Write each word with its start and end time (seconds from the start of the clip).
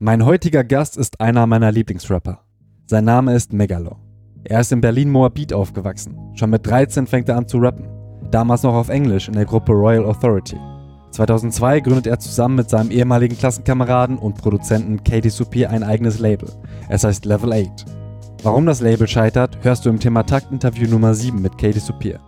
Mein 0.00 0.24
heutiger 0.24 0.62
Gast 0.62 0.96
ist 0.96 1.20
einer 1.20 1.44
meiner 1.48 1.72
Lieblingsrapper. 1.72 2.44
Sein 2.86 3.04
Name 3.04 3.34
ist 3.34 3.52
Megalo. 3.52 3.96
Er 4.44 4.60
ist 4.60 4.70
in 4.70 4.80
Berlin-Moabit 4.80 5.52
aufgewachsen. 5.52 6.16
Schon 6.34 6.50
mit 6.50 6.64
13 6.64 7.08
fängt 7.08 7.28
er 7.28 7.36
an 7.36 7.48
zu 7.48 7.58
rappen. 7.58 7.88
Damals 8.30 8.62
noch 8.62 8.74
auf 8.74 8.90
Englisch 8.90 9.26
in 9.26 9.34
der 9.34 9.44
Gruppe 9.44 9.72
Royal 9.72 10.04
Authority. 10.04 10.56
2002 11.10 11.80
gründet 11.80 12.06
er 12.06 12.20
zusammen 12.20 12.54
mit 12.54 12.70
seinem 12.70 12.92
ehemaligen 12.92 13.36
Klassenkameraden 13.36 14.18
und 14.18 14.40
Produzenten 14.40 15.02
Katie 15.02 15.30
Supir 15.30 15.68
ein 15.70 15.82
eigenes 15.82 16.20
Label. 16.20 16.48
Es 16.88 17.02
heißt 17.02 17.24
Level 17.24 17.52
8. 17.52 17.84
Warum 18.44 18.66
das 18.66 18.80
Label 18.80 19.08
scheitert, 19.08 19.58
hörst 19.62 19.84
du 19.84 19.90
im 19.90 19.98
Thema 19.98 20.22
Takt 20.22 20.52
Interview 20.52 20.88
Nummer 20.88 21.12
7 21.12 21.42
mit 21.42 21.58
Katie 21.58 21.80
Supir. 21.80 22.20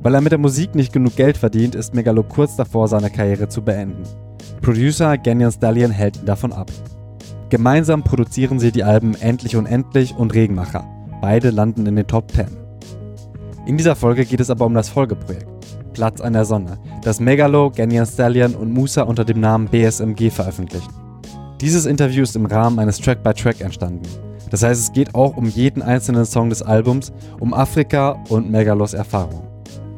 Weil 0.00 0.14
er 0.14 0.22
mit 0.22 0.32
der 0.32 0.38
Musik 0.38 0.74
nicht 0.74 0.94
genug 0.94 1.16
Geld 1.16 1.36
verdient, 1.36 1.74
ist 1.74 1.94
Megalo 1.94 2.22
kurz 2.22 2.56
davor, 2.56 2.88
seine 2.88 3.10
Karriere 3.10 3.50
zu 3.50 3.60
beenden. 3.60 4.04
Producer 4.62 5.18
Ganyan 5.18 5.52
Stallion 5.52 5.90
hält 5.90 6.16
ihn 6.16 6.24
davon 6.24 6.54
ab. 6.54 6.70
Gemeinsam 7.54 8.02
produzieren 8.02 8.58
sie 8.58 8.72
die 8.72 8.82
Alben 8.82 9.14
Endlich 9.14 9.54
und 9.54 9.66
Endlich 9.66 10.16
und 10.16 10.34
Regenmacher. 10.34 10.84
Beide 11.20 11.50
landen 11.50 11.86
in 11.86 11.94
den 11.94 12.08
Top 12.08 12.32
10. 12.32 12.48
In 13.64 13.76
dieser 13.76 13.94
Folge 13.94 14.24
geht 14.24 14.40
es 14.40 14.50
aber 14.50 14.66
um 14.66 14.74
das 14.74 14.88
Folgeprojekt. 14.88 15.46
Platz 15.92 16.20
an 16.20 16.32
der 16.32 16.46
Sonne, 16.46 16.80
das 17.02 17.20
Megalo, 17.20 17.70
Ganyan 17.70 18.06
Stallion 18.06 18.56
und 18.56 18.72
Musa 18.72 19.02
unter 19.02 19.24
dem 19.24 19.38
Namen 19.38 19.68
BSMG 19.68 20.30
veröffentlichen. 20.30 20.92
Dieses 21.60 21.86
Interview 21.86 22.24
ist 22.24 22.34
im 22.34 22.46
Rahmen 22.46 22.80
eines 22.80 22.98
Track-by-Track 22.98 23.58
-Track 23.58 23.64
entstanden. 23.64 24.08
Das 24.50 24.64
heißt, 24.64 24.80
es 24.80 24.92
geht 24.92 25.14
auch 25.14 25.36
um 25.36 25.46
jeden 25.46 25.80
einzelnen 25.80 26.24
Song 26.24 26.48
des 26.48 26.60
Albums, 26.60 27.12
um 27.38 27.54
Afrika 27.54 28.20
und 28.30 28.50
Megalos 28.50 28.94
Erfahrung. 28.94 29.46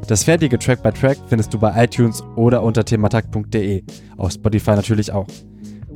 Das 0.07 0.25
fertige 0.25 0.59
Track-by-Track 0.59 1.17
-Track 1.17 1.29
findest 1.29 1.55
du 1.55 1.59
bei 1.59 1.83
iTunes 1.83 2.23
oder 2.37 2.63
unter 2.63 2.85
thematakt.de, 2.85 3.83
auf 4.19 4.33
Spotify 4.33 4.73
natürlich 4.73 5.11
auch. 5.11 5.27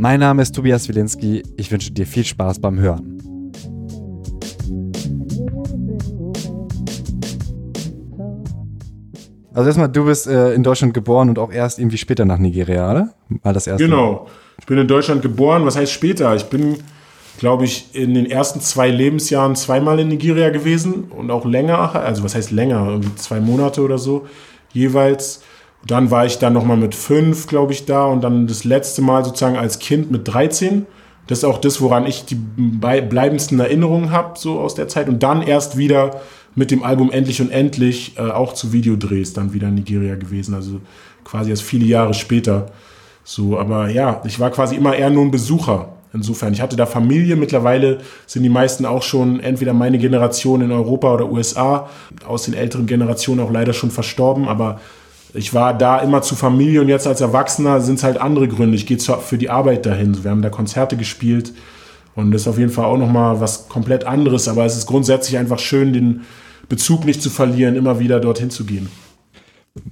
Mein 0.00 0.20
Name 0.20 0.40
ist 0.40 0.54
Tobias 0.54 0.88
Wilinski, 0.88 1.42
ich 1.58 1.70
wünsche 1.70 1.90
dir 1.90 2.06
viel 2.06 2.24
Spaß 2.24 2.58
beim 2.58 2.78
Hören. 2.78 3.20
Also 9.52 9.68
erstmal, 9.68 9.90
du 9.90 10.06
bist 10.06 10.26
äh, 10.26 10.54
in 10.54 10.62
Deutschland 10.62 10.94
geboren 10.94 11.28
und 11.28 11.38
auch 11.38 11.52
erst 11.52 11.78
irgendwie 11.78 11.98
später 11.98 12.24
nach 12.24 12.38
Nigeria, 12.38 12.90
oder? 12.90 13.14
Mal 13.42 13.52
das 13.52 13.66
erste. 13.66 13.84
Genau. 13.84 14.26
Ich 14.58 14.64
bin 14.64 14.78
in 14.78 14.88
Deutschland 14.88 15.20
geboren. 15.20 15.66
Was 15.66 15.76
heißt 15.76 15.92
später? 15.92 16.34
Ich 16.34 16.44
bin, 16.44 16.78
glaube 17.38 17.66
ich, 17.66 17.94
in 17.94 18.14
den 18.14 18.24
ersten 18.24 18.62
zwei 18.62 18.88
Lebensjahren 18.88 19.54
zweimal 19.54 20.00
in 20.00 20.08
Nigeria 20.08 20.48
gewesen 20.48 21.10
und 21.10 21.30
auch 21.30 21.44
länger. 21.44 21.94
Also 21.94 22.24
was 22.24 22.34
heißt 22.34 22.52
länger? 22.52 22.86
Irgendwie 22.88 23.14
zwei 23.16 23.38
Monate 23.38 23.82
oder 23.82 23.98
so 23.98 24.26
jeweils. 24.72 25.42
Dann 25.86 26.10
war 26.10 26.26
ich 26.26 26.38
dann 26.38 26.52
nochmal 26.52 26.76
mit 26.76 26.94
fünf, 26.94 27.46
glaube 27.46 27.72
ich, 27.72 27.86
da 27.86 28.04
und 28.04 28.22
dann 28.22 28.46
das 28.46 28.64
letzte 28.64 29.02
Mal 29.02 29.24
sozusagen 29.24 29.56
als 29.56 29.78
Kind 29.78 30.10
mit 30.10 30.28
13. 30.28 30.86
Das 31.26 31.38
ist 31.38 31.44
auch 31.44 31.58
das, 31.58 31.80
woran 31.80 32.06
ich 32.06 32.24
die 32.24 32.34
bleibendsten 32.34 33.60
Erinnerungen 33.60 34.10
habe, 34.10 34.38
so 34.38 34.60
aus 34.60 34.74
der 34.74 34.88
Zeit. 34.88 35.08
Und 35.08 35.22
dann 35.22 35.42
erst 35.42 35.76
wieder 35.76 36.20
mit 36.54 36.70
dem 36.70 36.82
Album 36.82 37.10
Endlich 37.10 37.40
und 37.40 37.50
Endlich 37.50 38.18
äh, 38.18 38.22
auch 38.22 38.52
zu 38.52 38.72
Videodrehs 38.72 39.32
dann 39.32 39.52
wieder 39.52 39.68
in 39.68 39.76
Nigeria 39.76 40.16
gewesen. 40.16 40.54
Also 40.54 40.80
quasi 41.24 41.50
erst 41.50 41.62
viele 41.62 41.86
Jahre 41.86 42.14
später. 42.14 42.66
So, 43.24 43.58
aber 43.58 43.88
ja, 43.88 44.22
ich 44.24 44.40
war 44.40 44.50
quasi 44.50 44.76
immer 44.76 44.96
eher 44.96 45.10
nur 45.10 45.24
ein 45.24 45.30
Besucher. 45.30 45.90
Insofern, 46.12 46.52
ich 46.52 46.60
hatte 46.60 46.74
da 46.74 46.86
Familie. 46.86 47.36
Mittlerweile 47.36 47.98
sind 48.26 48.42
die 48.42 48.48
meisten 48.48 48.84
auch 48.84 49.02
schon 49.02 49.38
entweder 49.38 49.72
meine 49.72 49.98
Generation 49.98 50.60
in 50.60 50.72
Europa 50.72 51.14
oder 51.14 51.30
USA, 51.30 51.88
aus 52.26 52.44
den 52.44 52.54
älteren 52.54 52.86
Generationen 52.86 53.40
auch 53.40 53.52
leider 53.52 53.72
schon 53.72 53.92
verstorben. 53.92 54.48
Aber 54.48 54.80
ich 55.34 55.54
war 55.54 55.76
da 55.76 55.98
immer 55.98 56.22
zu 56.22 56.34
Familie 56.34 56.80
und 56.80 56.88
jetzt 56.88 57.06
als 57.06 57.20
Erwachsener 57.20 57.80
sind 57.80 57.96
es 57.96 58.04
halt 58.04 58.18
andere 58.18 58.48
Gründe. 58.48 58.76
Ich 58.76 58.86
gehe 58.86 58.98
für 58.98 59.38
die 59.38 59.50
Arbeit 59.50 59.86
dahin. 59.86 60.24
Wir 60.24 60.30
haben 60.30 60.42
da 60.42 60.50
Konzerte 60.50 60.96
gespielt 60.96 61.52
und 62.14 62.32
das 62.32 62.42
ist 62.42 62.48
auf 62.48 62.58
jeden 62.58 62.70
Fall 62.70 62.84
auch 62.84 62.96
nochmal 62.96 63.40
was 63.40 63.68
komplett 63.68 64.04
anderes. 64.04 64.48
Aber 64.48 64.64
es 64.64 64.76
ist 64.76 64.86
grundsätzlich 64.86 65.38
einfach 65.38 65.58
schön, 65.58 65.92
den 65.92 66.22
Bezug 66.68 67.04
nicht 67.04 67.22
zu 67.22 67.30
verlieren, 67.30 67.76
immer 67.76 67.98
wieder 67.98 68.20
dorthin 68.20 68.50
zu 68.50 68.64
gehen. 68.64 68.88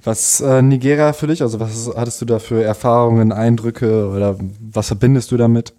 Was 0.03 0.41
äh, 0.41 0.61
Nigeria 0.61 1.13
für 1.13 1.27
dich? 1.27 1.41
Also 1.41 1.59
was 1.59 1.89
hattest 1.95 2.21
du 2.21 2.25
da 2.25 2.39
für 2.39 2.61
Erfahrungen, 2.63 3.31
Eindrücke 3.31 4.09
oder 4.09 4.37
was 4.59 4.87
verbindest 4.87 5.31
du 5.31 5.37
damit? 5.37 5.73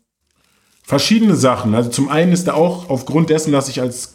Verschiedene 0.83 1.37
Sachen. 1.37 1.75
Also 1.75 1.91
zum 1.91 2.09
einen 2.09 2.33
ist 2.33 2.49
da 2.49 2.55
auch 2.55 2.89
aufgrund 2.89 3.31
dessen, 3.31 3.53
dass 3.53 3.69
ich 3.69 3.81
als 3.81 4.15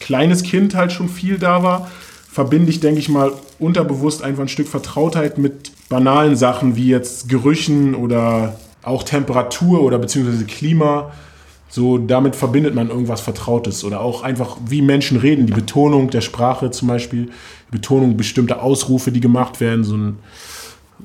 kleines 0.00 0.42
Kind 0.42 0.74
halt 0.74 0.92
schon 0.92 1.08
viel 1.08 1.38
da 1.38 1.62
war, 1.62 1.90
verbinde 2.34 2.68
ich, 2.68 2.80
denke 2.80 2.98
ich 2.98 3.08
mal, 3.08 3.32
unterbewusst 3.60 4.20
einfach 4.24 4.42
ein 4.42 4.48
Stück 4.48 4.66
Vertrautheit 4.66 5.38
mit 5.38 5.70
banalen 5.88 6.34
Sachen 6.34 6.74
wie 6.74 6.88
jetzt 6.88 7.28
Gerüchen 7.28 7.94
oder 7.94 8.58
auch 8.82 9.04
Temperatur 9.04 9.84
oder 9.84 10.00
beziehungsweise 10.00 10.44
Klima. 10.44 11.12
So, 11.68 11.96
damit 11.96 12.34
verbindet 12.34 12.74
man 12.74 12.88
irgendwas 12.88 13.20
Vertrautes 13.20 13.84
oder 13.84 14.00
auch 14.00 14.24
einfach, 14.24 14.56
wie 14.66 14.82
Menschen 14.82 15.16
reden, 15.16 15.46
die 15.46 15.52
Betonung 15.52 16.10
der 16.10 16.22
Sprache 16.22 16.72
zum 16.72 16.88
Beispiel, 16.88 17.26
die 17.68 17.70
Betonung 17.70 18.16
bestimmter 18.16 18.64
Ausrufe, 18.64 19.12
die 19.12 19.20
gemacht 19.20 19.60
werden, 19.60 19.84
so 19.84 19.96
ein, 19.96 20.18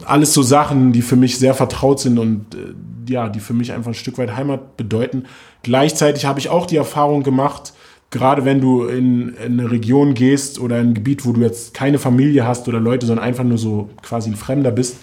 alles 0.06 0.34
so 0.34 0.42
Sachen, 0.42 0.94
die 0.94 1.04
für 1.04 1.16
mich 1.16 1.38
sehr 1.38 1.54
vertraut 1.54 2.00
sind 2.00 2.18
und 2.18 2.56
äh, 2.56 3.12
ja, 3.12 3.30
die 3.30 3.40
für 3.40 3.54
mich 3.54 3.72
einfach 3.72 3.92
ein 3.92 3.96
Stück 3.96 4.18
weit 4.18 4.36
Heimat 4.36 4.78
bedeuten. 4.78 5.26
Gleichzeitig 5.62 6.26
habe 6.26 6.40
ich 6.40 6.50
auch 6.50 6.66
die 6.66 6.78
Erfahrung 6.78 7.22
gemacht, 7.22 7.74
gerade 8.12 8.46
wenn 8.46 8.60
du 8.60 8.86
in, 8.86 9.36
in, 9.36 9.60
eine 9.60 9.72
Region 9.72 10.14
gehst 10.14 10.60
oder 10.60 10.80
in 10.80 10.90
ein 10.90 10.94
Gebiet, 10.94 11.26
wo 11.26 11.34
du 11.34 11.42
jetzt 11.42 11.74
keine 11.74 12.00
Familie 12.00 12.48
hast 12.48 12.68
oder 12.68 12.80
Leute, 12.80 13.06
sondern 13.06 13.26
einfach 13.26 13.44
nur 13.44 13.58
so 13.58 13.90
quasi 14.02 14.30
ein 14.30 14.36
Fremder 14.36 14.72
bist, 14.72 14.98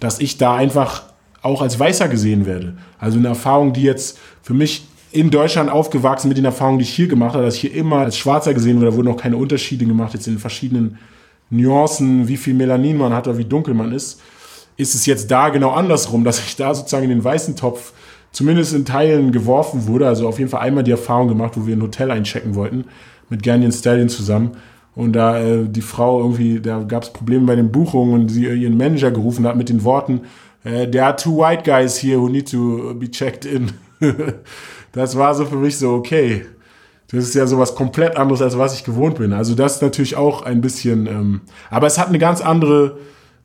dass 0.00 0.20
ich 0.20 0.38
da 0.38 0.54
einfach 0.54 1.04
auch 1.42 1.60
als 1.60 1.78
Weißer 1.78 2.08
gesehen 2.08 2.46
werde. 2.46 2.76
Also 2.98 3.18
eine 3.18 3.28
Erfahrung, 3.28 3.72
die 3.72 3.82
jetzt 3.82 4.18
für 4.42 4.54
mich 4.54 4.86
in 5.10 5.30
Deutschland 5.30 5.70
aufgewachsen 5.70 6.28
mit 6.28 6.38
den 6.38 6.44
Erfahrungen, 6.44 6.78
die 6.78 6.84
ich 6.84 6.94
hier 6.94 7.08
gemacht 7.08 7.34
habe, 7.34 7.44
dass 7.44 7.56
ich 7.56 7.62
hier 7.62 7.74
immer 7.74 7.98
als 7.98 8.16
Schwarzer 8.16 8.54
gesehen 8.54 8.76
wurde, 8.76 8.90
da 8.90 8.96
wurden 8.96 9.08
auch 9.08 9.16
keine 9.16 9.36
Unterschiede 9.36 9.84
gemacht, 9.84 10.14
jetzt 10.14 10.26
in 10.26 10.34
den 10.34 10.40
verschiedenen 10.40 10.98
Nuancen, 11.50 12.28
wie 12.28 12.38
viel 12.38 12.54
Melanin 12.54 12.96
man 12.96 13.12
hat 13.12 13.28
oder 13.28 13.36
wie 13.36 13.44
dunkel 13.44 13.74
man 13.74 13.92
ist, 13.92 14.20
ist 14.76 14.94
es 14.94 15.04
jetzt 15.04 15.30
da 15.30 15.50
genau 15.50 15.72
andersrum, 15.72 16.24
dass 16.24 16.38
ich 16.38 16.56
da 16.56 16.74
sozusagen 16.74 17.04
in 17.04 17.10
den 17.10 17.24
weißen 17.24 17.56
Topf 17.56 17.92
zumindest 18.32 18.74
in 18.74 18.84
Teilen 18.84 19.32
geworfen 19.32 19.86
wurde. 19.86 20.08
Also 20.08 20.26
auf 20.26 20.38
jeden 20.38 20.50
Fall 20.50 20.60
einmal 20.60 20.84
die 20.84 20.90
Erfahrung 20.90 21.28
gemacht, 21.28 21.52
wo 21.56 21.66
wir 21.66 21.76
ein 21.76 21.82
Hotel 21.82 22.10
einchecken 22.10 22.54
wollten, 22.54 22.86
mit 23.28 23.42
Ganyan 23.42 23.72
Stallion 23.72 24.08
zusammen. 24.08 24.52
Und 24.94 25.14
da 25.14 25.38
äh, 25.38 25.68
die 25.68 25.80
Frau 25.80 26.20
irgendwie, 26.20 26.60
da 26.60 26.82
gab 26.82 27.02
es 27.02 27.12
Probleme 27.12 27.46
bei 27.46 27.56
den 27.56 27.72
Buchungen 27.72 28.14
und 28.14 28.28
sie 28.28 28.46
ihren 28.46 28.76
Manager 28.76 29.10
gerufen 29.10 29.46
hat 29.46 29.56
mit 29.56 29.68
den 29.68 29.84
Worten, 29.84 30.22
äh, 30.64 30.90
there 30.90 31.04
are 31.04 31.16
two 31.16 31.38
white 31.38 31.62
guys 31.64 32.02
here 32.02 32.20
who 32.20 32.28
need 32.28 32.50
to 32.50 32.94
be 32.94 33.10
checked 33.10 33.44
in. 33.44 33.72
das 34.92 35.16
war 35.16 35.34
so 35.34 35.44
für 35.46 35.56
mich 35.56 35.78
so, 35.78 35.92
okay, 35.94 36.44
das 37.10 37.24
ist 37.24 37.34
ja 37.34 37.46
sowas 37.46 37.74
komplett 37.74 38.16
anderes, 38.16 38.40
als 38.42 38.56
was 38.58 38.74
ich 38.74 38.84
gewohnt 38.84 39.16
bin. 39.16 39.32
Also 39.32 39.54
das 39.54 39.76
ist 39.76 39.82
natürlich 39.82 40.16
auch 40.16 40.42
ein 40.42 40.60
bisschen, 40.60 41.06
ähm, 41.06 41.40
aber 41.70 41.86
es 41.86 41.98
hat 41.98 42.08
eine 42.08 42.18
ganz 42.18 42.40
andere, 42.40 42.98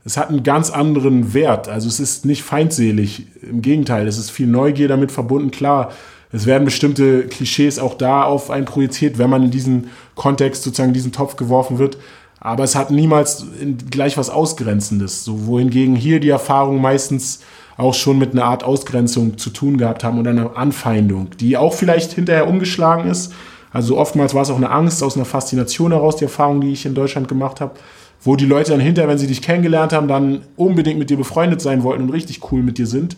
es 0.07 0.15
hat 0.15 0.29
einen 0.29 0.43
ganz 0.43 0.69
anderen 0.69 1.33
Wert. 1.33 1.67
Also 1.67 1.89
es 1.89 1.99
ist 1.99 2.25
nicht 2.25 2.41
feindselig. 2.41 3.27
Im 3.41 3.61
Gegenteil, 3.61 4.07
es 4.07 4.17
ist 4.17 4.31
viel 4.31 4.47
Neugier 4.47 4.87
damit 4.87 5.11
verbunden. 5.11 5.51
Klar, 5.51 5.91
es 6.31 6.45
werden 6.45 6.63
bestimmte 6.63 7.23
Klischees 7.27 7.77
auch 7.77 7.93
da 7.93 8.23
auf 8.23 8.49
einen 8.49 8.63
projiziert, 8.63 9.17
wenn 9.17 9.29
man 9.29 9.43
in 9.43 9.51
diesen 9.51 9.89
Kontext 10.15 10.63
sozusagen 10.63 10.91
in 10.91 10.93
diesen 10.93 11.11
Topf 11.11 11.35
geworfen 11.35 11.77
wird. 11.77 11.97
Aber 12.39 12.63
es 12.63 12.73
hat 12.73 12.89
niemals 12.89 13.47
gleich 13.91 14.17
was 14.17 14.29
Ausgrenzendes. 14.29 15.25
So, 15.25 15.45
wohingegen 15.45 15.97
hier 15.97 16.21
die 16.21 16.29
Erfahrung 16.29 16.79
meistens 16.79 17.41
auch 17.75 17.93
schon 17.93 18.17
mit 18.17 18.31
einer 18.31 18.45
Art 18.45 18.63
Ausgrenzung 18.63 19.37
zu 19.37 19.49
tun 19.49 19.75
gehabt 19.75 20.05
haben 20.05 20.19
oder 20.19 20.31
einer 20.31 20.55
Anfeindung, 20.55 21.31
die 21.37 21.57
auch 21.57 21.73
vielleicht 21.73 22.13
hinterher 22.13 22.47
umgeschlagen 22.47 23.09
ist. 23.11 23.33
Also 23.73 23.97
oftmals 23.97 24.33
war 24.33 24.43
es 24.43 24.49
auch 24.49 24.55
eine 24.55 24.71
Angst 24.71 25.03
aus 25.03 25.17
einer 25.17 25.25
Faszination 25.25 25.91
heraus, 25.91 26.15
die 26.15 26.23
Erfahrung, 26.23 26.61
die 26.61 26.71
ich 26.71 26.85
in 26.85 26.95
Deutschland 26.95 27.27
gemacht 27.27 27.59
habe, 27.59 27.73
wo 28.21 28.35
die 28.35 28.45
Leute 28.45 28.71
dann 28.71 28.79
hinterher, 28.79 29.09
wenn 29.09 29.17
sie 29.17 29.27
dich 29.27 29.41
kennengelernt 29.41 29.93
haben, 29.93 30.07
dann 30.07 30.41
unbedingt 30.55 30.99
mit 30.99 31.09
dir 31.09 31.17
befreundet 31.17 31.61
sein 31.61 31.83
wollten 31.83 32.03
und 32.03 32.09
richtig 32.09 32.51
cool 32.51 32.61
mit 32.61 32.77
dir 32.77 32.87
sind. 32.87 33.17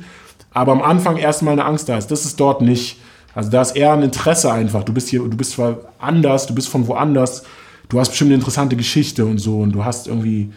Aber 0.51 0.71
am 0.71 0.81
Anfang 0.81 1.17
erstmal 1.17 1.53
eine 1.53 1.65
Angst 1.65 1.89
da 1.89 1.97
ist. 1.97 2.11
Das 2.11 2.25
ist 2.25 2.39
dort 2.39 2.61
nicht. 2.61 2.99
Also 3.35 3.49
da 3.49 3.61
ist 3.61 3.75
eher 3.75 3.93
ein 3.93 4.03
Interesse 4.03 4.51
einfach. 4.51 4.83
Du 4.83 4.93
bist 4.93 5.09
hier, 5.09 5.21
du 5.21 5.37
bist 5.37 5.51
zwar 5.51 5.77
anders, 5.99 6.47
du 6.47 6.55
bist 6.55 6.69
von 6.69 6.87
woanders, 6.87 7.43
du 7.87 7.99
hast 7.99 8.09
bestimmt 8.09 8.29
eine 8.29 8.35
interessante 8.35 8.75
Geschichte 8.75 9.25
und 9.25 9.37
so 9.37 9.59
und 9.59 9.71
du 9.71 9.85
hast 9.85 10.07
irgendwie 10.07 10.51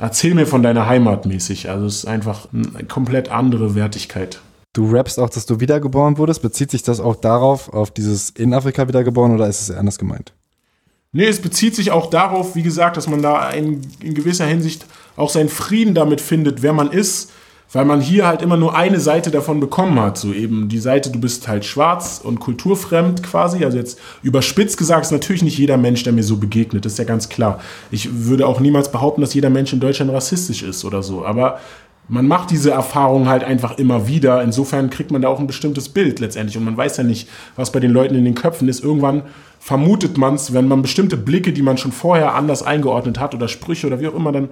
Erzähl 0.00 0.34
mir 0.34 0.46
von 0.46 0.62
deiner 0.62 0.86
Heimat 0.86 1.26
mäßig. 1.26 1.70
Also 1.70 1.86
es 1.86 1.98
ist 1.98 2.06
einfach 2.06 2.48
eine 2.52 2.84
komplett 2.86 3.30
andere 3.30 3.74
Wertigkeit. 3.74 4.40
Du 4.72 4.90
rappst 4.90 5.20
auch, 5.20 5.30
dass 5.30 5.46
du 5.46 5.60
wiedergeboren 5.60 6.18
wurdest. 6.18 6.42
Bezieht 6.42 6.70
sich 6.72 6.82
das 6.82 6.98
auch 6.98 7.14
darauf, 7.14 7.72
auf 7.72 7.92
dieses 7.92 8.30
in 8.30 8.54
Afrika 8.54 8.88
wiedergeboren 8.88 9.32
oder 9.34 9.46
ist 9.46 9.60
es 9.60 9.70
anders 9.70 9.98
gemeint? 9.98 10.32
Nee, 11.14 11.26
es 11.26 11.40
bezieht 11.40 11.74
sich 11.74 11.90
auch 11.90 12.10
darauf, 12.10 12.54
wie 12.54 12.62
gesagt, 12.62 12.98
dass 12.98 13.08
man 13.08 13.22
da 13.22 13.48
in, 13.50 13.80
in 14.00 14.14
gewisser 14.14 14.44
Hinsicht 14.44 14.84
auch 15.16 15.30
seinen 15.30 15.48
Frieden 15.48 15.94
damit 15.94 16.20
findet, 16.20 16.60
wer 16.62 16.74
man 16.74 16.90
ist 16.90 17.30
weil 17.74 17.84
man 17.84 18.00
hier 18.00 18.26
halt 18.26 18.40
immer 18.40 18.56
nur 18.56 18.76
eine 18.76 19.00
Seite 19.00 19.30
davon 19.30 19.58
bekommen 19.58 19.98
hat. 19.98 20.16
So 20.16 20.32
eben 20.32 20.68
die 20.68 20.78
Seite, 20.78 21.10
du 21.10 21.20
bist 21.20 21.48
halt 21.48 21.64
schwarz 21.64 22.20
und 22.22 22.38
kulturfremd 22.38 23.22
quasi. 23.22 23.64
Also 23.64 23.76
jetzt 23.76 23.98
überspitzt 24.22 24.78
gesagt 24.78 25.06
ist 25.06 25.10
natürlich 25.10 25.42
nicht 25.42 25.58
jeder 25.58 25.76
Mensch, 25.76 26.04
der 26.04 26.12
mir 26.12 26.22
so 26.22 26.36
begegnet, 26.36 26.84
das 26.84 26.92
ist 26.92 26.98
ja 26.98 27.04
ganz 27.04 27.28
klar. 27.28 27.60
Ich 27.90 28.26
würde 28.26 28.46
auch 28.46 28.60
niemals 28.60 28.92
behaupten, 28.92 29.22
dass 29.22 29.34
jeder 29.34 29.50
Mensch 29.50 29.72
in 29.72 29.80
Deutschland 29.80 30.12
rassistisch 30.12 30.62
ist 30.62 30.84
oder 30.84 31.02
so. 31.02 31.26
Aber 31.26 31.58
man 32.08 32.28
macht 32.28 32.50
diese 32.50 32.70
Erfahrung 32.70 33.28
halt 33.28 33.44
einfach 33.44 33.78
immer 33.78 34.06
wieder. 34.06 34.42
Insofern 34.42 34.90
kriegt 34.90 35.10
man 35.10 35.22
da 35.22 35.28
auch 35.28 35.40
ein 35.40 35.46
bestimmtes 35.46 35.88
Bild 35.88 36.20
letztendlich. 36.20 36.56
Und 36.56 36.64
man 36.64 36.76
weiß 36.76 36.98
ja 36.98 37.04
nicht, 37.04 37.28
was 37.56 37.72
bei 37.72 37.80
den 37.80 37.92
Leuten 37.92 38.14
in 38.14 38.24
den 38.24 38.34
Köpfen 38.34 38.68
ist. 38.68 38.84
Irgendwann 38.84 39.22
vermutet 39.58 40.18
man 40.18 40.34
es, 40.34 40.52
wenn 40.52 40.68
man 40.68 40.82
bestimmte 40.82 41.16
Blicke, 41.16 41.52
die 41.52 41.62
man 41.62 41.78
schon 41.78 41.92
vorher 41.92 42.34
anders 42.34 42.62
eingeordnet 42.62 43.18
hat 43.18 43.34
oder 43.34 43.48
Sprüche 43.48 43.86
oder 43.86 44.00
wie 44.00 44.08
auch 44.08 44.14
immer, 44.14 44.32
dann 44.32 44.50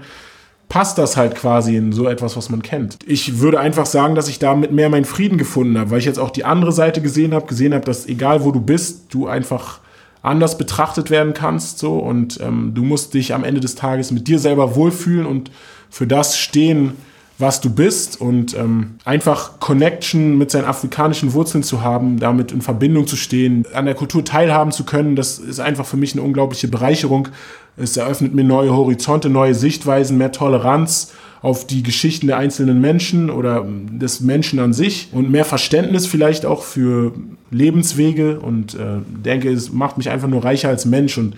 passt 0.70 0.96
das 0.96 1.18
halt 1.18 1.34
quasi 1.34 1.76
in 1.76 1.92
so 1.92 2.08
etwas, 2.08 2.34
was 2.34 2.48
man 2.48 2.62
kennt. 2.62 2.96
Ich 3.06 3.40
würde 3.40 3.60
einfach 3.60 3.84
sagen, 3.84 4.14
dass 4.14 4.28
ich 4.28 4.38
damit 4.38 4.72
mehr 4.72 4.88
meinen 4.88 5.04
Frieden 5.04 5.36
gefunden 5.36 5.76
habe, 5.76 5.90
weil 5.90 5.98
ich 5.98 6.06
jetzt 6.06 6.18
auch 6.18 6.30
die 6.30 6.46
andere 6.46 6.72
Seite 6.72 7.02
gesehen 7.02 7.34
habe, 7.34 7.46
gesehen 7.46 7.74
habe, 7.74 7.84
dass 7.84 8.06
egal 8.06 8.42
wo 8.42 8.52
du 8.52 8.60
bist, 8.60 9.12
du 9.12 9.26
einfach 9.26 9.80
anders 10.22 10.56
betrachtet 10.56 11.10
werden 11.10 11.34
kannst 11.34 11.78
so 11.78 11.98
und 11.98 12.40
ähm, 12.40 12.72
du 12.74 12.84
musst 12.84 13.12
dich 13.12 13.34
am 13.34 13.44
Ende 13.44 13.60
des 13.60 13.74
Tages 13.74 14.12
mit 14.12 14.28
dir 14.28 14.38
selber 14.38 14.74
wohlfühlen 14.74 15.26
und 15.26 15.50
für 15.90 16.06
das 16.06 16.38
stehen, 16.38 16.94
was 17.42 17.60
du 17.60 17.68
bist 17.68 18.20
und 18.20 18.56
ähm, 18.56 18.94
einfach 19.04 19.58
Connection 19.60 20.38
mit 20.38 20.50
seinen 20.50 20.64
afrikanischen 20.64 21.32
Wurzeln 21.34 21.62
zu 21.62 21.82
haben, 21.82 22.18
damit 22.18 22.52
in 22.52 22.62
Verbindung 22.62 23.06
zu 23.06 23.16
stehen, 23.16 23.66
an 23.74 23.84
der 23.84 23.94
Kultur 23.94 24.24
teilhaben 24.24 24.72
zu 24.72 24.84
können, 24.84 25.16
das 25.16 25.38
ist 25.38 25.60
einfach 25.60 25.84
für 25.84 25.96
mich 25.98 26.14
eine 26.14 26.22
unglaubliche 26.22 26.68
Bereicherung. 26.68 27.28
Es 27.76 27.96
eröffnet 27.96 28.32
mir 28.34 28.44
neue 28.44 28.72
Horizonte, 28.72 29.28
neue 29.28 29.54
Sichtweisen, 29.54 30.18
mehr 30.18 30.32
Toleranz 30.32 31.12
auf 31.42 31.66
die 31.66 31.82
Geschichten 31.82 32.28
der 32.28 32.36
einzelnen 32.36 32.80
Menschen 32.80 33.28
oder 33.28 33.66
des 33.66 34.20
Menschen 34.20 34.60
an 34.60 34.72
sich 34.72 35.08
und 35.12 35.30
mehr 35.30 35.44
Verständnis 35.44 36.06
vielleicht 36.06 36.46
auch 36.46 36.62
für 36.62 37.12
Lebenswege 37.50 38.38
und 38.38 38.74
äh, 38.74 39.00
denke, 39.04 39.50
es 39.50 39.72
macht 39.72 39.98
mich 39.98 40.10
einfach 40.10 40.28
nur 40.28 40.44
reicher 40.44 40.68
als 40.68 40.86
Mensch 40.86 41.18
und 41.18 41.34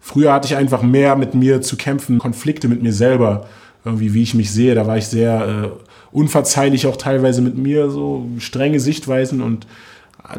früher 0.00 0.32
hatte 0.32 0.46
ich 0.46 0.56
einfach 0.56 0.82
mehr 0.82 1.16
mit 1.16 1.34
mir 1.34 1.60
zu 1.62 1.76
kämpfen, 1.76 2.18
Konflikte 2.18 2.68
mit 2.68 2.80
mir 2.80 2.92
selber 2.92 3.48
irgendwie, 3.88 4.14
wie 4.14 4.22
ich 4.22 4.34
mich 4.34 4.50
sehe. 4.50 4.74
Da 4.74 4.86
war 4.86 4.96
ich 4.96 5.06
sehr 5.06 5.46
äh, 5.46 5.68
unverzeihlich 6.12 6.86
auch 6.86 6.96
teilweise 6.96 7.42
mit 7.42 7.56
mir, 7.56 7.90
so 7.90 8.26
strenge 8.38 8.80
Sichtweisen 8.80 9.42
und 9.42 9.66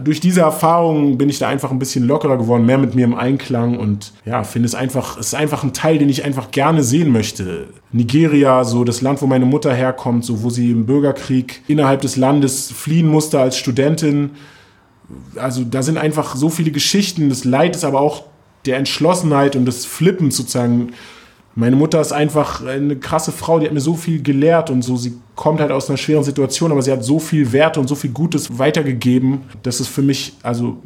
durch 0.04 0.20
diese 0.20 0.42
Erfahrung 0.42 1.18
bin 1.18 1.30
ich 1.30 1.40
da 1.40 1.48
einfach 1.48 1.72
ein 1.72 1.80
bisschen 1.80 2.06
lockerer 2.06 2.38
geworden, 2.38 2.66
mehr 2.66 2.78
mit 2.78 2.94
mir 2.94 3.06
im 3.06 3.16
Einklang 3.16 3.78
und 3.78 4.14
ja, 4.24 4.44
finde 4.44 4.68
es 4.68 4.76
einfach, 4.76 5.18
es 5.18 5.28
ist 5.28 5.34
einfach 5.34 5.64
ein 5.64 5.74
Teil, 5.74 5.98
den 5.98 6.10
ich 6.10 6.24
einfach 6.24 6.52
gerne 6.52 6.84
sehen 6.84 7.12
möchte. 7.12 7.68
Nigeria, 7.92 8.64
so 8.66 8.84
das 8.84 9.02
Land, 9.02 9.22
wo 9.22 9.26
meine 9.26 9.46
Mutter 9.46 9.74
herkommt, 9.74 10.26
so 10.26 10.44
wo 10.44 10.52
sie 10.52 10.72
im 10.72 10.86
Bürgerkrieg 10.86 11.64
innerhalb 11.68 12.02
des 12.02 12.18
Landes 12.18 12.72
fliehen 12.72 13.08
musste 13.08 13.40
als 13.40 13.58
Studentin. 13.58 14.32
Also 15.36 15.64
da 15.64 15.82
sind 15.82 15.98
einfach 15.98 16.36
so 16.36 16.50
viele 16.50 16.70
Geschichten 16.70 17.30
des 17.30 17.44
Leides, 17.44 17.84
aber 17.84 18.00
auch 18.00 18.26
der 18.68 18.78
Entschlossenheit 18.78 19.56
und 19.56 19.66
des 19.66 19.86
Flippens 19.86 20.38
sozusagen 20.38 20.92
meine 21.60 21.76
Mutter 21.76 22.00
ist 22.00 22.14
einfach 22.14 22.66
eine 22.66 22.96
krasse 22.96 23.34
Frau, 23.34 23.60
die 23.60 23.66
hat 23.66 23.74
mir 23.74 23.82
so 23.82 23.96
viel 23.96 24.24
gelehrt 24.24 24.70
und 24.70 24.82
so. 24.82 24.96
Sie 24.96 25.20
kommt 25.36 25.60
halt 25.60 25.72
aus 25.72 25.90
einer 25.90 25.98
schweren 25.98 26.24
Situation, 26.24 26.72
aber 26.72 26.82
sie 26.82 26.90
hat 26.90 27.04
so 27.04 27.20
viel 27.20 27.52
Werte 27.52 27.82
und 27.82 27.88
so 27.88 27.96
viel 27.96 28.12
Gutes 28.12 28.58
weitergegeben, 28.58 29.42
dass 29.64 29.82
es 29.82 29.90
für 29.90 30.02
mich, 30.02 30.32
also 30.42 30.78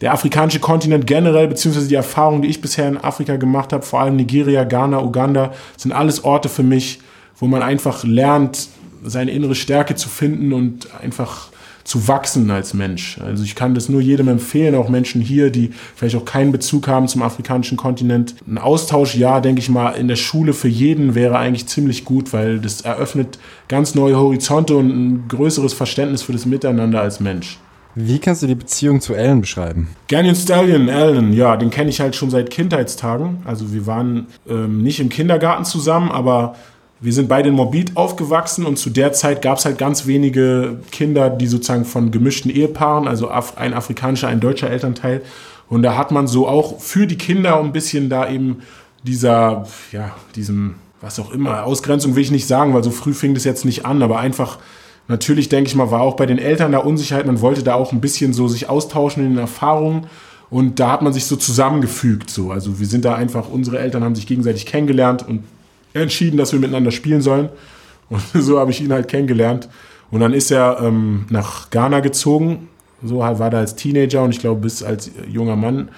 der 0.00 0.12
afrikanische 0.12 0.58
Kontinent 0.58 1.06
generell, 1.06 1.46
beziehungsweise 1.46 1.86
die 1.86 1.94
Erfahrungen, 1.94 2.42
die 2.42 2.48
ich 2.48 2.60
bisher 2.60 2.88
in 2.88 2.98
Afrika 2.98 3.36
gemacht 3.36 3.72
habe, 3.72 3.84
vor 3.84 4.00
allem 4.00 4.16
Nigeria, 4.16 4.64
Ghana, 4.64 5.00
Uganda, 5.00 5.52
sind 5.76 5.92
alles 5.92 6.24
Orte 6.24 6.48
für 6.48 6.64
mich, 6.64 6.98
wo 7.36 7.46
man 7.46 7.62
einfach 7.62 8.02
lernt, 8.02 8.70
seine 9.04 9.30
innere 9.30 9.54
Stärke 9.54 9.94
zu 9.94 10.08
finden 10.08 10.52
und 10.52 10.88
einfach 11.00 11.50
zu 11.84 12.08
wachsen 12.08 12.50
als 12.50 12.74
Mensch. 12.74 13.18
Also 13.24 13.44
ich 13.44 13.54
kann 13.54 13.74
das 13.74 13.88
nur 13.88 14.00
jedem 14.00 14.28
empfehlen, 14.28 14.74
auch 14.74 14.88
Menschen 14.88 15.20
hier, 15.20 15.50
die 15.50 15.70
vielleicht 15.94 16.16
auch 16.16 16.24
keinen 16.24 16.52
Bezug 16.52 16.88
haben 16.88 17.08
zum 17.08 17.22
afrikanischen 17.22 17.76
Kontinent. 17.76 18.34
Ein 18.46 18.58
Austausch, 18.58 19.14
ja, 19.14 19.40
denke 19.40 19.60
ich 19.60 19.68
mal, 19.68 19.90
in 19.92 20.08
der 20.08 20.16
Schule 20.16 20.52
für 20.52 20.68
jeden 20.68 21.14
wäre 21.14 21.38
eigentlich 21.38 21.66
ziemlich 21.66 22.04
gut, 22.04 22.32
weil 22.32 22.58
das 22.58 22.82
eröffnet 22.82 23.38
ganz 23.68 23.94
neue 23.94 24.16
Horizonte 24.16 24.76
und 24.76 24.88
ein 24.88 25.28
größeres 25.28 25.72
Verständnis 25.72 26.22
für 26.22 26.32
das 26.32 26.46
Miteinander 26.46 27.00
als 27.00 27.20
Mensch. 27.20 27.58
Wie 27.94 28.18
kannst 28.18 28.42
du 28.42 28.46
die 28.46 28.54
Beziehung 28.54 29.02
zu 29.02 29.12
Ellen 29.12 29.42
beschreiben? 29.42 29.88
Ganyan 30.08 30.34
Stallion, 30.34 30.88
Ellen, 30.88 31.34
ja, 31.34 31.58
den 31.58 31.68
kenne 31.68 31.90
ich 31.90 32.00
halt 32.00 32.16
schon 32.16 32.30
seit 32.30 32.48
Kindheitstagen. 32.48 33.42
Also 33.44 33.74
wir 33.74 33.86
waren 33.86 34.28
ähm, 34.48 34.82
nicht 34.82 34.98
im 34.98 35.10
Kindergarten 35.10 35.66
zusammen, 35.66 36.10
aber 36.10 36.54
wir 37.02 37.12
sind 37.12 37.28
beide 37.28 37.48
in 37.48 37.56
Morbid 37.56 37.96
aufgewachsen 37.96 38.64
und 38.64 38.78
zu 38.78 38.88
der 38.88 39.12
Zeit 39.12 39.42
gab 39.42 39.58
es 39.58 39.64
halt 39.64 39.76
ganz 39.76 40.06
wenige 40.06 40.78
Kinder, 40.92 41.30
die 41.30 41.48
sozusagen 41.48 41.84
von 41.84 42.12
gemischten 42.12 42.48
Ehepaaren, 42.48 43.08
also 43.08 43.28
ein 43.28 43.74
afrikanischer, 43.74 44.28
ein 44.28 44.38
deutscher 44.38 44.70
Elternteil. 44.70 45.20
Und 45.68 45.82
da 45.82 45.96
hat 45.96 46.12
man 46.12 46.28
so 46.28 46.46
auch 46.46 46.80
für 46.80 47.08
die 47.08 47.18
Kinder 47.18 47.58
ein 47.58 47.72
bisschen 47.72 48.08
da 48.08 48.30
eben 48.30 48.62
dieser, 49.02 49.66
ja, 49.90 50.12
diesem, 50.36 50.76
was 51.00 51.18
auch 51.18 51.32
immer, 51.32 51.64
Ausgrenzung 51.64 52.14
will 52.14 52.22
ich 52.22 52.30
nicht 52.30 52.46
sagen, 52.46 52.72
weil 52.72 52.84
so 52.84 52.92
früh 52.92 53.14
fing 53.14 53.34
das 53.34 53.42
jetzt 53.42 53.64
nicht 53.64 53.84
an, 53.84 54.00
aber 54.00 54.20
einfach, 54.20 54.58
natürlich 55.08 55.48
denke 55.48 55.68
ich 55.68 55.74
mal, 55.74 55.90
war 55.90 56.02
auch 56.02 56.14
bei 56.14 56.26
den 56.26 56.38
Eltern 56.38 56.70
da 56.70 56.78
Unsicherheit, 56.78 57.26
man 57.26 57.40
wollte 57.40 57.64
da 57.64 57.74
auch 57.74 57.90
ein 57.90 58.00
bisschen 58.00 58.32
so 58.32 58.46
sich 58.46 58.68
austauschen 58.68 59.24
in 59.24 59.30
den 59.30 59.38
Erfahrungen. 59.38 60.06
Und 60.50 60.78
da 60.78 60.92
hat 60.92 61.02
man 61.02 61.14
sich 61.14 61.24
so 61.24 61.34
zusammengefügt, 61.34 62.28
so. 62.30 62.52
Also 62.52 62.78
wir 62.78 62.86
sind 62.86 63.06
da 63.06 63.14
einfach, 63.14 63.48
unsere 63.48 63.78
Eltern 63.78 64.04
haben 64.04 64.14
sich 64.14 64.26
gegenseitig 64.26 64.66
kennengelernt 64.66 65.26
und 65.26 65.44
entschieden, 65.94 66.36
dass 66.36 66.52
wir 66.52 66.60
miteinander 66.60 66.90
spielen 66.90 67.20
sollen. 67.20 67.48
Und 68.08 68.22
so 68.34 68.58
habe 68.58 68.70
ich 68.70 68.80
ihn 68.80 68.92
halt 68.92 69.08
kennengelernt. 69.08 69.68
Und 70.10 70.20
dann 70.20 70.34
ist 70.34 70.50
er 70.50 70.78
ähm, 70.82 71.24
nach 71.30 71.70
Ghana 71.70 72.00
gezogen. 72.00 72.68
So 73.02 73.24
halt 73.24 73.38
war 73.38 73.52
er 73.52 73.60
als 73.60 73.74
Teenager 73.74 74.22
und 74.22 74.30
ich 74.30 74.40
glaube 74.40 74.60
bis 74.60 74.82
als 74.82 75.10
junger 75.26 75.56
Mann. 75.56 75.88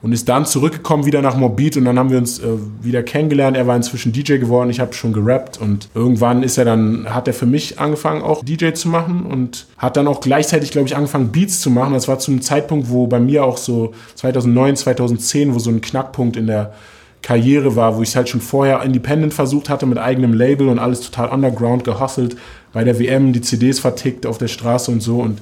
Und 0.00 0.12
ist 0.12 0.28
dann 0.28 0.46
zurückgekommen 0.46 1.06
wieder 1.06 1.22
nach 1.22 1.36
Morbid 1.36 1.76
und 1.76 1.84
dann 1.84 1.98
haben 1.98 2.10
wir 2.10 2.18
uns 2.18 2.38
äh, 2.38 2.46
wieder 2.82 3.02
kennengelernt. 3.02 3.56
Er 3.56 3.66
war 3.66 3.74
inzwischen 3.74 4.12
DJ 4.12 4.36
geworden, 4.36 4.70
ich 4.70 4.78
habe 4.78 4.92
schon 4.92 5.12
gerappt 5.12 5.60
und 5.60 5.88
irgendwann 5.92 6.44
ist 6.44 6.56
er 6.56 6.64
dann, 6.64 7.12
hat 7.12 7.26
er 7.26 7.34
für 7.34 7.46
mich 7.46 7.80
angefangen 7.80 8.22
auch 8.22 8.44
DJ 8.44 8.70
zu 8.74 8.88
machen 8.88 9.26
und 9.26 9.66
hat 9.76 9.96
dann 9.96 10.06
auch 10.06 10.20
gleichzeitig, 10.20 10.70
glaube 10.70 10.86
ich, 10.86 10.94
angefangen 10.94 11.32
Beats 11.32 11.60
zu 11.60 11.68
machen. 11.68 11.94
Das 11.94 12.06
war 12.06 12.20
zu 12.20 12.30
einem 12.30 12.42
Zeitpunkt, 12.42 12.90
wo 12.90 13.08
bei 13.08 13.18
mir 13.18 13.44
auch 13.44 13.56
so 13.56 13.92
2009, 14.14 14.76
2010, 14.76 15.52
wo 15.52 15.58
so 15.58 15.70
ein 15.70 15.80
Knackpunkt 15.80 16.36
in 16.36 16.46
der 16.46 16.74
Karriere 17.22 17.76
war, 17.76 17.96
wo 17.96 18.02
ich 18.02 18.10
es 18.10 18.16
halt 18.16 18.28
schon 18.28 18.40
vorher 18.40 18.82
independent 18.82 19.34
versucht 19.34 19.68
hatte 19.68 19.86
mit 19.86 19.98
eigenem 19.98 20.32
Label 20.32 20.68
und 20.68 20.78
alles 20.78 21.00
total 21.00 21.28
underground 21.30 21.84
gehustelt, 21.84 22.36
bei 22.72 22.84
der 22.84 22.98
WM 22.98 23.32
die 23.32 23.40
CDs 23.40 23.80
vertickt 23.80 24.26
auf 24.26 24.38
der 24.38 24.48
Straße 24.48 24.90
und 24.90 25.02
so. 25.02 25.20
Und 25.20 25.40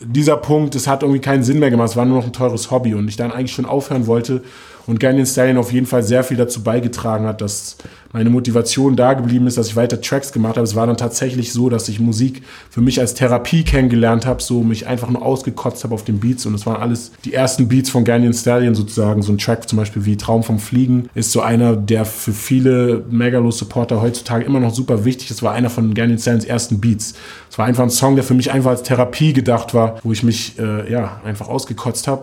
dieser 0.00 0.36
Punkt, 0.36 0.74
es 0.74 0.86
hat 0.86 1.02
irgendwie 1.02 1.20
keinen 1.20 1.42
Sinn 1.42 1.58
mehr 1.58 1.70
gemacht, 1.70 1.90
es 1.90 1.96
war 1.96 2.04
nur 2.04 2.18
noch 2.18 2.26
ein 2.26 2.32
teures 2.32 2.70
Hobby. 2.70 2.94
Und 2.94 3.08
ich 3.08 3.16
dann 3.16 3.32
eigentlich 3.32 3.52
schon 3.52 3.66
aufhören 3.66 4.06
wollte 4.06 4.42
und 4.88 4.98
Ganyan 4.98 5.26
Stallion 5.26 5.58
auf 5.58 5.70
jeden 5.70 5.84
Fall 5.84 6.02
sehr 6.02 6.24
viel 6.24 6.38
dazu 6.38 6.62
beigetragen 6.62 7.26
hat, 7.26 7.42
dass 7.42 7.76
meine 8.14 8.30
Motivation 8.30 8.96
da 8.96 9.12
geblieben 9.12 9.46
ist, 9.46 9.58
dass 9.58 9.68
ich 9.68 9.76
weiter 9.76 10.00
Tracks 10.00 10.32
gemacht 10.32 10.56
habe. 10.56 10.64
Es 10.64 10.74
war 10.74 10.86
dann 10.86 10.96
tatsächlich 10.96 11.52
so, 11.52 11.68
dass 11.68 11.90
ich 11.90 12.00
Musik 12.00 12.42
für 12.70 12.80
mich 12.80 12.98
als 12.98 13.12
Therapie 13.12 13.64
kennengelernt 13.64 14.24
habe, 14.24 14.42
so 14.42 14.62
mich 14.62 14.86
einfach 14.86 15.10
nur 15.10 15.20
ausgekotzt 15.20 15.84
habe 15.84 15.92
auf 15.92 16.04
den 16.04 16.20
Beats 16.20 16.46
und 16.46 16.54
es 16.54 16.64
waren 16.64 16.80
alles 16.80 17.12
die 17.26 17.34
ersten 17.34 17.68
Beats 17.68 17.90
von 17.90 18.04
Ganyan 18.04 18.32
Stallion 18.32 18.74
sozusagen. 18.74 19.20
So 19.20 19.30
ein 19.30 19.36
Track 19.36 19.68
zum 19.68 19.76
Beispiel 19.76 20.06
wie 20.06 20.16
Traum 20.16 20.42
vom 20.42 20.58
Fliegen 20.58 21.10
ist 21.14 21.32
so 21.32 21.42
einer, 21.42 21.76
der 21.76 22.06
für 22.06 22.32
viele 22.32 23.04
Megalo-Supporter 23.10 24.00
heutzutage 24.00 24.46
immer 24.46 24.58
noch 24.58 24.74
super 24.74 25.04
wichtig 25.04 25.30
ist. 25.30 25.42
war 25.42 25.52
einer 25.52 25.68
von 25.68 25.92
Ganyan 25.92 26.18
Stallions 26.18 26.46
ersten 26.46 26.80
Beats. 26.80 27.12
Es 27.50 27.58
war 27.58 27.66
einfach 27.66 27.84
ein 27.84 27.90
Song, 27.90 28.14
der 28.14 28.24
für 28.24 28.34
mich 28.34 28.52
einfach 28.52 28.70
als 28.70 28.84
Therapie 28.84 29.34
gedacht 29.34 29.74
war, 29.74 30.00
wo 30.02 30.12
ich 30.12 30.22
mich 30.22 30.58
äh, 30.58 30.90
ja 30.90 31.20
einfach 31.26 31.48
ausgekotzt 31.48 32.08
habe. 32.08 32.22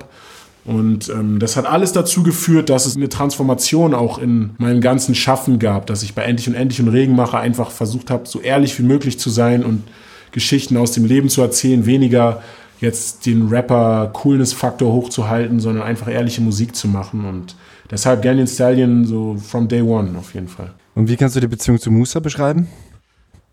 Und 0.66 1.10
ähm, 1.10 1.38
das 1.38 1.58
hat 1.58 1.68
alles 1.68 1.92
dazu 1.92 2.24
geführt, 2.24 2.70
dass 2.70 2.88
es 2.88 2.96
eine 2.96 3.08
Transformation 3.08 3.94
auch 3.94 4.18
in 4.18 4.52
meinem 4.58 4.82
ganzen 4.82 5.14
Schaffen 5.14 5.60
gab, 5.60 5.86
dass 5.86 6.02
ich 6.02 6.16
bei 6.16 6.24
Endlich 6.24 6.48
und 6.50 6.56
Endlich 6.56 6.82
und 6.82 6.88
Regenmacher 6.88 7.40
einfach 7.40 7.70
versucht 7.70 8.10
habe, 8.10 8.28
so 8.28 8.42
ehrlich 8.42 8.78
wie 8.80 8.84
möglich 8.84 9.20
zu 9.20 9.30
sein 9.30 9.64
und 9.64 9.84
Geschichten 10.32 10.76
aus 10.76 10.92
dem 10.92 11.06
Leben 11.06 11.30
zu 11.30 11.42
erzählen, 11.42 11.86
weniger 11.86 12.42
jetzt 12.82 13.26
den 13.28 13.48
Rapper-Coolness-Faktor 13.48 14.92
hochzuhalten, 14.92 15.60
sondern 15.60 15.84
einfach 15.84 16.08
ehrliche 16.08 16.42
Musik 16.42 16.76
zu 16.76 16.88
machen. 16.88 17.26
Und 17.26 17.56
deshalb 17.92 18.24
Ganyan 18.24 18.48
Stallion 18.48 19.06
so 19.06 19.38
from 19.38 19.68
day 19.68 19.82
one 19.82 20.18
auf 20.18 20.34
jeden 20.34 20.48
Fall. 20.48 20.74
Und 20.96 21.10
wie 21.10 21.16
kannst 21.16 21.36
du 21.36 21.40
die 21.40 21.48
Beziehung 21.48 21.80
zu 21.80 21.92
Musa 21.92 22.20
beschreiben? 22.20 22.68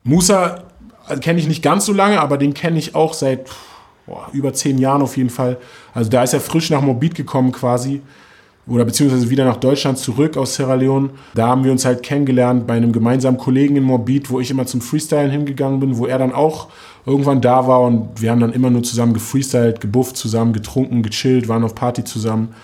Musa 0.02 0.64
äh, 1.08 1.18
kenne 1.18 1.38
ich 1.38 1.46
nicht 1.46 1.62
ganz 1.62 1.84
so 1.84 1.92
lange, 1.92 2.20
aber 2.20 2.38
den 2.38 2.54
kenne 2.54 2.78
ich 2.78 2.94
auch 2.94 3.14
seit 3.14 3.48
boah, 4.06 4.28
über 4.32 4.52
zehn 4.52 4.78
Jahren 4.78 5.02
auf 5.02 5.16
jeden 5.16 5.30
Fall. 5.30 5.58
Also 5.94 6.10
da 6.10 6.22
ist 6.22 6.34
er 6.34 6.40
frisch 6.40 6.70
nach 6.70 6.82
Morbid 6.82 7.14
gekommen 7.14 7.52
quasi 7.52 8.02
oder 8.66 8.84
beziehungsweise 8.84 9.28
wieder 9.28 9.44
nach 9.44 9.56
Deutschland 9.56 9.98
zurück 9.98 10.36
aus 10.36 10.54
Sierra 10.54 10.74
Leone. 10.74 11.10
Da 11.34 11.48
haben 11.48 11.64
wir 11.64 11.72
uns 11.72 11.84
halt 11.84 12.02
kennengelernt 12.02 12.66
bei 12.66 12.74
einem 12.74 12.92
gemeinsamen 12.92 13.36
Kollegen 13.36 13.76
in 13.76 13.82
Morbid, 13.82 14.30
wo 14.30 14.38
ich 14.38 14.50
immer 14.50 14.66
zum 14.66 14.80
Freestylen 14.80 15.30
hingegangen 15.30 15.80
bin, 15.80 15.98
wo 15.98 16.06
er 16.06 16.18
dann 16.18 16.32
auch 16.32 16.68
irgendwann 17.04 17.40
da 17.40 17.66
war 17.66 17.80
und 17.82 18.20
wir 18.20 18.30
haben 18.30 18.40
dann 18.40 18.52
immer 18.52 18.70
nur 18.70 18.84
zusammen 18.84 19.14
gefreestylt, 19.14 19.80
gebufft 19.80 20.16
zusammen, 20.16 20.52
getrunken, 20.52 21.02
gechillt, 21.02 21.48
waren 21.48 21.64
auf 21.64 21.74
Party 21.74 22.04
zusammen. 22.04 22.54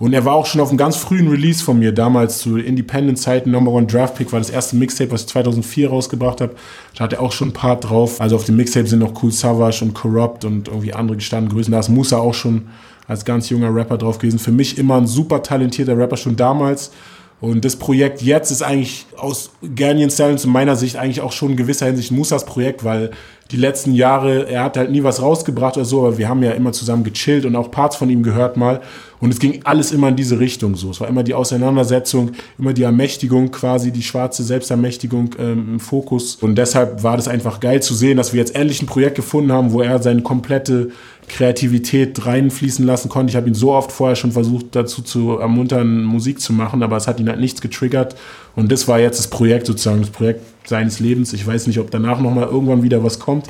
Und 0.00 0.14
er 0.14 0.24
war 0.24 0.32
auch 0.32 0.46
schon 0.46 0.62
auf 0.62 0.70
einem 0.70 0.78
ganz 0.78 0.96
frühen 0.96 1.28
Release 1.28 1.62
von 1.62 1.78
mir, 1.78 1.92
damals 1.92 2.38
zu 2.38 2.56
Independent-Zeiten, 2.56 3.50
Number 3.50 3.70
One 3.70 3.86
Draft 3.86 4.14
Pick, 4.14 4.32
war 4.32 4.40
das 4.40 4.48
erste 4.48 4.74
Mixtape, 4.76 5.10
was 5.10 5.22
ich 5.22 5.26
2004 5.28 5.90
rausgebracht 5.90 6.40
habe. 6.40 6.54
Da 6.96 7.04
hat 7.04 7.12
er 7.12 7.20
auch 7.20 7.32
schon 7.32 7.48
ein 7.48 7.52
Part 7.52 7.90
drauf. 7.90 8.18
Also 8.18 8.36
auf 8.36 8.44
dem 8.44 8.56
Mixtape 8.56 8.86
sind 8.86 9.00
noch 9.00 9.22
Cool 9.22 9.30
Savage 9.30 9.84
und 9.84 9.92
Corrupt 9.92 10.46
und 10.46 10.68
irgendwie 10.68 10.94
andere 10.94 11.18
gestanden 11.18 11.52
Größen. 11.52 11.70
Da 11.70 11.80
ist 11.80 11.90
Musa 11.90 12.16
auch 12.16 12.32
schon 12.32 12.68
als 13.08 13.26
ganz 13.26 13.50
junger 13.50 13.74
Rapper 13.74 13.98
drauf 13.98 14.18
gewesen. 14.18 14.38
Für 14.38 14.52
mich 14.52 14.78
immer 14.78 14.96
ein 14.96 15.06
super 15.06 15.42
talentierter 15.42 15.98
Rapper 15.98 16.16
schon 16.16 16.34
damals. 16.34 16.92
Und 17.40 17.64
das 17.64 17.76
Projekt 17.76 18.20
jetzt 18.20 18.50
ist 18.50 18.62
eigentlich 18.62 19.06
aus 19.16 19.50
Ghanaian 19.74 20.10
Stallions 20.10 20.44
in 20.44 20.52
meiner 20.52 20.76
Sicht 20.76 20.96
eigentlich 20.96 21.22
auch 21.22 21.32
schon 21.32 21.52
in 21.52 21.56
gewisser 21.56 21.86
Hinsicht 21.86 22.12
Musas 22.12 22.44
Projekt, 22.44 22.84
weil 22.84 23.10
die 23.50 23.56
letzten 23.56 23.94
Jahre, 23.94 24.46
er 24.48 24.62
hat 24.64 24.76
halt 24.76 24.90
nie 24.90 25.02
was 25.02 25.20
rausgebracht 25.20 25.76
oder 25.76 25.84
so, 25.84 26.00
aber 26.00 26.18
wir 26.18 26.28
haben 26.28 26.42
ja 26.42 26.52
immer 26.52 26.72
zusammen 26.72 27.02
gechillt 27.02 27.44
und 27.44 27.56
auch 27.56 27.70
Parts 27.70 27.96
von 27.96 28.08
ihm 28.08 28.22
gehört 28.22 28.56
mal. 28.56 28.80
Und 29.18 29.30
es 29.30 29.40
ging 29.40 29.60
alles 29.64 29.90
immer 29.90 30.08
in 30.08 30.16
diese 30.16 30.38
Richtung 30.38 30.76
so. 30.76 30.90
Es 30.90 31.00
war 31.00 31.08
immer 31.08 31.22
die 31.22 31.34
Auseinandersetzung, 31.34 32.32
immer 32.58 32.72
die 32.72 32.84
Ermächtigung 32.84 33.50
quasi, 33.50 33.90
die 33.90 34.02
schwarze 34.02 34.44
Selbstermächtigung 34.44 35.34
ähm, 35.38 35.74
im 35.74 35.80
Fokus. 35.80 36.36
Und 36.36 36.56
deshalb 36.56 37.02
war 37.02 37.16
das 37.16 37.26
einfach 37.26 37.58
geil 37.58 37.82
zu 37.82 37.94
sehen, 37.94 38.16
dass 38.16 38.32
wir 38.32 38.40
jetzt 38.40 38.54
endlich 38.54 38.82
ein 38.82 38.86
Projekt 38.86 39.16
gefunden 39.16 39.50
haben, 39.50 39.72
wo 39.72 39.82
er 39.82 40.00
seine 40.00 40.22
komplette 40.22 40.90
Kreativität 41.30 42.26
reinfließen 42.26 42.84
lassen 42.84 43.08
konnte. 43.08 43.30
Ich 43.30 43.36
habe 43.36 43.48
ihn 43.48 43.54
so 43.54 43.72
oft 43.72 43.92
vorher 43.92 44.16
schon 44.16 44.32
versucht, 44.32 44.66
dazu 44.72 45.00
zu 45.00 45.38
ermuntern, 45.38 46.02
Musik 46.02 46.40
zu 46.40 46.52
machen, 46.52 46.82
aber 46.82 46.96
es 46.96 47.06
hat 47.06 47.20
ihn 47.20 47.28
halt 47.28 47.40
nichts 47.40 47.60
getriggert. 47.60 48.16
Und 48.56 48.70
das 48.70 48.88
war 48.88 48.98
jetzt 48.98 49.18
das 49.18 49.28
Projekt 49.28 49.66
sozusagen, 49.66 50.00
das 50.00 50.10
Projekt 50.10 50.42
seines 50.66 51.00
Lebens. 51.00 51.32
Ich 51.32 51.46
weiß 51.46 51.66
nicht, 51.66 51.78
ob 51.78 51.90
danach 51.90 52.20
nochmal 52.20 52.48
irgendwann 52.48 52.82
wieder 52.82 53.02
was 53.04 53.18
kommt. 53.18 53.46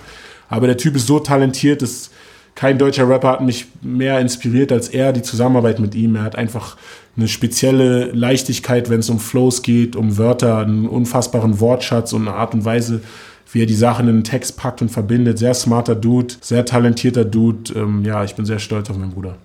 Aber 0.48 0.66
der 0.66 0.76
Typ 0.76 0.94
ist 0.96 1.06
so 1.06 1.18
talentiert, 1.20 1.82
dass 1.82 2.10
kein 2.54 2.76
deutscher 2.76 3.08
Rapper 3.08 3.28
hat 3.28 3.40
mich 3.40 3.66
mehr 3.80 4.20
inspiriert 4.20 4.72
als 4.72 4.88
er, 4.88 5.12
die 5.12 5.22
Zusammenarbeit 5.22 5.80
mit 5.80 5.94
ihm. 5.94 6.16
Er 6.16 6.22
hat 6.22 6.36
einfach 6.36 6.76
eine 7.16 7.28
spezielle 7.28 8.12
Leichtigkeit, 8.12 8.90
wenn 8.90 9.00
es 9.00 9.08
um 9.08 9.18
Flows 9.18 9.62
geht, 9.62 9.96
um 9.96 10.18
Wörter, 10.18 10.58
einen 10.58 10.86
unfassbaren 10.86 11.60
Wortschatz 11.60 12.12
und 12.12 12.28
eine 12.28 12.36
Art 12.36 12.52
und 12.54 12.64
Weise, 12.64 13.00
wie 13.52 13.62
er 13.62 13.66
die 13.66 13.74
Sachen 13.74 14.08
in 14.08 14.18
den 14.18 14.24
Text 14.24 14.56
packt 14.56 14.82
und 14.82 14.90
verbindet. 14.90 15.38
Sehr 15.38 15.54
smarter 15.54 15.94
Dude, 15.94 16.34
sehr 16.40 16.64
talentierter 16.64 17.24
Dude. 17.24 17.72
Ähm, 17.74 18.04
ja, 18.04 18.24
ich 18.24 18.34
bin 18.34 18.44
sehr 18.46 18.58
stolz 18.58 18.90
auf 18.90 18.96
meinen 18.96 19.12
Bruder. 19.12 19.36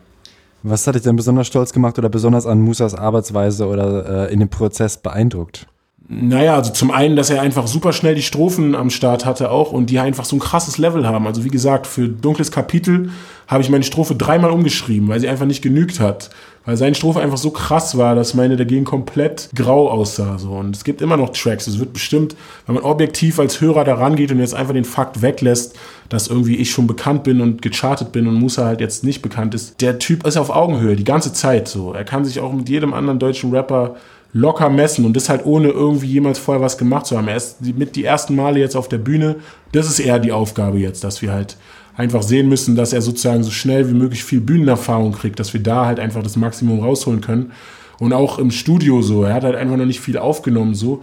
Was 0.64 0.88
hat 0.88 0.96
dich 0.96 1.04
denn 1.04 1.16
besonders 1.16 1.48
stolz 1.48 1.74
gemacht 1.74 1.98
oder 2.00 2.10
besonders 2.10 2.46
an 2.48 2.60
Musas 2.60 2.96
Arbeitsweise 2.96 3.68
oder 3.68 4.30
äh, 4.30 4.34
in 4.34 4.40
dem 4.40 4.50
Prozess 4.50 4.98
beeindruckt? 4.98 5.68
Naja, 6.08 6.56
also 6.56 6.72
zum 6.72 6.92
einen, 6.92 7.16
dass 7.16 7.32
er 7.32 7.42
einfach 7.42 7.66
super 7.66 7.92
schnell 7.92 8.14
die 8.14 8.22
Strophen 8.22 8.76
am 8.76 8.92
Start 8.92 9.26
hatte 9.26 9.50
auch 9.50 9.72
und 9.72 9.90
die 9.90 10.00
einfach 10.00 10.26
so 10.26 10.36
ein 10.36 10.40
krasses 10.40 10.78
Level 10.78 11.08
haben. 11.08 11.26
Also 11.26 11.44
wie 11.44 11.50
gesagt, 11.50 11.88
für 11.88 12.08
dunkles 12.08 12.52
Kapitel 12.52 13.10
habe 13.48 13.64
ich 13.64 13.70
meine 13.70 13.84
Strophe 13.84 14.16
dreimal 14.16 14.52
umgeschrieben, 14.52 15.08
weil 15.08 15.20
sie 15.20 15.28
einfach 15.28 15.48
nicht 15.48 15.64
genügt 15.64 16.00
hat. 16.00 16.30
Weil 16.64 16.78
seine 16.78 16.96
Strophe 16.96 17.22
einfach 17.22 17.38
so 17.38 17.52
krass 17.52 17.96
war, 17.98 18.16
dass 18.16 18.34
meine 18.34 18.56
dagegen 18.56 18.86
komplett 18.86 19.50
grau 19.56 19.90
aussah. 19.90 20.40
So. 20.40 20.50
Und 20.50 20.76
es 20.76 20.84
gibt 20.84 21.02
immer 21.02 21.16
noch 21.16 21.30
Tracks. 21.30 21.68
Es 21.68 21.80
wird 21.80 21.94
bestimmt, 21.94 22.36
wenn 22.66 22.76
man 22.76 22.84
objektiv 22.84 23.40
als 23.40 23.62
Hörer 23.62 23.84
da 23.84 23.96
rangeht 23.96 24.32
und 24.32 24.40
jetzt 24.40 24.56
einfach 24.56 24.74
den 24.74 24.86
Fakt 24.86 25.22
weglässt, 25.22 25.76
dass 26.10 26.28
irgendwie 26.28 26.56
ich 26.56 26.72
schon 26.72 26.88
bekannt 26.88 27.24
bin 27.24 27.40
und 27.40 27.62
gechartet 27.62 28.12
bin 28.12 28.28
und 28.28 28.36
Musa 28.36 28.66
halt 28.66 28.82
jetzt 28.82 29.04
nicht 29.04 29.22
bekannt 29.22 29.54
ist. 29.54 29.80
Der 29.82 30.00
Typ 30.00 30.26
ist 30.26 30.38
auf 30.38 30.50
Augenhöhe 30.50 30.96
die 30.96 31.04
ganze 31.04 31.34
Zeit 31.34 31.68
so. 31.68 31.94
Er 31.94 32.04
kann 32.04 32.26
sich 32.26 32.40
auch 32.40 32.52
mit 32.52 32.68
jedem 32.68 32.94
anderen 32.96 33.20
deutschen 33.20 33.52
Rapper 33.52 33.96
locker 34.36 34.70
messen 34.70 35.06
und 35.06 35.16
das 35.16 35.30
halt 35.30 35.46
ohne 35.46 35.70
irgendwie 35.70 36.08
jemals 36.08 36.40
vorher 36.40 36.62
was 36.62 36.78
gemacht 36.78 37.06
zu 37.06 37.18
haben. 37.18 37.30
Er 37.30 37.38
ist 37.38 37.62
mit 37.62 37.96
die 37.96 38.04
ersten 38.04 38.36
Male 38.36 38.60
jetzt 38.60 38.76
auf 38.76 38.90
der 38.90 38.98
Bühne. 38.98 39.38
Das 39.72 39.88
ist 39.88 40.00
eher 40.00 40.20
die 40.20 40.34
Aufgabe 40.34 40.78
jetzt, 40.78 41.06
dass 41.06 41.22
wir 41.22 41.32
halt 41.32 41.56
einfach 41.96 42.22
sehen 42.22 42.50
müssen, 42.50 42.76
dass 42.76 42.92
er 42.92 43.02
sozusagen 43.02 43.44
so 43.44 43.52
schnell 43.52 43.90
wie 43.90 43.94
möglich 43.94 44.26
viel 44.26 44.42
Bühnenerfahrung 44.42 45.14
kriegt, 45.14 45.40
dass 45.40 45.54
wir 45.54 45.64
da 45.64 45.86
halt 45.86 46.02
einfach 46.02 46.22
das 46.22 46.36
Maximum 46.36 46.82
rausholen 46.82 47.22
können. 47.22 47.54
Und 47.98 48.12
auch 48.12 48.38
im 48.38 48.52
Studio 48.52 49.02
so. 49.02 49.24
Er 49.24 49.34
hat 49.34 49.46
halt 49.46 49.56
einfach 49.56 49.78
noch 49.78 49.86
nicht 49.86 50.02
viel 50.02 50.18
aufgenommen 50.18 50.76
so. 50.76 51.02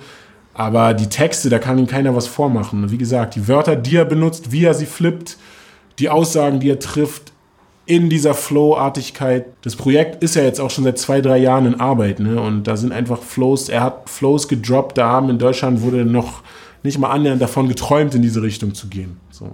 Aber 0.52 0.92
die 0.92 1.08
Texte, 1.08 1.48
da 1.48 1.58
kann 1.58 1.78
ihm 1.78 1.86
keiner 1.86 2.14
was 2.14 2.26
vormachen. 2.26 2.90
Wie 2.90 2.98
gesagt, 2.98 3.34
die 3.34 3.48
Wörter, 3.48 3.76
die 3.76 3.96
er 3.96 4.04
benutzt, 4.04 4.52
wie 4.52 4.64
er 4.64 4.74
sie 4.74 4.84
flippt, 4.84 5.38
die 5.98 6.10
Aussagen, 6.10 6.60
die 6.60 6.68
er 6.68 6.80
trifft, 6.80 7.31
in 7.84 8.08
dieser 8.08 8.34
Flow-Artigkeit. 8.34 9.46
Das 9.62 9.76
Projekt 9.76 10.22
ist 10.22 10.36
ja 10.36 10.42
jetzt 10.42 10.60
auch 10.60 10.70
schon 10.70 10.84
seit 10.84 10.98
zwei, 10.98 11.20
drei 11.20 11.38
Jahren 11.38 11.66
in 11.66 11.80
Arbeit, 11.80 12.20
ne? 12.20 12.40
Und 12.40 12.64
da 12.64 12.76
sind 12.76 12.92
einfach 12.92 13.22
Flows, 13.22 13.68
er 13.68 13.82
hat 13.82 14.08
Flows 14.08 14.48
gedroppt, 14.48 14.98
da 14.98 15.08
haben 15.08 15.30
in 15.30 15.38
Deutschland 15.38 15.82
wurde 15.82 16.04
noch 16.04 16.42
nicht 16.82 16.98
mal 16.98 17.10
annähernd 17.10 17.42
davon 17.42 17.68
geträumt, 17.68 18.14
in 18.14 18.22
diese 18.22 18.42
Richtung 18.42 18.74
zu 18.74 18.88
gehen. 18.88 19.18
So. 19.30 19.50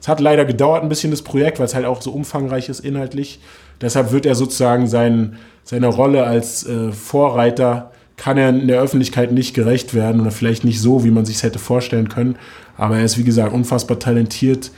Es 0.00 0.08
hat 0.08 0.20
leider 0.20 0.44
gedauert 0.44 0.82
ein 0.82 0.88
bisschen 0.88 1.12
das 1.12 1.22
Projekt, 1.22 1.58
weil 1.58 1.66
es 1.66 1.74
halt 1.74 1.86
auch 1.86 2.02
so 2.02 2.10
umfangreich 2.10 2.68
ist 2.68 2.80
inhaltlich. 2.80 3.40
Deshalb 3.80 4.12
wird 4.12 4.26
er 4.26 4.34
sozusagen 4.34 4.86
sein, 4.86 5.36
seiner 5.64 5.88
Rolle 5.88 6.24
als 6.24 6.66
äh, 6.66 6.92
Vorreiter 6.92 7.92
kann 8.16 8.38
er 8.38 8.50
in 8.50 8.68
der 8.68 8.80
Öffentlichkeit 8.80 9.32
nicht 9.32 9.54
gerecht 9.54 9.94
werden 9.94 10.20
oder 10.20 10.30
vielleicht 10.30 10.64
nicht 10.64 10.80
so, 10.80 11.04
wie 11.04 11.10
man 11.10 11.24
sich 11.24 11.42
hätte 11.42 11.58
vorstellen 11.58 12.08
können. 12.08 12.36
Aber 12.76 12.98
er 12.98 13.04
ist, 13.04 13.18
wie 13.18 13.24
gesagt, 13.24 13.52
unfassbar 13.52 13.98
talentiert 13.98 14.70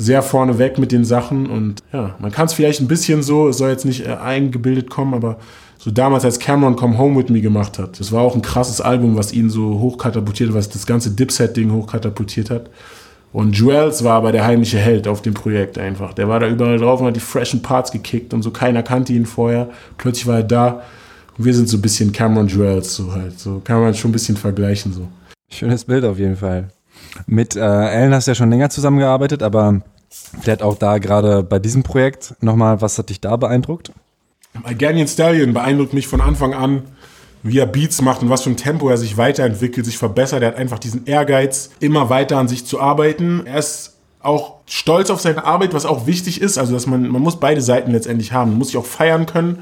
sehr 0.00 0.22
vorne 0.22 0.58
weg 0.58 0.78
mit 0.78 0.92
den 0.92 1.04
Sachen 1.04 1.46
und 1.50 1.82
ja, 1.92 2.14
man 2.18 2.32
kann 2.32 2.46
es 2.46 2.54
vielleicht 2.54 2.80
ein 2.80 2.88
bisschen 2.88 3.22
so, 3.22 3.48
es 3.48 3.58
soll 3.58 3.68
jetzt 3.68 3.84
nicht 3.84 4.06
äh, 4.06 4.14
eingebildet 4.14 4.88
kommen, 4.88 5.12
aber 5.12 5.36
so 5.76 5.90
damals, 5.90 6.24
als 6.24 6.38
Cameron 6.38 6.74
Come 6.76 6.96
Home 6.96 7.18
With 7.18 7.28
Me 7.28 7.42
gemacht 7.42 7.78
hat, 7.78 8.00
das 8.00 8.10
war 8.10 8.22
auch 8.22 8.34
ein 8.34 8.42
krasses 8.42 8.80
Album, 8.80 9.16
was 9.16 9.32
ihn 9.32 9.50
so 9.50 9.78
hochkatapultiert, 9.78 10.54
was 10.54 10.70
das 10.70 10.86
ganze 10.86 11.10
Dipset-Ding 11.10 11.70
hochkatapultiert 11.70 12.50
hat. 12.50 12.70
Und 13.32 13.56
Juels 13.56 14.02
war 14.02 14.14
aber 14.14 14.32
der 14.32 14.44
heimliche 14.44 14.78
Held 14.78 15.06
auf 15.06 15.22
dem 15.22 15.34
Projekt 15.34 15.78
einfach. 15.78 16.14
Der 16.14 16.28
war 16.28 16.40
da 16.40 16.48
überall 16.48 16.78
drauf 16.78 17.00
und 17.00 17.06
hat 17.06 17.16
die 17.16 17.20
freshen 17.20 17.62
Parts 17.62 17.92
gekickt 17.92 18.34
und 18.34 18.42
so 18.42 18.50
keiner 18.50 18.82
kannte 18.82 19.12
ihn 19.12 19.26
vorher. 19.26 19.68
Plötzlich 19.98 20.26
war 20.26 20.36
er 20.36 20.44
da 20.44 20.82
und 21.38 21.44
wir 21.44 21.54
sind 21.54 21.68
so 21.68 21.76
ein 21.76 21.82
bisschen 21.82 22.10
Cameron 22.10 22.48
Juels 22.48 22.96
so 22.96 23.12
halt. 23.12 23.38
So 23.38 23.60
kann 23.62 23.80
man 23.80 23.94
schon 23.94 24.10
ein 24.10 24.12
bisschen 24.12 24.36
vergleichen 24.36 24.92
so. 24.92 25.08
Schönes 25.50 25.84
Bild 25.84 26.04
auf 26.04 26.18
jeden 26.18 26.36
Fall. 26.36 26.68
Mit 27.26 27.56
äh, 27.56 27.60
Ellen 27.60 28.14
hast 28.14 28.26
du 28.26 28.32
ja 28.32 28.34
schon 28.34 28.50
länger 28.50 28.70
zusammengearbeitet, 28.70 29.42
aber 29.42 29.80
vielleicht 30.40 30.62
auch 30.62 30.76
da 30.76 30.98
gerade 30.98 31.42
bei 31.42 31.58
diesem 31.58 31.82
Projekt 31.82 32.34
nochmal, 32.40 32.80
was 32.80 32.98
hat 32.98 33.10
dich 33.10 33.20
da 33.20 33.36
beeindruckt? 33.36 33.92
Ganyan 34.78 35.06
Stallion 35.06 35.52
beeindruckt 35.52 35.94
mich 35.94 36.08
von 36.08 36.20
Anfang 36.20 36.54
an, 36.54 36.82
wie 37.42 37.58
er 37.58 37.66
Beats 37.66 38.02
macht 38.02 38.22
und 38.22 38.30
was 38.30 38.42
für 38.42 38.50
ein 38.50 38.56
Tempo 38.56 38.88
er 38.88 38.96
sich 38.96 39.16
weiterentwickelt, 39.16 39.86
sich 39.86 39.96
verbessert. 39.96 40.42
Er 40.42 40.48
hat 40.48 40.56
einfach 40.56 40.78
diesen 40.78 41.06
Ehrgeiz, 41.06 41.70
immer 41.80 42.10
weiter 42.10 42.36
an 42.38 42.48
sich 42.48 42.66
zu 42.66 42.80
arbeiten. 42.80 43.46
Er 43.46 43.58
ist 43.58 43.96
auch 44.20 44.56
stolz 44.66 45.08
auf 45.10 45.20
seine 45.20 45.44
Arbeit, 45.44 45.72
was 45.72 45.86
auch 45.86 46.06
wichtig 46.06 46.40
ist. 46.40 46.58
Also, 46.58 46.74
dass 46.74 46.86
man, 46.86 47.08
man 47.08 47.22
muss 47.22 47.40
beide 47.40 47.62
Seiten 47.62 47.92
letztendlich 47.92 48.32
haben. 48.32 48.50
Man 48.50 48.58
muss 48.58 48.68
sich 48.68 48.76
auch 48.76 48.84
feiern 48.84 49.26
können 49.26 49.60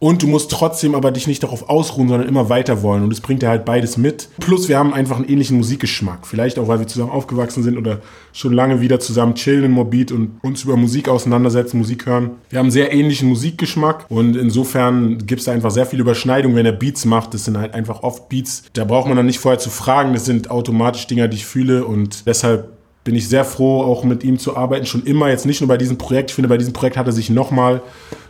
und 0.00 0.22
du 0.22 0.28
musst 0.28 0.50
trotzdem 0.50 0.94
aber 0.94 1.10
dich 1.10 1.26
nicht 1.26 1.42
darauf 1.42 1.68
ausruhen, 1.68 2.08
sondern 2.08 2.28
immer 2.28 2.48
weiter 2.48 2.82
wollen. 2.82 3.02
Und 3.02 3.10
das 3.10 3.20
bringt 3.20 3.42
er 3.42 3.50
halt 3.50 3.64
beides 3.64 3.96
mit. 3.96 4.28
Plus 4.38 4.68
wir 4.68 4.78
haben 4.78 4.94
einfach 4.94 5.16
einen 5.16 5.28
ähnlichen 5.28 5.56
Musikgeschmack. 5.56 6.26
Vielleicht 6.26 6.58
auch, 6.58 6.68
weil 6.68 6.78
wir 6.78 6.86
zusammen 6.86 7.10
aufgewachsen 7.10 7.62
sind 7.62 7.76
oder 7.76 7.98
schon 8.32 8.52
lange 8.52 8.80
wieder 8.80 9.00
zusammen 9.00 9.34
chillen 9.34 9.64
in 9.64 9.70
Morbid 9.72 10.12
und 10.12 10.38
uns 10.42 10.62
über 10.62 10.76
Musik 10.76 11.08
auseinandersetzen, 11.08 11.78
Musik 11.78 12.06
hören. 12.06 12.30
Wir 12.50 12.60
haben 12.60 12.66
einen 12.66 12.72
sehr 12.72 12.92
ähnlichen 12.92 13.28
Musikgeschmack 13.28 14.06
und 14.08 14.36
insofern 14.36 15.18
gibt 15.26 15.40
es 15.40 15.46
da 15.46 15.52
einfach 15.52 15.72
sehr 15.72 15.86
viel 15.86 16.00
Überschneidung, 16.00 16.54
wenn 16.54 16.66
er 16.66 16.72
Beats 16.72 17.04
macht. 17.04 17.34
Das 17.34 17.44
sind 17.44 17.58
halt 17.58 17.74
einfach 17.74 18.02
oft 18.04 18.28
Beats. 18.28 18.64
Da 18.74 18.84
braucht 18.84 19.08
man 19.08 19.16
dann 19.16 19.26
nicht 19.26 19.40
vorher 19.40 19.58
zu 19.58 19.70
fragen. 19.70 20.12
Das 20.12 20.24
sind 20.24 20.50
automatisch 20.50 21.08
Dinger, 21.08 21.26
die 21.26 21.38
ich 21.38 21.46
fühle 21.46 21.84
und 21.84 22.26
deshalb 22.26 22.78
bin 23.08 23.16
ich 23.16 23.28
sehr 23.28 23.46
froh, 23.46 23.80
auch 23.80 24.04
mit 24.04 24.22
ihm 24.22 24.38
zu 24.38 24.54
arbeiten. 24.54 24.84
Schon 24.84 25.02
immer, 25.04 25.30
jetzt 25.30 25.46
nicht 25.46 25.62
nur 25.62 25.68
bei 25.68 25.78
diesem 25.78 25.96
Projekt. 25.96 26.30
Ich 26.30 26.34
finde, 26.34 26.48
bei 26.48 26.58
diesem 26.58 26.74
Projekt 26.74 26.98
hat 26.98 27.06
er 27.06 27.12
sich 27.12 27.30
nochmal 27.30 27.80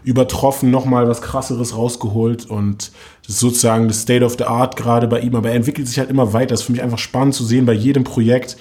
übertroffen, 0.09 0.71
nochmal 0.71 1.07
was 1.07 1.21
krasseres 1.21 1.77
rausgeholt. 1.77 2.47
Und 2.47 2.93
das 3.27 3.35
ist 3.35 3.41
sozusagen 3.41 3.89
das 3.89 4.01
State 4.03 4.25
of 4.25 4.37
the 4.39 4.45
Art 4.45 4.77
gerade 4.77 5.07
bei 5.07 5.21
ihm. 5.21 5.37
Aber 5.37 5.51
er 5.51 5.55
entwickelt 5.55 5.87
sich 5.87 5.99
halt 5.99 6.09
immer 6.09 6.33
weiter. 6.33 6.51
Das 6.51 6.61
ist 6.61 6.67
für 6.67 6.73
mich 6.73 6.83
einfach 6.83 6.99
spannend 6.99 7.35
zu 7.35 7.45
sehen 7.45 7.67
bei 7.67 7.75
jedem 7.75 8.05
Projekt, 8.05 8.57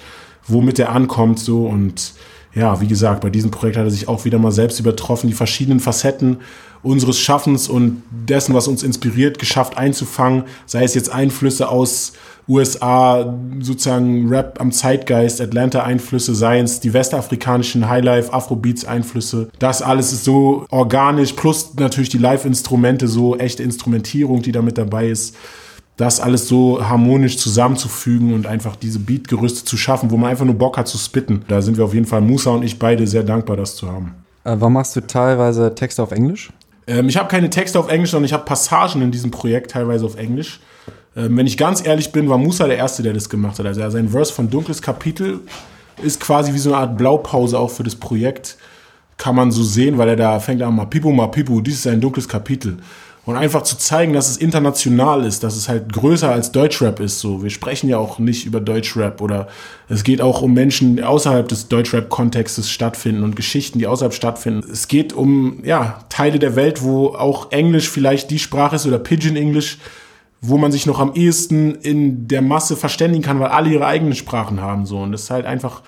womit 0.46 0.78
er 0.78 0.90
ankommt. 0.90 1.38
So 1.38 1.66
und 1.66 2.12
ja, 2.54 2.80
wie 2.80 2.88
gesagt, 2.88 3.20
bei 3.20 3.30
diesem 3.30 3.50
Projekt 3.50 3.76
hat 3.76 3.84
er 3.84 3.90
sich 3.90 4.08
auch 4.08 4.24
wieder 4.24 4.38
mal 4.38 4.52
selbst 4.52 4.80
übertroffen, 4.80 5.28
die 5.28 5.34
verschiedenen 5.34 5.80
Facetten 5.80 6.38
unseres 6.82 7.18
Schaffens 7.18 7.68
und 7.68 8.02
dessen, 8.10 8.54
was 8.54 8.68
uns 8.68 8.82
inspiriert, 8.82 9.38
geschafft 9.38 9.76
einzufangen, 9.76 10.44
sei 10.66 10.84
es 10.84 10.94
jetzt 10.94 11.10
Einflüsse 11.10 11.68
aus 11.68 12.12
USA, 12.48 13.36
sozusagen 13.60 14.28
Rap 14.28 14.58
am 14.60 14.72
Zeitgeist, 14.72 15.40
Atlanta-Einflüsse, 15.40 16.34
sei 16.34 16.60
es 16.60 16.80
die 16.80 16.94
westafrikanischen 16.94 17.88
Highlife, 17.88 18.32
Afrobeats-Einflüsse. 18.32 19.50
Das 19.58 19.82
alles 19.82 20.12
ist 20.12 20.24
so 20.24 20.64
organisch, 20.70 21.34
plus 21.34 21.74
natürlich 21.74 22.08
die 22.08 22.18
Live-Instrumente, 22.18 23.06
so 23.06 23.36
echte 23.36 23.62
Instrumentierung, 23.62 24.40
die 24.40 24.52
da 24.52 24.62
mit 24.62 24.78
dabei 24.78 25.08
ist. 25.08 25.36
Das 25.98 26.20
alles 26.20 26.48
so 26.48 26.88
harmonisch 26.88 27.36
zusammenzufügen 27.36 28.32
und 28.32 28.46
einfach 28.46 28.76
diese 28.76 29.00
Beatgerüste 29.00 29.64
zu 29.64 29.76
schaffen, 29.76 30.10
wo 30.10 30.16
man 30.16 30.30
einfach 30.30 30.46
nur 30.46 30.54
Bock 30.54 30.78
hat 30.78 30.88
zu 30.88 30.96
spitten. 30.96 31.44
Da 31.48 31.60
sind 31.60 31.76
wir 31.76 31.84
auf 31.84 31.92
jeden 31.92 32.06
Fall, 32.06 32.22
Musa 32.22 32.50
und 32.50 32.62
ich 32.62 32.78
beide, 32.78 33.06
sehr 33.06 33.24
dankbar, 33.24 33.56
das 33.56 33.74
zu 33.76 33.90
haben. 33.90 34.14
Äh, 34.44 34.54
warum 34.58 34.74
machst 34.74 34.96
du 34.96 35.00
teilweise 35.00 35.74
Texte 35.74 36.02
auf 36.02 36.12
Englisch? 36.12 36.50
Ähm, 36.86 37.08
ich 37.08 37.16
habe 37.16 37.28
keine 37.28 37.50
Texte 37.50 37.78
auf 37.78 37.90
Englisch, 37.90 38.12
sondern 38.12 38.26
ich 38.26 38.32
habe 38.32 38.44
Passagen 38.44 39.02
in 39.02 39.10
diesem 39.10 39.30
Projekt 39.30 39.72
teilweise 39.72 40.06
auf 40.06 40.16
Englisch. 40.16 40.60
Ähm, 41.16 41.36
wenn 41.36 41.46
ich 41.46 41.58
ganz 41.58 41.84
ehrlich 41.84 42.12
bin, 42.12 42.28
war 42.28 42.38
Musa 42.38 42.66
der 42.66 42.76
Erste, 42.76 43.02
der 43.02 43.12
das 43.12 43.28
gemacht 43.28 43.58
hat. 43.58 43.66
Also 43.66 43.90
sein 43.90 44.08
Verse 44.08 44.32
von 44.32 44.48
Dunkles 44.48 44.80
Kapitel 44.80 45.40
ist 46.02 46.20
quasi 46.20 46.54
wie 46.54 46.58
so 46.58 46.72
eine 46.72 46.78
Art 46.78 46.96
Blaupause 46.96 47.58
auch 47.58 47.70
für 47.70 47.82
das 47.82 47.96
Projekt. 47.96 48.56
Kann 49.16 49.34
man 49.34 49.50
so 49.50 49.64
sehen, 49.64 49.98
weil 49.98 50.10
er 50.10 50.16
da 50.16 50.38
fängt 50.38 50.62
an, 50.62 50.76
mal 50.76 50.86
Pipo, 50.86 51.10
mal 51.10 51.26
Pipo, 51.26 51.60
dies 51.60 51.80
ist 51.80 51.88
ein 51.88 52.00
dunkles 52.00 52.28
Kapitel. 52.28 52.78
Und 53.28 53.36
einfach 53.36 53.60
zu 53.60 53.76
zeigen, 53.76 54.14
dass 54.14 54.30
es 54.30 54.38
international 54.38 55.22
ist, 55.26 55.44
dass 55.44 55.54
es 55.54 55.68
halt 55.68 55.92
größer 55.92 56.32
als 56.32 56.50
Deutschrap 56.50 56.98
ist. 56.98 57.20
So, 57.20 57.42
wir 57.42 57.50
sprechen 57.50 57.86
ja 57.90 57.98
auch 57.98 58.18
nicht 58.18 58.46
über 58.46 58.58
Deutschrap 58.58 59.20
oder 59.20 59.48
es 59.86 60.02
geht 60.02 60.22
auch 60.22 60.40
um 60.40 60.54
Menschen, 60.54 60.96
die 60.96 61.02
außerhalb 61.02 61.46
des 61.46 61.68
Deutschrap-Kontextes 61.68 62.70
stattfinden 62.70 63.24
und 63.24 63.36
Geschichten, 63.36 63.80
die 63.80 63.86
außerhalb 63.86 64.14
stattfinden. 64.14 64.66
Es 64.72 64.88
geht 64.88 65.12
um 65.12 65.62
ja 65.62 65.98
Teile 66.08 66.38
der 66.38 66.56
Welt, 66.56 66.82
wo 66.82 67.08
auch 67.08 67.52
Englisch 67.52 67.90
vielleicht 67.90 68.30
die 68.30 68.38
Sprache 68.38 68.76
ist 68.76 68.86
oder 68.86 68.98
Pidgin 68.98 69.36
English, 69.36 69.76
wo 70.40 70.56
man 70.56 70.72
sich 70.72 70.86
noch 70.86 70.98
am 70.98 71.12
ehesten 71.12 71.74
in 71.74 72.28
der 72.28 72.40
Masse 72.40 72.76
verständigen 72.76 73.22
kann, 73.22 73.40
weil 73.40 73.48
alle 73.48 73.68
ihre 73.68 73.84
eigenen 73.86 74.14
Sprachen 74.14 74.62
haben 74.62 74.86
so 74.86 75.00
und 75.00 75.12
das 75.12 75.24
ist 75.24 75.30
halt 75.30 75.44
einfach 75.44 75.82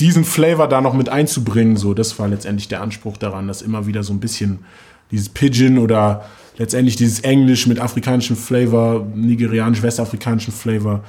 diesen 0.00 0.24
Flavor 0.24 0.66
da 0.66 0.80
noch 0.80 0.94
mit 0.94 1.08
einzubringen, 1.08 1.76
so 1.76 1.94
das 1.94 2.18
war 2.18 2.26
letztendlich 2.26 2.66
der 2.66 2.82
Anspruch 2.82 3.18
daran, 3.18 3.46
dass 3.46 3.62
immer 3.62 3.86
wieder 3.86 4.02
so 4.02 4.12
ein 4.12 4.18
bisschen 4.18 4.64
dieses 5.12 5.28
Pidgin 5.28 5.78
oder 5.78 6.24
letztendlich 6.56 6.96
dieses 6.96 7.20
Englisch 7.20 7.66
mit 7.66 7.80
afrikanischem 7.80 8.36
Flavor, 8.36 9.06
nigerianisch-westafrikanischem 9.14 10.52
Flavor, 10.52 11.04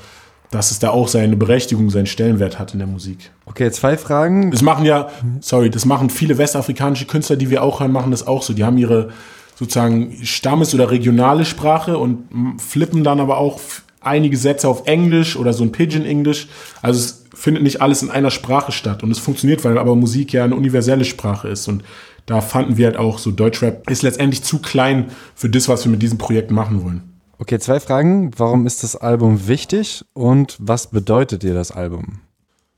dass 0.51 0.71
es 0.71 0.79
da 0.79 0.91
auch 0.91 1.07
seine 1.07 1.35
Berechtigung, 1.35 1.89
seinen 1.89 2.05
Stellenwert 2.05 2.59
hat 2.59 2.73
in 2.73 2.79
der 2.79 2.88
Musik. 2.88 3.31
Okay, 3.45 3.71
zwei 3.71 3.97
Fragen. 3.97 4.51
Das 4.51 4.62
machen 4.62 4.85
ja, 4.85 5.09
sorry, 5.41 5.69
das 5.69 5.85
machen 5.85 6.09
viele 6.09 6.38
westafrikanische 6.38 7.05
Künstler, 7.05 7.35
die 7.35 7.50
wir 7.50 7.63
auch 7.63 7.79
hören, 7.79 7.91
machen 7.91 8.12
das 8.12 8.27
auch 8.27 8.43
so. 8.43 8.53
Die 8.53 8.63
haben 8.63 8.77
ihre 8.77 9.09
sozusagen 9.55 10.17
Stammes- 10.23 10.73
oder 10.73 10.91
regionale 10.91 11.45
Sprache 11.45 11.97
und 11.97 12.27
flippen 12.59 13.03
dann 13.03 13.19
aber 13.19 13.38
auch 13.38 13.59
einige 14.01 14.38
Sätze 14.38 14.67
auf 14.67 14.85
Englisch 14.85 15.35
oder 15.38 15.53
so 15.53 15.63
ein 15.63 15.71
Pidgin-Englisch. 15.71 16.47
Also 16.81 17.00
es 17.00 17.23
findet 17.33 17.63
nicht 17.63 17.81
alles 17.81 18.03
in 18.03 18.12
einer 18.12 18.31
Sprache 18.31 18.71
statt 18.71 19.03
und 19.03 19.12
es 19.12 19.19
funktioniert, 19.19 19.63
weil 19.65 19.77
aber 19.77 19.95
Musik 19.95 20.33
ja 20.33 20.43
eine 20.43 20.55
universelle 20.55 21.05
Sprache 21.05 21.47
ist 21.47 21.67
und 21.67 21.83
da 22.25 22.42
fanden 22.42 22.77
wir 22.77 22.88
halt 22.88 22.98
auch 22.98 23.18
so 23.18 23.32
Deutschrap 23.32 23.89
ist 23.89 24.01
letztendlich 24.01 24.44
zu 24.44 24.60
klein 24.60 25.12
für 25.36 25.50
das, 25.50 25.68
was 25.68 25.84
wir 25.86 25.92
mit 25.92 26.01
diesem 26.01 26.18
Projekt 26.18 26.51
machen 26.51 26.84
wollen. 26.84 27.01
Okay, 27.39 27.60
zwei 27.60 27.80
Fragen. 27.80 28.32
Warum 28.38 28.65
ist 28.65 28.84
das 28.84 28.96
Album 28.96 29.48
wichtig 29.48 30.06
und 30.13 30.56
was 30.60 30.88
bedeutet 30.88 31.44
dir 31.44 31.53
das 31.53 31.72
Album? 31.72 32.22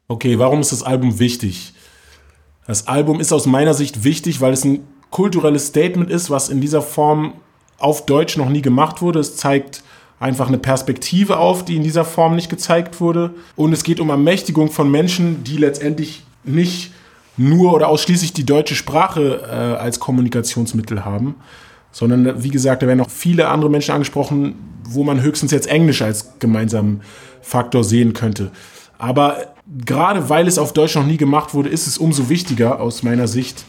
Okay, 0.08 0.40
warum 0.40 0.62
ist 0.62 0.72
das 0.72 0.82
Album 0.82 1.20
wichtig? 1.20 1.74
Das 2.66 2.88
Album 2.88 3.20
ist 3.20 3.32
aus 3.32 3.46
meiner 3.46 3.74
Sicht 3.74 4.04
wichtig, 4.04 4.42
weil 4.42 4.54
es 4.54 4.64
ein 4.64 4.80
kulturelles 5.12 5.68
Statement 5.68 6.10
ist, 6.10 6.30
was 6.30 6.50
in 6.50 6.62
dieser 6.62 6.82
Form 6.82 7.34
auf 7.78 8.06
Deutsch 8.06 8.38
noch 8.38 8.50
nie 8.50 8.62
gemacht 8.62 9.02
wurde. 9.02 9.20
Es 9.20 9.38
zeigt 9.38 9.84
einfach 10.20 10.48
eine 10.48 10.58
Perspektive 10.58 11.38
auf, 11.38 11.64
die 11.64 11.76
in 11.76 11.84
dieser 11.84 12.06
Form 12.06 12.36
nicht 12.36 12.50
gezeigt 12.50 13.00
wurde. 13.00 13.36
Und 13.56 13.74
es 13.74 13.84
geht 13.84 14.00
um 14.00 14.10
Ermächtigung 14.10 14.72
von 14.72 14.90
Menschen, 14.90 15.44
die 15.44 15.58
letztendlich 15.58 16.24
nicht 16.44 16.92
nur 17.38 17.74
oder 17.74 17.88
ausschließlich 17.88 18.34
die 18.34 18.46
deutsche 18.46 18.76
Sprache 18.76 19.42
äh, 19.44 19.82
als 19.82 20.00
Kommunikationsmittel 20.00 21.06
haben, 21.06 21.36
sondern 21.92 22.44
wie 22.44 22.50
gesagt, 22.50 22.84
da 22.84 22.88
werden 22.88 23.02
auch 23.02 23.10
viele 23.10 23.48
andere 23.48 23.70
Menschen 23.70 23.94
angesprochen, 23.94 24.56
wo 24.84 25.04
man 25.04 25.22
höchstens 25.22 25.52
jetzt 25.52 25.68
Englisch 25.68 26.02
als 26.02 26.40
gemeinsamen 26.40 27.02
Faktor 27.42 27.84
sehen 27.84 28.14
könnte. 28.14 28.52
Aber 28.98 29.38
gerade 29.86 30.30
weil 30.30 30.48
es 30.48 30.58
auf 30.58 30.74
Deutsch 30.74 30.96
noch 30.96 31.06
nie 31.06 31.18
gemacht 31.18 31.54
wurde, 31.54 31.70
ist 31.70 31.88
es 31.88 31.98
umso 31.98 32.30
wichtiger 32.30 32.80
aus 32.80 33.04
meiner 33.04 33.28
Sicht, 33.28 33.66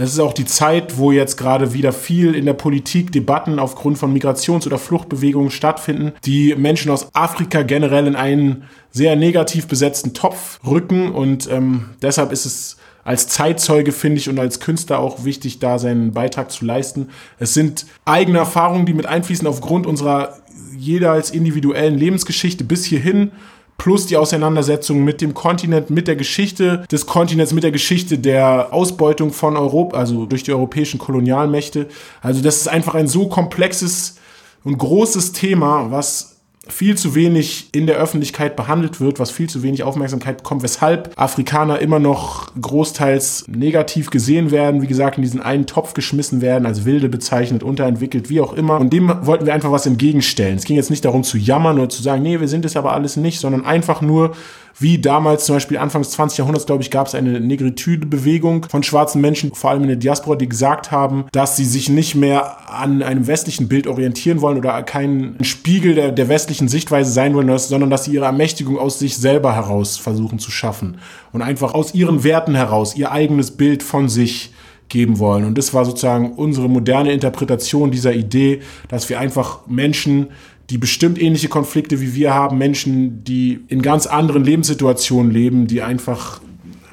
es 0.00 0.12
ist 0.12 0.20
auch 0.20 0.32
die 0.32 0.44
Zeit, 0.44 0.96
wo 0.96 1.10
jetzt 1.10 1.36
gerade 1.36 1.72
wieder 1.72 1.92
viel 1.92 2.36
in 2.36 2.46
der 2.46 2.52
Politik 2.52 3.10
Debatten 3.10 3.58
aufgrund 3.58 3.98
von 3.98 4.16
Migrations- 4.16 4.64
oder 4.64 4.78
Fluchtbewegungen 4.78 5.50
stattfinden, 5.50 6.12
die 6.24 6.54
Menschen 6.54 6.92
aus 6.92 7.08
Afrika 7.14 7.62
generell 7.62 8.06
in 8.06 8.14
einen 8.14 8.62
sehr 8.92 9.16
negativ 9.16 9.66
besetzten 9.66 10.14
Topf 10.14 10.60
rücken. 10.64 11.10
Und 11.10 11.50
ähm, 11.50 11.86
deshalb 12.00 12.30
ist 12.30 12.46
es 12.46 12.76
als 13.08 13.26
Zeitzeuge, 13.26 13.92
finde 13.92 14.18
ich, 14.18 14.28
und 14.28 14.38
als 14.38 14.60
Künstler 14.60 14.98
auch 14.98 15.24
wichtig, 15.24 15.60
da 15.60 15.78
seinen 15.78 16.12
Beitrag 16.12 16.50
zu 16.50 16.66
leisten. 16.66 17.08
Es 17.38 17.54
sind 17.54 17.86
eigene 18.04 18.36
Erfahrungen, 18.36 18.84
die 18.84 18.92
mit 18.92 19.06
einfließen 19.06 19.48
aufgrund 19.48 19.86
unserer 19.86 20.36
jeder 20.76 21.12
als 21.12 21.30
individuellen 21.30 21.96
Lebensgeschichte 21.96 22.64
bis 22.64 22.84
hierhin 22.84 23.32
plus 23.78 24.04
die 24.04 24.18
Auseinandersetzung 24.18 25.04
mit 25.04 25.22
dem 25.22 25.32
Kontinent, 25.32 25.88
mit 25.88 26.06
der 26.06 26.16
Geschichte 26.16 26.84
des 26.92 27.06
Kontinents, 27.06 27.54
mit 27.54 27.64
der 27.64 27.70
Geschichte 27.70 28.18
der 28.18 28.74
Ausbeutung 28.74 29.32
von 29.32 29.56
Europa, 29.56 29.96
also 29.96 30.26
durch 30.26 30.42
die 30.42 30.52
europäischen 30.52 30.98
Kolonialmächte. 30.98 31.86
Also 32.20 32.42
das 32.42 32.56
ist 32.56 32.68
einfach 32.68 32.94
ein 32.94 33.08
so 33.08 33.28
komplexes 33.28 34.16
und 34.64 34.76
großes 34.76 35.32
Thema, 35.32 35.90
was 35.90 36.37
viel 36.68 36.96
zu 36.96 37.14
wenig 37.14 37.68
in 37.72 37.86
der 37.86 37.96
Öffentlichkeit 37.96 38.56
behandelt 38.56 39.00
wird, 39.00 39.18
was 39.18 39.30
viel 39.30 39.48
zu 39.48 39.62
wenig 39.62 39.82
Aufmerksamkeit 39.82 40.38
bekommt, 40.38 40.62
weshalb 40.62 41.12
Afrikaner 41.16 41.78
immer 41.80 41.98
noch 41.98 42.52
großteils 42.60 43.46
negativ 43.48 44.10
gesehen 44.10 44.50
werden, 44.50 44.82
wie 44.82 44.86
gesagt, 44.86 45.16
in 45.16 45.22
diesen 45.22 45.40
einen 45.40 45.66
Topf 45.66 45.94
geschmissen 45.94 46.40
werden, 46.40 46.66
als 46.66 46.84
wilde 46.84 47.08
bezeichnet, 47.08 47.62
unterentwickelt, 47.62 48.28
wie 48.30 48.40
auch 48.40 48.52
immer. 48.52 48.78
Und 48.80 48.92
dem 48.92 49.12
wollten 49.22 49.46
wir 49.46 49.54
einfach 49.54 49.72
was 49.72 49.86
entgegenstellen. 49.86 50.56
Es 50.56 50.64
ging 50.64 50.76
jetzt 50.76 50.90
nicht 50.90 51.04
darum 51.04 51.24
zu 51.24 51.38
jammern 51.38 51.78
oder 51.78 51.88
zu 51.88 52.02
sagen, 52.02 52.22
nee, 52.22 52.40
wir 52.40 52.48
sind 52.48 52.64
es 52.64 52.76
aber 52.76 52.92
alles 52.92 53.16
nicht, 53.16 53.40
sondern 53.40 53.64
einfach 53.64 54.00
nur 54.00 54.32
wie 54.80 54.98
damals 54.98 55.44
zum 55.44 55.56
Beispiel 55.56 55.78
Anfangs 55.78 56.10
20. 56.10 56.38
Jahrhunderts, 56.38 56.66
glaube 56.66 56.82
ich, 56.82 56.90
gab 56.90 57.06
es 57.06 57.14
eine 57.14 57.40
Negritude-Bewegung 57.40 58.66
von 58.70 58.82
schwarzen 58.82 59.20
Menschen, 59.20 59.54
vor 59.54 59.70
allem 59.70 59.82
in 59.82 59.88
der 59.88 59.96
Diaspora, 59.96 60.36
die 60.36 60.48
gesagt 60.48 60.90
haben, 60.90 61.26
dass 61.32 61.56
sie 61.56 61.64
sich 61.64 61.88
nicht 61.88 62.14
mehr 62.14 62.70
an 62.70 63.02
einem 63.02 63.26
westlichen 63.26 63.68
Bild 63.68 63.86
orientieren 63.86 64.40
wollen 64.40 64.58
oder 64.58 64.82
kein 64.82 65.36
Spiegel 65.42 65.94
der, 65.94 66.12
der 66.12 66.28
westlichen 66.28 66.68
Sichtweise 66.68 67.10
sein 67.10 67.34
wollen, 67.34 67.58
sondern 67.58 67.90
dass 67.90 68.04
sie 68.04 68.12
ihre 68.12 68.26
Ermächtigung 68.26 68.78
aus 68.78 68.98
sich 68.98 69.16
selber 69.16 69.54
heraus 69.54 69.96
versuchen 69.96 70.38
zu 70.38 70.50
schaffen 70.50 70.98
und 71.32 71.42
einfach 71.42 71.74
aus 71.74 71.94
ihren 71.94 72.24
Werten 72.24 72.54
heraus 72.54 72.96
ihr 72.96 73.10
eigenes 73.10 73.50
Bild 73.52 73.82
von 73.82 74.08
sich 74.08 74.52
geben 74.88 75.18
wollen. 75.18 75.44
Und 75.44 75.58
das 75.58 75.74
war 75.74 75.84
sozusagen 75.84 76.32
unsere 76.32 76.68
moderne 76.68 77.12
Interpretation 77.12 77.90
dieser 77.90 78.14
Idee, 78.14 78.60
dass 78.88 79.08
wir 79.08 79.18
einfach 79.18 79.66
Menschen 79.66 80.28
die 80.70 80.78
bestimmt 80.78 81.20
ähnliche 81.20 81.48
Konflikte 81.48 82.00
wie 82.00 82.14
wir 82.14 82.34
haben, 82.34 82.58
Menschen, 82.58 83.24
die 83.24 83.60
in 83.68 83.80
ganz 83.80 84.06
anderen 84.06 84.44
Lebenssituationen 84.44 85.32
leben, 85.32 85.66
die 85.66 85.82
einfach 85.82 86.40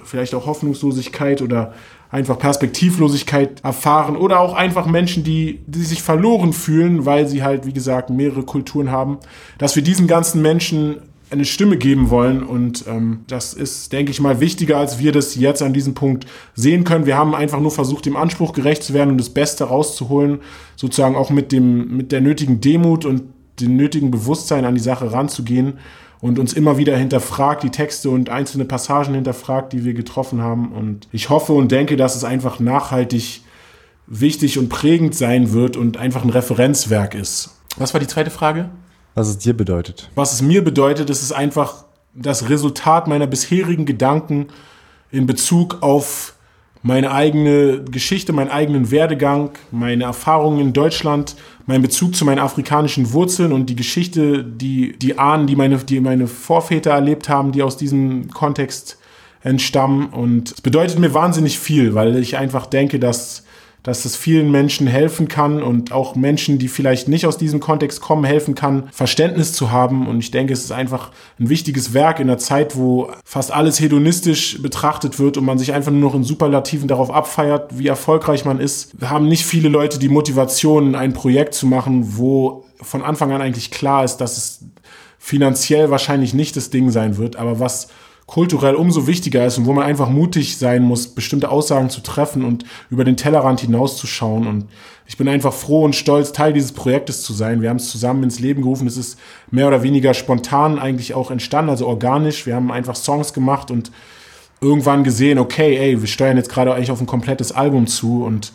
vielleicht 0.03 0.33
auch 0.33 0.45
Hoffnungslosigkeit 0.45 1.41
oder 1.41 1.73
einfach 2.09 2.39
Perspektivlosigkeit 2.39 3.63
erfahren 3.63 4.15
oder 4.15 4.39
auch 4.39 4.53
einfach 4.53 4.85
Menschen, 4.85 5.23
die, 5.23 5.59
die 5.67 5.83
sich 5.83 6.01
verloren 6.01 6.53
fühlen, 6.53 7.05
weil 7.05 7.27
sie 7.27 7.43
halt, 7.43 7.65
wie 7.65 7.73
gesagt, 7.73 8.09
mehrere 8.09 8.43
Kulturen 8.43 8.91
haben, 8.91 9.17
dass 9.57 9.75
wir 9.75 9.83
diesen 9.83 10.07
ganzen 10.07 10.41
Menschen 10.41 11.01
eine 11.29 11.43
Stimme 11.43 11.77
geben 11.77 12.09
wollen. 12.09 12.43
Und 12.43 12.85
ähm, 12.88 13.21
das 13.27 13.53
ist, 13.53 13.91
denke 13.91 14.11
ich 14.11 14.21
mal, 14.21 14.39
wichtiger, 14.39 14.77
als 14.77 14.99
wir 14.99 15.11
das 15.11 15.35
jetzt 15.35 15.61
an 15.61 15.73
diesem 15.73 15.93
Punkt 15.93 16.25
sehen 16.53 16.83
können. 16.83 17.05
Wir 17.05 17.17
haben 17.17 17.35
einfach 17.35 17.59
nur 17.59 17.71
versucht, 17.71 18.05
dem 18.05 18.15
Anspruch 18.15 18.53
gerecht 18.53 18.83
zu 18.83 18.93
werden 18.93 19.09
und 19.09 19.17
das 19.17 19.31
Beste 19.31 19.65
rauszuholen, 19.65 20.39
sozusagen 20.75 21.15
auch 21.15 21.31
mit 21.31 21.51
dem, 21.51 21.97
mit 21.97 22.11
der 22.11 22.21
nötigen 22.21 22.61
Demut 22.61 23.05
und 23.05 23.23
den 23.60 23.76
nötigen 23.76 24.12
Bewusstsein 24.12 24.65
an 24.65 24.76
die 24.76 24.82
Sache 24.82 25.12
ranzugehen 25.12 25.80
und 26.22 26.39
uns 26.39 26.54
immer 26.54 26.78
wieder 26.78 26.98
hinterfragt, 26.98 27.63
die 27.63 27.70
Texte 27.70 28.10
und 28.10 28.30
einzelne 28.30 28.65
Passagen 28.65 29.13
hinterfragt, 29.13 29.74
die 29.74 29.84
wir 29.84 29.94
getroffen 29.94 30.41
haben. 30.41 30.72
Und 30.72 31.08
ich 31.12 31.30
hoffe 31.30 31.54
und 31.54 31.72
denke, 31.72 31.98
dass 31.98 32.15
es 32.15 32.24
einfach 32.24 32.60
nachhaltig 32.60 33.41
wichtig 34.08 34.58
und 34.58 34.70
prägend 34.70 35.15
sein 35.15 35.52
wird 35.52 35.78
und 35.78 35.98
einfach 35.98 36.24
ein 36.24 36.30
Referenzwerk 36.30 37.15
ist. 37.15 37.58
Was 37.78 37.94
war 37.94 38.00
die 38.00 38.08
zweite 38.08 38.32
Frage? 38.32 38.70
Was 39.15 39.30
es 39.30 39.38
dir 39.38 39.56
bedeutet. 39.56 40.10
Was 40.15 40.34
es 40.34 40.41
mir 40.41 40.63
bedeutet, 40.63 41.10
ist 41.10 41.22
es 41.22 41.32
einfach 41.32 41.86
das 42.13 42.50
Resultat 42.50 43.08
meiner 43.08 43.28
bisherigen 43.28 43.86
Gedanken 43.86 44.48
in 45.12 45.26
Bezug 45.26 45.82
auf 45.82 46.35
meine 46.86 47.12
eigene 47.12 47.84
Geschichte, 47.84 48.32
meinen 48.32 48.52
eigenen 48.52 48.91
Werdegang, 48.91 49.50
meine 49.71 50.04
Erfahrungen 50.04 50.60
in 50.60 50.71
Deutschland, 50.71 51.36
mein 51.65 51.82
Bezug 51.82 52.15
zu 52.15 52.26
meinen 52.26 52.38
afrikanischen 52.38 53.12
Wurzeln 53.12 53.54
und 53.54 53.71
die 53.71 53.76
Geschichte, 53.76 54.43
die, 54.43 54.95
die 55.00 55.17
Ahnen, 55.17 55.48
die 55.48 55.56
meine, 55.56 55.80
die 55.80 56.00
meine 56.00 56.28
Vorväter 56.28 56.91
erlebt 56.91 57.28
haben, 57.28 57.52
die 57.52 57.63
aus 57.63 57.76
diesem 57.76 58.30
Kontext 58.30 59.00
entstammen. 59.41 60.10
Und 60.10 60.52
es 60.52 60.62
bedeutet 60.62 61.00
mir 61.00 61.15
wahnsinnig 61.15 61.58
viel, 61.58 61.95
weil 61.95 62.15
ich 62.17 62.38
einfach 62.38 62.67
denke, 62.67 63.00
dass 63.00 63.44
dass 63.86 64.04
es 64.04 64.15
vielen 64.15 64.50
Menschen 64.50 64.88
helfen 64.88 65.28
kann 65.28 65.62
und 65.62 65.91
auch 65.91 66.15
Menschen, 66.15 66.58
die 66.58 66.69
vielleicht 66.69 67.08
nicht 67.08 67.28
aus 67.28 67.38
diesem 67.38 67.60
Kontext 67.60 68.02
kommen, 68.02 68.24
helfen 68.24 68.56
kann, 68.56 68.89
Verständnis 68.91 69.54
zu 69.54 69.71
haben. 69.71 70.08
Und 70.08 70.17
ich 70.19 70.32
denke, 70.32 70.54
es 70.54 70.63
ist 70.63 70.71
einfach 70.71 71.12
ein 71.39 71.50
wichtiges 71.50 71.93
Werk 71.93 72.19
in 72.19 72.28
einer 72.28 72.39
Zeit, 72.39 72.76
wo 72.76 73.12
fast 73.24 73.54
alles 73.54 73.80
hedonistisch 73.80 74.60
betrachtet 74.60 75.19
wird 75.19 75.38
und 75.38 75.45
man 75.45 75.60
sich 75.60 75.71
einfach 75.71 75.91
nur 75.91 76.02
noch 76.02 76.15
in 76.15 76.24
Superlativen 76.24 76.88
darauf 76.88 77.12
abfeiert, 77.12 77.78
wie 77.78 77.86
erfolgreich 77.86 78.43
man 78.43 78.60
ist. 78.60 79.00
Wir 79.00 79.12
haben 79.12 79.28
nicht 79.28 79.45
viele 79.45 79.69
Leute 79.69 80.00
die 80.00 80.10
Motivation, 80.10 80.95
ein 80.95 81.13
Projekt 81.13 81.54
zu 81.54 81.67
machen, 81.67 82.17
wo 82.17 82.65
von 82.82 83.04
Anfang 83.04 83.32
an 83.34 83.41
eigentlich 83.43 83.69
klar 83.69 84.04
ist, 84.04 84.17
dass 84.17 84.38
es 84.38 84.65
finanziell 85.19 85.91
wahrscheinlich 85.91 86.34
nicht 86.34 86.56
das 86.56 86.71
Ding 86.71 86.89
sein 86.89 87.17
wird, 87.17 87.36
aber 87.36 87.60
was 87.60 87.89
kulturell 88.25 88.73
umso 88.73 89.05
wichtiger 89.05 89.45
ist 89.45 89.57
und 89.57 89.65
wo 89.65 89.73
man 89.73 89.85
einfach 89.85 90.09
mutig 90.09 90.57
sein 90.57 90.81
muss, 90.81 91.07
bestimmte 91.07 91.49
Aussagen 91.49 91.89
zu 91.89 92.01
treffen 92.01 92.43
und 92.43 92.65
über 92.89 93.03
den 93.03 93.17
Tellerrand 93.17 93.61
hinauszuschauen. 93.61 94.47
Und 94.47 94.65
ich 95.05 95.17
bin 95.17 95.27
einfach 95.27 95.53
froh 95.53 95.83
und 95.83 95.95
stolz, 95.95 96.31
Teil 96.31 96.51
dieses 96.51 96.71
Projektes 96.71 97.21
zu 97.21 97.33
sein. 97.33 97.61
Wir 97.61 97.69
haben 97.69 97.77
es 97.77 97.91
zusammen 97.91 98.23
ins 98.23 98.39
Leben 98.39 98.63
gerufen. 98.63 98.88
Es 98.88 98.97
ist 98.97 99.19
mehr 99.51 99.67
oder 99.67 99.83
weniger 99.83 100.15
spontan 100.15 100.79
eigentlich 100.79 101.13
auch 101.13 101.29
entstanden, 101.29 101.69
also 101.69 101.88
organisch. 101.88 102.47
Wir 102.47 102.55
haben 102.55 102.71
einfach 102.71 102.95
Songs 102.95 103.31
gemacht 103.31 103.69
und 103.69 103.91
irgendwann 104.59 105.03
gesehen, 105.03 105.38
okay, 105.38 105.77
ey, 105.77 106.01
wir 106.01 106.07
steuern 106.07 106.38
jetzt 106.38 106.49
gerade 106.49 106.73
eigentlich 106.73 106.91
auf 106.91 107.01
ein 107.01 107.05
komplettes 107.05 107.51
Album 107.51 107.85
zu 107.85 108.23
und 108.23 108.53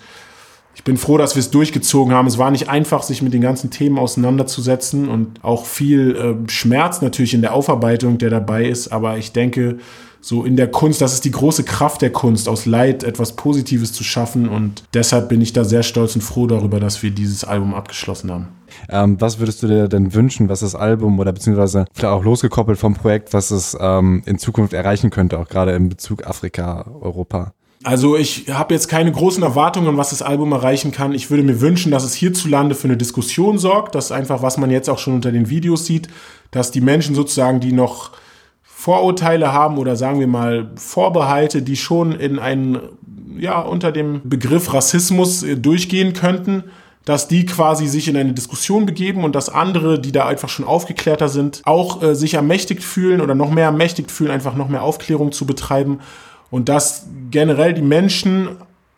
ich 0.80 0.84
bin 0.84 0.96
froh, 0.96 1.18
dass 1.18 1.34
wir 1.34 1.40
es 1.40 1.50
durchgezogen 1.50 2.14
haben. 2.14 2.26
Es 2.26 2.38
war 2.38 2.50
nicht 2.50 2.70
einfach, 2.70 3.02
sich 3.02 3.20
mit 3.20 3.34
den 3.34 3.42
ganzen 3.42 3.70
Themen 3.70 3.98
auseinanderzusetzen 3.98 5.10
und 5.10 5.44
auch 5.44 5.66
viel 5.66 6.16
äh, 6.16 6.50
Schmerz 6.50 7.02
natürlich 7.02 7.34
in 7.34 7.42
der 7.42 7.52
Aufarbeitung, 7.52 8.16
der 8.16 8.30
dabei 8.30 8.64
ist. 8.64 8.88
Aber 8.90 9.18
ich 9.18 9.32
denke, 9.32 9.76
so 10.22 10.42
in 10.42 10.56
der 10.56 10.70
Kunst, 10.70 11.02
das 11.02 11.12
ist 11.12 11.26
die 11.26 11.32
große 11.32 11.64
Kraft 11.64 12.00
der 12.00 12.12
Kunst, 12.12 12.48
aus 12.48 12.64
Leid 12.64 13.04
etwas 13.04 13.36
Positives 13.36 13.92
zu 13.92 14.02
schaffen. 14.02 14.48
Und 14.48 14.84
deshalb 14.94 15.28
bin 15.28 15.42
ich 15.42 15.52
da 15.52 15.64
sehr 15.64 15.82
stolz 15.82 16.14
und 16.14 16.22
froh 16.22 16.46
darüber, 16.46 16.80
dass 16.80 17.02
wir 17.02 17.10
dieses 17.10 17.44
Album 17.44 17.74
abgeschlossen 17.74 18.30
haben. 18.30 18.48
Ähm, 18.88 19.20
was 19.20 19.38
würdest 19.38 19.62
du 19.62 19.66
dir 19.66 19.86
denn 19.86 20.14
wünschen, 20.14 20.48
was 20.48 20.60
das 20.60 20.74
Album 20.74 21.18
oder 21.18 21.34
beziehungsweise 21.34 21.84
vielleicht 21.92 22.14
auch 22.14 22.24
losgekoppelt 22.24 22.78
vom 22.78 22.94
Projekt, 22.94 23.34
was 23.34 23.50
es 23.50 23.76
ähm, 23.78 24.22
in 24.24 24.38
Zukunft 24.38 24.72
erreichen 24.72 25.10
könnte, 25.10 25.38
auch 25.38 25.48
gerade 25.48 25.72
in 25.72 25.90
Bezug 25.90 26.26
Afrika, 26.26 26.86
Europa? 27.02 27.52
Also 27.82 28.14
ich 28.16 28.50
habe 28.50 28.74
jetzt 28.74 28.88
keine 28.88 29.10
großen 29.10 29.42
Erwartungen, 29.42 29.96
was 29.96 30.10
das 30.10 30.20
Album 30.20 30.52
erreichen 30.52 30.92
kann. 30.92 31.14
Ich 31.14 31.30
würde 31.30 31.42
mir 31.42 31.62
wünschen, 31.62 31.90
dass 31.90 32.04
es 32.04 32.12
hierzulande 32.12 32.74
für 32.74 32.88
eine 32.88 32.98
Diskussion 32.98 33.56
sorgt. 33.56 33.94
Das 33.94 34.06
ist 34.06 34.12
einfach, 34.12 34.42
was 34.42 34.58
man 34.58 34.70
jetzt 34.70 34.90
auch 34.90 34.98
schon 34.98 35.14
unter 35.14 35.32
den 35.32 35.48
Videos 35.48 35.86
sieht, 35.86 36.08
dass 36.50 36.70
die 36.70 36.82
Menschen 36.82 37.14
sozusagen, 37.14 37.60
die 37.60 37.72
noch 37.72 38.10
Vorurteile 38.62 39.52
haben 39.52 39.78
oder 39.78 39.96
sagen 39.96 40.20
wir 40.20 40.26
mal 40.26 40.70
Vorbehalte, 40.76 41.62
die 41.62 41.76
schon 41.76 42.12
in 42.12 42.38
einen, 42.38 42.80
ja, 43.38 43.60
unter 43.60 43.92
dem 43.92 44.28
Begriff 44.28 44.74
Rassismus 44.74 45.42
äh, 45.42 45.56
durchgehen 45.56 46.12
könnten, 46.12 46.64
dass 47.06 47.28
die 47.28 47.46
quasi 47.46 47.86
sich 47.86 48.08
in 48.08 48.16
eine 48.16 48.34
Diskussion 48.34 48.84
begeben 48.84 49.24
und 49.24 49.34
dass 49.34 49.48
andere, 49.48 49.98
die 49.98 50.12
da 50.12 50.26
einfach 50.26 50.50
schon 50.50 50.66
aufgeklärter 50.66 51.30
sind, 51.30 51.62
auch 51.64 52.02
äh, 52.02 52.14
sich 52.14 52.34
ermächtigt 52.34 52.84
fühlen 52.84 53.22
oder 53.22 53.34
noch 53.34 53.50
mehr 53.50 53.64
ermächtigt 53.64 54.10
fühlen, 54.10 54.30
einfach 54.30 54.54
noch 54.54 54.68
mehr 54.68 54.82
Aufklärung 54.82 55.32
zu 55.32 55.46
betreiben 55.46 56.00
und 56.50 56.68
dass 56.68 57.06
generell 57.30 57.74
die 57.74 57.82
Menschen 57.82 58.48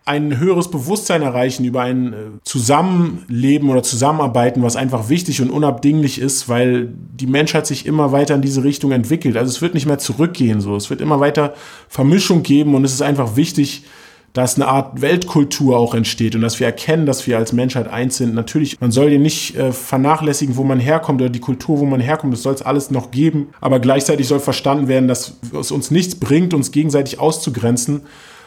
ein 0.05 0.39
höheres 0.39 0.69
Bewusstsein 0.69 1.23
erreichen 1.23 1.65
über 1.65 1.83
ein 1.83 2.13
äh, 2.13 2.17
Zusammenleben 2.43 3.71
oder 3.71 3.85
Zusammenarbeiten, 3.85 4.63
was 4.63 4.75
einfach 4.75 5.09
wichtig 5.09 5.41
und 5.41 5.51
unabdinglich 5.51 6.21
ist, 6.21 6.49
weil 6.49 6.89
die 6.89 7.29
Menschheit 7.29 7.69
sich 7.69 7.87
immer 7.87 8.11
weiter 8.11 8.35
in 8.35 8.43
diese 8.43 8.65
Richtung 8.65 8.91
entwickelt. 8.91 9.37
Also 9.37 9.51
es 9.51 9.63
wird 9.63 9.75
nicht 9.75 9.87
mehr 9.87 9.99
zurückgehen, 9.99 10.61
so. 10.61 10.75
Es 10.75 10.91
wird 10.91 11.01
immer 11.01 11.21
weiter 11.21 11.55
Vermischung 11.89 12.43
geben 12.43 12.75
und 12.75 12.85
es 12.85 12.93
ist 12.93 13.03
einfach 13.03 13.37
wichtig, 13.37 13.85
dass 14.33 14.57
eine 14.57 14.67
Art 14.67 15.03
Weltkultur 15.03 15.77
auch 15.77 15.95
entsteht 15.95 16.35
und 16.35 16.41
dass 16.41 16.59
wir 16.59 16.67
erkennen, 16.67 17.05
dass 17.05 17.27
wir 17.27 17.37
als 17.37 17.53
Menschheit 17.53 17.89
eins 17.89 18.17
sind. 18.17 18.35
Natürlich, 18.35 18.81
man 18.81 18.91
soll 18.91 19.11
den 19.11 19.23
nicht 19.23 19.57
äh, 19.57 19.73
vernachlässigen, 19.73 20.57
wo 20.57 20.65
man 20.65 20.81
herkommt 20.81 21.21
oder 21.21 21.29
die 21.29 21.41
Kultur, 21.41 21.81
wo 21.81 21.85
man 21.85 22.01
herkommt. 22.01 22.33
Das 22.33 22.43
soll 22.43 22.55
es 22.55 22.63
alles 22.63 22.91
noch 22.91 23.11
geben. 23.11 23.49
Aber 23.61 23.79
gleichzeitig 23.79 24.27
soll 24.27 24.41
verstanden 24.41 24.89
werden, 24.89 25.07
dass 25.07 25.35
es 25.59 25.71
uns 25.71 25.91
nichts 25.91 26.15
bringt, 26.15 26.55
uns 26.55 26.73
gegenseitig 26.73 27.21
auszugrenzen, 27.21 28.03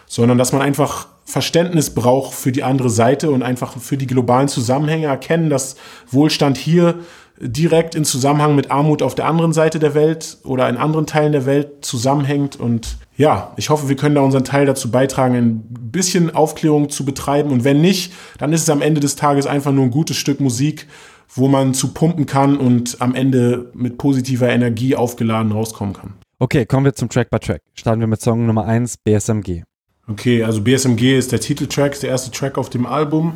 sondern 0.08 0.39
dass 0.39 0.54
man 0.54 0.63
einfach 0.63 1.08
Verständnis 1.26 1.93
braucht 1.93 2.34
für 2.34 2.52
die 2.52 2.63
andere 2.63 2.89
Seite 2.89 3.30
und 3.30 3.43
einfach 3.43 3.78
für 3.78 3.98
die 3.98 4.08
globalen 4.08 4.48
Zusammenhänge 4.48 5.08
erkennen, 5.08 5.50
dass 5.50 5.76
Wohlstand 6.10 6.58
hier 6.58 6.95
direkt 7.39 7.95
in 7.95 8.06
Zusammenhang 8.06 8.56
mit 8.56 8.71
Armut 8.71 9.02
auf 9.02 9.13
der 9.13 9.26
anderen 9.26 9.54
Seite 9.54 9.78
der 9.80 9.93
Welt 9.93 10.38
oder 10.43 10.69
in 10.69 10.78
anderen 10.78 11.06
Teilen 11.06 11.32
der 11.32 11.45
Welt 11.45 11.86
zusammenhängt. 11.86 12.60
Und 12.60 12.98
ja, 13.17 13.54
ich 13.56 13.69
hoffe, 13.69 13.88
wir 13.88 13.95
können 13.95 14.15
da 14.15 14.21
unseren 14.21 14.43
Teil 14.43 14.65
dazu 14.65 14.91
beitragen, 14.91 15.36
ein 15.36 15.63
bisschen 15.91 16.36
Aufklärung 16.36 16.89
zu 16.89 17.06
betreiben. 17.06 17.51
Und 17.51 17.63
wenn 17.63 17.82
nicht, 17.82 18.13
dann 18.38 18.51
ist 18.51 18.63
es 18.63 18.69
am 18.69 18.82
Ende 18.82 18.99
des 18.99 19.15
Tages 19.15 19.47
einfach 19.47 19.71
nur 19.71 19.86
ein 19.86 19.91
gutes 19.91 20.17
Stück 20.17 20.39
Musik, 20.41 20.88
wo 21.34 21.47
man 21.47 21.73
zu 21.73 21.93
pumpen 21.93 22.25
kann 22.25 22.58
und 22.58 23.01
am 23.01 23.15
Ende 23.15 23.71
mit 23.73 23.97
positiver 23.97 24.49
Energie 24.49 24.95
aufgeladen 24.95 25.51
rauskommen 25.51 25.93
kann. 25.93 26.13
Okay, 26.39 26.65
kommen 26.65 26.86
wir 26.86 26.93
zum 26.93 27.10
Track 27.10 27.30
by 27.30 27.39
Track. 27.39 27.62
Starten 27.73 28.01
wir 28.01 28.08
mit 28.08 28.21
Song 28.21 28.45
Nummer 28.45 28.65
1, 28.65 28.97
BSMG. 28.97 29.63
Okay, 30.08 30.43
also 30.43 30.62
BSMG 30.62 31.17
ist 31.17 31.32
der 31.32 31.39
Titeltrack, 31.39 31.93
ist 31.93 32.04
der 32.04 32.12
erste 32.12 32.32
Track 32.32 32.58
auf 32.58 32.69
dem 32.69 32.86
Album. 32.86 33.34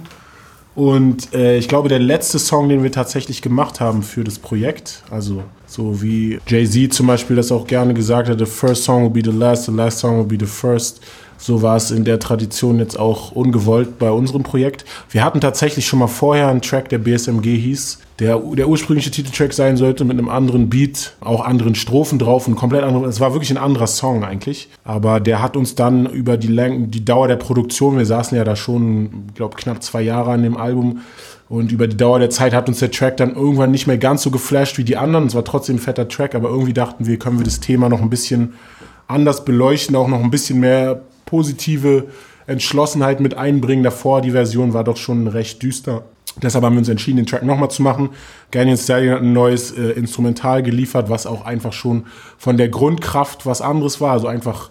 Und 0.80 1.34
äh, 1.34 1.58
ich 1.58 1.68
glaube, 1.68 1.89
der 1.89 2.00
letzte 2.00 2.39
Song, 2.39 2.70
den 2.70 2.84
wir 2.84 2.92
tatsächlich 2.94 3.42
gemacht 3.42 3.82
haben 3.82 4.02
für 4.02 4.24
das 4.24 4.39
Projekt, 4.39 5.04
also 5.12 5.44
so 5.68 6.02
wie 6.02 6.39
Jay-Z 6.48 6.94
zum 6.94 7.06
Beispiel 7.06 7.36
das 7.36 7.52
auch 7.52 7.68
gerne 7.68 7.94
gesagt 7.94 8.30
hat, 8.30 8.39
the 8.39 8.46
first 8.46 8.86
song 8.86 9.04
will 9.04 9.10
be 9.10 9.22
the 9.22 9.38
last, 9.38 9.65
the 9.65 9.74
last 9.74 10.00
song 10.00 10.20
will 10.20 10.38
be 10.38 10.38
the 10.39 10.50
first. 10.50 11.02
So 11.41 11.62
war 11.62 11.78
es 11.78 11.89
in 11.89 12.04
der 12.04 12.19
Tradition 12.19 12.80
jetzt 12.80 12.99
auch 12.99 13.32
ungewollt 13.32 13.97
bei 13.97 14.12
unserem 14.12 14.43
Projekt. 14.43 14.84
Wir 15.10 15.23
hatten 15.23 15.39
tatsächlich 15.39 15.88
schon 15.88 15.99
mal 15.99 16.08
vorher 16.08 16.49
einen 16.49 16.62
Track, 16.62 16.89
der 16.89 16.97
BSMG 16.97 17.58
hieß, 17.58 17.99
der 18.19 18.38
der 18.38 18.67
ursprüngliche 18.67 19.10
Titeltrack 19.10 19.54
sein 19.54 19.78
sollte 19.78 20.04
mit 20.04 20.19
einem 20.19 20.28
anderen 20.28 20.69
Beat, 20.69 21.13
auch 21.21 21.45
anderen 21.45 21.75
Strophen 21.75 22.19
drauf 22.19 22.45
und 22.49 22.58
komplett 22.58 22.84
anderen. 22.84 23.06
Es 23.06 23.21
war 23.21 23.34
wirklich 23.34 23.52
ein 23.52 23.58
anderer 23.58 23.88
Song 23.88 24.25
eigentlich, 24.25 24.67
aber 24.84 25.21
der 25.21 25.41
hat 25.41 25.56
uns 25.56 25.75
dann 25.75 26.08
über 26.08 26.36
die 26.36 26.47
Länge, 26.47 26.89
die 26.89 27.06
Dauer 27.06 27.30
der 27.30 27.38
Produktion, 27.38 27.97
wir 27.97 28.06
saßen 28.06 28.38
ja 28.38 28.43
da 28.43 28.58
schon, 28.58 29.28
glaube 29.34 29.56
knapp 29.56 29.82
zwei 29.82 30.02
Jahre 30.02 30.32
an 30.32 30.43
dem 30.43 30.58
Album 30.58 30.99
und 31.47 31.71
über 31.71 31.88
die 31.88 31.95
Dauer 31.95 32.19
der 32.19 32.30
Zeit 32.30 32.54
hat 32.54 32.67
uns 32.67 32.80
der 32.80 32.91
Track 32.91 33.15
dann 33.15 33.34
irgendwann 33.34 33.71
nicht 33.71 33.88
mehr 33.88 33.97
ganz 33.97 34.23
so 34.23 34.30
geflasht 34.30 34.78
wie 34.78 34.84
die 34.84 34.97
anderen. 34.97 35.28
Es 35.28 35.36
war 35.36 35.45
trotzdem 35.45 35.78
ein 35.78 35.80
fetter 35.80 36.10
Track, 36.10 36.36
aber 36.36 36.49
irgendwie 36.49 36.73
dachten 36.73 37.08
wir, 37.08 37.17
können 37.17 37.39
wir 37.39 37.45
das 37.45 37.62
Thema 37.62 37.88
noch 37.88 38.02
ein 38.02 38.10
bisschen 38.10 38.54
anders 39.08 39.45
beleuchten, 39.45 39.95
auch 39.95 40.08
noch 40.08 40.21
ein 40.23 40.30
bisschen 40.30 40.60
mehr 40.60 41.02
positive 41.30 42.08
Entschlossenheit 42.48 43.20
mit 43.20 43.36
einbringen. 43.36 43.84
Davor, 43.84 44.22
die 44.22 44.32
Version 44.32 44.74
war 44.74 44.84
doch 44.84 44.98
schon 44.98 45.28
recht 45.28 45.62
düster. 45.62 46.04
Deshalb 46.42 46.63
haben 46.63 46.74
wir 46.74 46.80
uns 46.80 46.89
entschieden, 46.89 47.18
den 47.18 47.26
Track 47.26 47.44
nochmal 47.44 47.70
zu 47.70 47.84
machen. 47.84 48.10
Ganyan 48.52 48.78
Stallion 48.78 49.15
hat 49.15 49.22
ein 49.22 49.34
neues 49.34 49.72
äh, 49.72 49.92
Instrumental 49.92 50.63
geliefert, 50.63 51.10
was 51.10 51.26
auch 51.26 51.46
einfach 51.46 51.74
schon 51.74 52.06
von 52.38 52.58
der 52.58 52.70
Grundkraft 52.70 53.46
was 53.46 53.62
anderes 53.62 54.00
war. 54.00 54.13
Also 54.13 54.28
einfach 54.28 54.70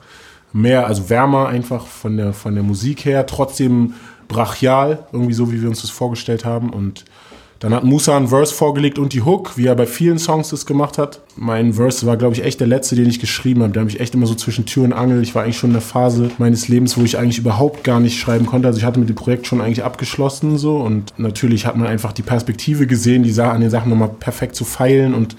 mehr, 0.52 0.86
also 0.86 1.10
wärmer 1.10 1.48
einfach 1.48 1.86
von 1.86 2.16
der, 2.16 2.32
von 2.32 2.54
der 2.54 2.64
Musik 2.64 3.04
her. 3.04 3.26
Trotzdem 3.26 3.94
brachial, 4.28 5.06
irgendwie 5.12 5.34
so, 5.34 5.52
wie 5.52 5.60
wir 5.60 5.68
uns 5.68 5.82
das 5.82 5.90
vorgestellt 5.90 6.44
haben. 6.44 6.70
Und 6.70 7.04
dann 7.60 7.74
hat 7.74 7.82
Musa 7.82 8.16
ein 8.16 8.28
Verse 8.28 8.54
vorgelegt 8.54 8.98
und 8.98 9.12
die 9.12 9.22
Hook, 9.22 9.56
wie 9.56 9.66
er 9.66 9.74
bei 9.74 9.86
vielen 9.86 10.18
Songs 10.18 10.50
das 10.50 10.64
gemacht 10.64 10.96
hat. 10.96 11.20
Mein 11.34 11.72
Verse 11.72 12.06
war, 12.06 12.16
glaube 12.16 12.34
ich, 12.34 12.44
echt 12.44 12.60
der 12.60 12.68
letzte, 12.68 12.94
den 12.94 13.08
ich 13.08 13.18
geschrieben 13.18 13.62
habe. 13.62 13.72
Da 13.72 13.80
habe 13.80 13.90
ich 13.90 13.98
echt 13.98 14.14
immer 14.14 14.26
so 14.26 14.36
zwischen 14.36 14.64
Tür 14.64 14.84
und 14.84 14.92
Angel. 14.92 15.22
Ich 15.22 15.34
war 15.34 15.42
eigentlich 15.42 15.58
schon 15.58 15.70
in 15.70 15.74
der 15.74 15.82
Phase 15.82 16.30
meines 16.38 16.68
Lebens, 16.68 16.96
wo 16.96 17.02
ich 17.02 17.18
eigentlich 17.18 17.38
überhaupt 17.38 17.82
gar 17.82 17.98
nicht 17.98 18.20
schreiben 18.20 18.46
konnte. 18.46 18.68
Also 18.68 18.78
ich 18.78 18.84
hatte 18.84 19.00
mit 19.00 19.08
dem 19.08 19.16
Projekt 19.16 19.48
schon 19.48 19.60
eigentlich 19.60 19.82
abgeschlossen 19.82 20.56
so. 20.56 20.76
Und 20.76 21.14
natürlich 21.18 21.66
hat 21.66 21.76
man 21.76 21.88
einfach 21.88 22.12
die 22.12 22.22
Perspektive 22.22 22.86
gesehen, 22.86 23.24
die 23.24 23.38
an 23.40 23.60
den 23.60 23.70
Sachen 23.70 23.90
nochmal 23.90 24.10
perfekt 24.10 24.54
zu 24.54 24.64
feilen 24.64 25.14
und 25.14 25.36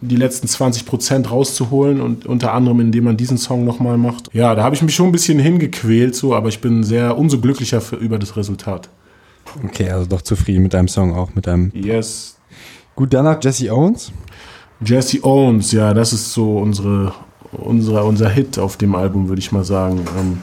die 0.00 0.16
letzten 0.16 0.48
20 0.48 0.86
Prozent 0.86 1.30
rauszuholen 1.30 2.00
und 2.00 2.26
unter 2.26 2.52
anderem, 2.54 2.80
indem 2.80 3.04
man 3.04 3.16
diesen 3.16 3.38
Song 3.38 3.64
nochmal 3.64 3.98
macht. 3.98 4.28
Ja, 4.32 4.54
da 4.54 4.64
habe 4.64 4.74
ich 4.74 4.82
mich 4.82 4.94
schon 4.94 5.10
ein 5.10 5.12
bisschen 5.12 5.38
hingequält, 5.38 6.16
so, 6.16 6.34
aber 6.34 6.48
ich 6.48 6.60
bin 6.60 6.82
sehr 6.82 7.16
umso 7.16 7.38
glücklicher 7.38 7.80
für, 7.80 7.96
über 7.96 8.18
das 8.18 8.36
Resultat. 8.36 8.88
Okay, 9.64 9.90
also 9.90 10.06
doch 10.06 10.22
zufrieden 10.22 10.62
mit 10.62 10.74
deinem 10.74 10.88
Song 10.88 11.14
auch, 11.14 11.34
mit 11.34 11.46
deinem. 11.46 11.70
Yes. 11.74 12.36
Gut, 12.94 13.12
danach 13.12 13.38
Jesse 13.42 13.72
Owens. 13.72 14.12
Jesse 14.84 15.22
Owens, 15.22 15.72
ja, 15.72 15.92
das 15.94 16.12
ist 16.12 16.32
so 16.32 16.58
unsere, 16.58 17.12
unsere, 17.52 18.04
unser 18.04 18.28
Hit 18.28 18.58
auf 18.58 18.76
dem 18.76 18.94
Album, 18.94 19.28
würde 19.28 19.40
ich 19.40 19.52
mal 19.52 19.64
sagen. 19.64 20.04
Ähm, 20.18 20.38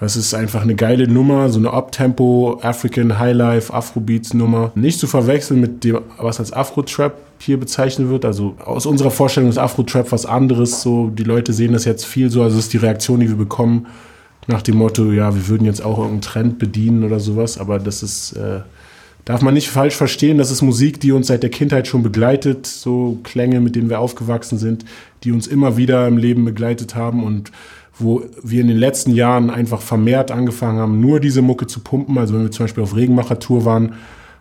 das 0.00 0.16
ist 0.16 0.34
einfach 0.34 0.62
eine 0.62 0.74
geile 0.74 1.06
Nummer, 1.06 1.48
so 1.48 1.60
eine 1.60 1.72
Uptempo, 1.72 2.58
African 2.60 3.20
Highlife, 3.20 3.72
Afrobeats 3.72 4.34
Nummer. 4.34 4.72
Nicht 4.74 4.98
zu 4.98 5.06
verwechseln 5.06 5.60
mit 5.60 5.84
dem, 5.84 6.00
was 6.18 6.40
als 6.40 6.52
Afro-Trap 6.52 7.14
hier 7.38 7.60
bezeichnet 7.60 8.08
wird. 8.08 8.24
Also 8.24 8.56
aus 8.64 8.84
unserer 8.84 9.12
Vorstellung 9.12 9.48
ist 9.48 9.58
Afro-Trap 9.58 10.10
was 10.10 10.26
anderes. 10.26 10.82
So, 10.82 11.08
die 11.08 11.22
Leute 11.22 11.52
sehen 11.52 11.72
das 11.72 11.84
jetzt 11.84 12.04
viel 12.04 12.30
so. 12.30 12.42
Also 12.42 12.56
das 12.56 12.64
ist 12.64 12.72
die 12.72 12.78
Reaktion, 12.78 13.20
die 13.20 13.28
wir 13.28 13.36
bekommen 13.36 13.86
nach 14.46 14.62
dem 14.62 14.76
Motto, 14.76 15.12
ja, 15.12 15.34
wir 15.34 15.48
würden 15.48 15.64
jetzt 15.64 15.84
auch 15.84 15.98
irgendeinen 15.98 16.22
Trend 16.22 16.58
bedienen 16.58 17.04
oder 17.04 17.20
sowas, 17.20 17.58
aber 17.58 17.78
das 17.78 18.02
ist, 18.02 18.32
äh, 18.32 18.60
darf 19.24 19.42
man 19.42 19.54
nicht 19.54 19.70
falsch 19.70 19.94
verstehen, 19.94 20.38
das 20.38 20.50
ist 20.50 20.62
Musik, 20.62 21.00
die 21.00 21.12
uns 21.12 21.28
seit 21.28 21.42
der 21.42 21.50
Kindheit 21.50 21.86
schon 21.86 22.02
begleitet, 22.02 22.66
so 22.66 23.18
Klänge, 23.22 23.60
mit 23.60 23.76
denen 23.76 23.88
wir 23.88 24.00
aufgewachsen 24.00 24.58
sind, 24.58 24.84
die 25.22 25.32
uns 25.32 25.46
immer 25.46 25.76
wieder 25.76 26.08
im 26.08 26.16
Leben 26.16 26.44
begleitet 26.44 26.94
haben 26.94 27.22
und 27.22 27.52
wo 27.98 28.24
wir 28.42 28.62
in 28.62 28.68
den 28.68 28.78
letzten 28.78 29.14
Jahren 29.14 29.50
einfach 29.50 29.80
vermehrt 29.80 30.30
angefangen 30.30 30.78
haben, 30.78 31.00
nur 31.00 31.20
diese 31.20 31.42
Mucke 31.42 31.66
zu 31.66 31.80
pumpen. 31.80 32.18
Also 32.18 32.34
wenn 32.34 32.42
wir 32.42 32.50
zum 32.50 32.64
Beispiel 32.64 32.82
auf 32.82 32.96
Regenmacher-Tour 32.96 33.64
waren, 33.64 33.94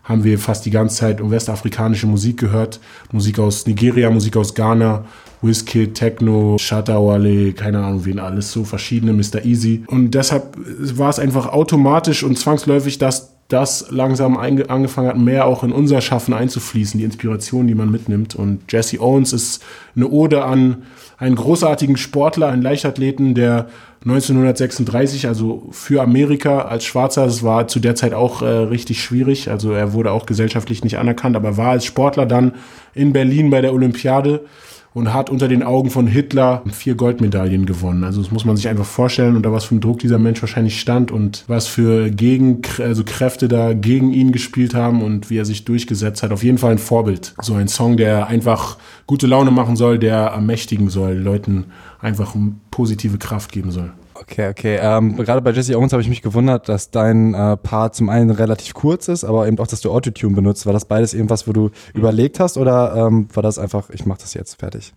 haben 0.04 0.24
wir 0.24 0.40
fast 0.40 0.66
die 0.66 0.72
ganze 0.72 0.96
Zeit 0.96 1.20
westafrikanische 1.22 2.08
Musik 2.08 2.38
gehört. 2.38 2.80
Musik 3.12 3.40
aus 3.40 3.68
Nigeria, 3.68 4.10
Musik 4.10 4.36
aus 4.38 4.56
Ghana, 4.56 5.06
Wizkid, 5.42 5.96
Techno, 5.96 6.58
Shatawale, 6.58 7.54
keine 7.54 7.84
Ahnung 7.84 8.06
wen 8.06 8.20
alles, 8.20 8.52
so 8.52 8.64
verschiedene, 8.64 9.14
Mr. 9.14 9.44
Easy. 9.44 9.84
Und 9.88 10.12
deshalb 10.12 10.56
war 10.58 11.10
es 11.10 11.20
einfach 11.20 11.48
automatisch 11.48 12.24
und 12.24 12.38
zwangsläufig, 12.38 12.98
dass 12.98 13.32
das 13.48 13.88
langsam 13.90 14.38
angefangen 14.38 15.08
hat, 15.08 15.18
mehr 15.18 15.46
auch 15.46 15.64
in 15.64 15.74
unser 15.74 16.00
Schaffen 16.00 16.34
einzufließen, 16.34 16.98
die 17.00 17.04
Inspiration, 17.04 17.68
die 17.68 17.76
man 17.76 17.92
mitnimmt. 17.92 18.36
Und 18.36 18.72
Jesse 18.72 19.02
Owens 19.02 19.34
ist 19.34 19.62
eine 19.96 20.08
Ode 20.08 20.46
an 20.46 20.84
einen 21.18 21.36
großartigen 21.36 21.98
Sportler, 21.98 22.48
einen 22.48 22.62
Leichtathleten, 22.62 23.36
der 23.36 23.68
1936, 24.06 25.28
also 25.28 25.68
für 25.72 26.02
Amerika 26.02 26.62
als 26.62 26.86
Schwarzer, 26.86 27.26
das 27.26 27.44
war 27.44 27.68
zu 27.68 27.80
der 27.80 27.94
Zeit 27.94 28.14
auch 28.14 28.42
äh, 28.42 28.46
richtig 28.48 29.04
schwierig. 29.04 29.52
Also 29.52 29.74
er 29.74 29.94
wurde 29.94 30.12
auch 30.12 30.26
gesellschaftlich 30.26 30.84
nicht 30.84 30.98
anerkannt, 30.98 31.36
aber 31.36 31.58
war 31.58 31.72
als 31.72 31.86
Sportler 31.86 32.26
dann 32.26 32.54
in 32.96 33.14
Berlin 33.14 33.52
bei 33.52 33.62
der 33.62 33.74
Olympiade 33.74 34.46
und 34.94 35.14
hat 35.14 35.30
unter 35.30 35.48
den 35.48 35.64
Augen 35.64 35.90
von 35.90 36.06
Hitler 36.08 36.64
vier 36.70 36.96
Goldmedaillen 36.96 37.66
gewonnen. 37.66 38.04
Also 38.04 38.22
das 38.22 38.32
muss 38.32 38.44
man 38.44 38.58
sich 38.58 38.68
einfach 38.68 38.86
vorstellen, 38.86 39.36
unter 39.36 39.54
was 39.54 39.66
für 39.66 39.72
einem 39.72 39.82
Druck 39.82 40.00
dieser 40.00 40.18
Mensch 40.18 40.42
wahrscheinlich 40.42 40.80
stand 40.80 41.12
und 41.12 41.46
was 41.48 41.68
für 41.68 42.10
Gegen, 42.10 42.62
also 42.80 43.04
Kräfte 43.06 43.48
da 43.48 43.74
gegen 43.74 44.12
ihn 44.12 44.32
gespielt 44.32 44.74
haben 44.76 45.02
und 45.02 45.30
wie 45.30 45.38
er 45.38 45.46
sich 45.46 45.64
durchgesetzt 45.64 46.24
hat. 46.24 46.32
Auf 46.32 46.44
jeden 46.44 46.58
Fall 46.58 46.74
ein 46.74 46.78
Vorbild. 46.78 47.34
So 47.42 47.54
ein 47.54 47.70
Song, 47.70 47.96
der 47.96 48.28
einfach 48.28 48.78
gute 49.08 49.28
Laune 49.28 49.52
machen 49.52 49.76
soll, 49.76 49.98
der 49.98 50.18
ermächtigen 50.18 50.90
soll, 50.90 51.14
Leuten 51.14 51.66
einfach 52.02 52.36
positive 52.70 53.18
Kraft 53.18 53.52
geben 53.52 53.72
soll. 53.72 53.94
Okay, 54.22 54.50
okay. 54.50 54.80
Ähm, 54.80 55.18
gerade 55.18 55.42
bei 55.42 55.52
Jesse 55.52 55.76
Owens 55.76 55.94
habe 55.94 56.02
ich 56.04 56.10
mich 56.10 56.22
gewundert, 56.22 56.70
dass 56.70 56.92
dein 56.92 57.34
äh, 57.34 57.58
Part 57.58 57.96
zum 57.96 58.10
einen 58.10 58.30
relativ 58.30 58.74
kurz 58.74 59.08
ist, 59.08 59.24
aber 59.24 59.48
eben 59.48 59.58
auch, 59.58 59.68
dass 59.68 59.82
du 59.82 59.92
Autotune 59.92 60.36
benutzt. 60.36 60.66
War 60.66 60.74
das 60.74 60.86
beides 60.86 61.14
irgendwas, 61.14 61.48
wo 61.48 61.54
du 61.54 61.64
mhm. 61.64 62.00
überlegt 62.00 62.40
hast 62.40 62.58
oder 62.58 62.96
ähm, 62.96 63.28
war 63.34 63.42
das 63.42 63.58
einfach, 63.58 63.90
ich 63.90 64.06
mache 64.06 64.20
das 64.22 64.34
jetzt 64.36 64.60
fertig? 64.60 64.94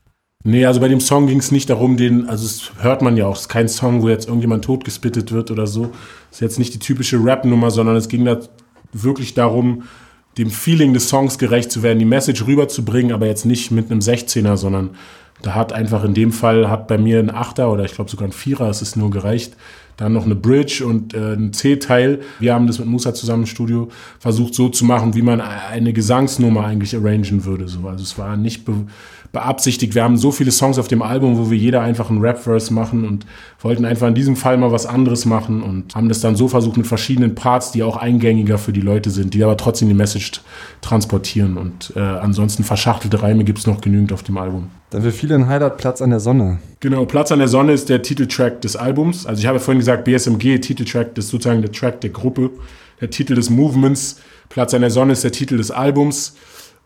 Nee, 0.46 0.66
also 0.66 0.78
bei 0.78 0.88
dem 0.88 1.00
Song 1.00 1.26
ging 1.26 1.38
es 1.38 1.50
nicht 1.52 1.70
darum, 1.70 1.96
den, 1.96 2.28
also 2.28 2.44
es 2.44 2.72
hört 2.82 3.00
man 3.00 3.16
ja 3.16 3.26
auch, 3.26 3.34
es 3.34 3.42
ist 3.42 3.48
kein 3.48 3.66
Song, 3.66 4.02
wo 4.02 4.10
jetzt 4.10 4.26
irgendjemand 4.28 4.62
totgespittet 4.62 5.32
wird 5.32 5.50
oder 5.50 5.66
so. 5.66 5.90
Es 6.30 6.36
ist 6.36 6.40
jetzt 6.40 6.58
nicht 6.58 6.74
die 6.74 6.78
typische 6.78 7.16
Rap-Nummer, 7.24 7.70
sondern 7.70 7.96
es 7.96 8.08
ging 8.08 8.26
da 8.26 8.38
wirklich 8.92 9.32
darum, 9.32 9.84
dem 10.36 10.50
Feeling 10.50 10.92
des 10.92 11.08
Songs 11.08 11.38
gerecht 11.38 11.72
zu 11.72 11.82
werden, 11.82 11.98
die 11.98 12.04
Message 12.04 12.46
rüberzubringen, 12.46 13.12
aber 13.12 13.26
jetzt 13.26 13.46
nicht 13.46 13.70
mit 13.70 13.90
einem 13.90 14.00
16er, 14.00 14.56
sondern 14.58 14.90
da 15.42 15.54
hat 15.54 15.72
einfach 15.72 16.04
in 16.04 16.14
dem 16.14 16.32
Fall, 16.32 16.70
hat 16.70 16.88
bei 16.88 16.98
mir 16.98 17.18
ein 17.18 17.30
Achter 17.30 17.70
oder 17.70 17.84
ich 17.84 17.94
glaube 17.94 18.10
sogar 18.10 18.28
ein 18.28 18.32
Vierer, 18.32 18.68
es 18.68 18.82
ist 18.82 18.96
nur 18.96 19.10
gereicht, 19.10 19.56
dann 19.96 20.12
noch 20.12 20.24
eine 20.24 20.34
Bridge 20.34 20.84
und 20.84 21.14
äh, 21.14 21.34
ein 21.34 21.52
C-Teil. 21.52 22.20
Wir 22.40 22.54
haben 22.54 22.66
das 22.66 22.78
mit 22.78 22.88
Musa 22.88 23.14
zusammen 23.14 23.44
im 23.44 23.46
Studio 23.46 23.88
versucht 24.18 24.54
so 24.54 24.68
zu 24.68 24.84
machen, 24.84 25.14
wie 25.14 25.22
man 25.22 25.40
eine 25.40 25.92
Gesangsnummer 25.92 26.64
eigentlich 26.64 26.96
arrangen 26.96 27.44
würde. 27.44 27.68
So. 27.68 27.86
Also 27.86 28.02
es 28.02 28.18
war 28.18 28.36
nicht 28.36 28.64
beabsichtigt. 29.34 29.94
Wir 29.94 30.02
haben 30.02 30.16
so 30.16 30.32
viele 30.32 30.50
Songs 30.50 30.78
auf 30.78 30.88
dem 30.88 31.02
Album, 31.02 31.36
wo 31.36 31.50
wir 31.50 31.58
jeder 31.58 31.82
einfach 31.82 32.08
einen 32.08 32.22
Rap-Verse 32.22 32.72
machen 32.72 33.06
und 33.06 33.26
wollten 33.60 33.84
einfach 33.84 34.08
in 34.08 34.14
diesem 34.14 34.36
Fall 34.36 34.56
mal 34.56 34.72
was 34.72 34.86
anderes 34.86 35.26
machen 35.26 35.62
und 35.62 35.94
haben 35.94 36.08
das 36.08 36.20
dann 36.20 36.36
so 36.36 36.48
versucht 36.48 36.78
mit 36.78 36.86
verschiedenen 36.86 37.34
Parts, 37.34 37.72
die 37.72 37.82
auch 37.82 37.98
eingängiger 37.98 38.56
für 38.56 38.72
die 38.72 38.80
Leute 38.80 39.10
sind, 39.10 39.34
die 39.34 39.44
aber 39.44 39.58
trotzdem 39.58 39.88
die 39.88 39.94
Message 39.94 40.40
transportieren. 40.80 41.58
Und 41.58 41.92
äh, 41.94 42.00
ansonsten 42.00 42.64
verschachtelte 42.64 43.22
Reime 43.22 43.44
gibt 43.44 43.58
es 43.58 43.66
noch 43.66 43.82
genügend 43.82 44.12
auf 44.14 44.22
dem 44.22 44.38
Album. 44.38 44.70
Dann 44.88 45.02
für 45.02 45.12
viele 45.12 45.34
ein 45.34 45.48
Highlight 45.48 45.76
Platz 45.76 46.00
an 46.00 46.10
der 46.10 46.20
Sonne. 46.20 46.58
Genau, 46.80 47.04
Platz 47.04 47.32
an 47.32 47.40
der 47.40 47.48
Sonne 47.48 47.72
ist 47.72 47.88
der 47.88 48.00
Titeltrack 48.00 48.62
des 48.62 48.76
Albums. 48.76 49.26
Also 49.26 49.40
ich 49.40 49.46
habe 49.46 49.60
vorhin 49.60 49.80
gesagt, 49.80 50.04
BSMG, 50.04 50.60
Titeltrack, 50.60 51.14
das 51.14 51.26
ist 51.26 51.30
sozusagen 51.32 51.60
der 51.60 51.72
Track 51.72 52.00
der 52.00 52.10
Gruppe, 52.10 52.50
der 53.00 53.10
Titel 53.10 53.34
des 53.34 53.50
Movements. 53.50 54.20
Platz 54.48 54.72
an 54.72 54.82
der 54.82 54.90
Sonne 54.90 55.12
ist 55.12 55.24
der 55.24 55.32
Titel 55.32 55.56
des 55.56 55.70
Albums 55.72 56.36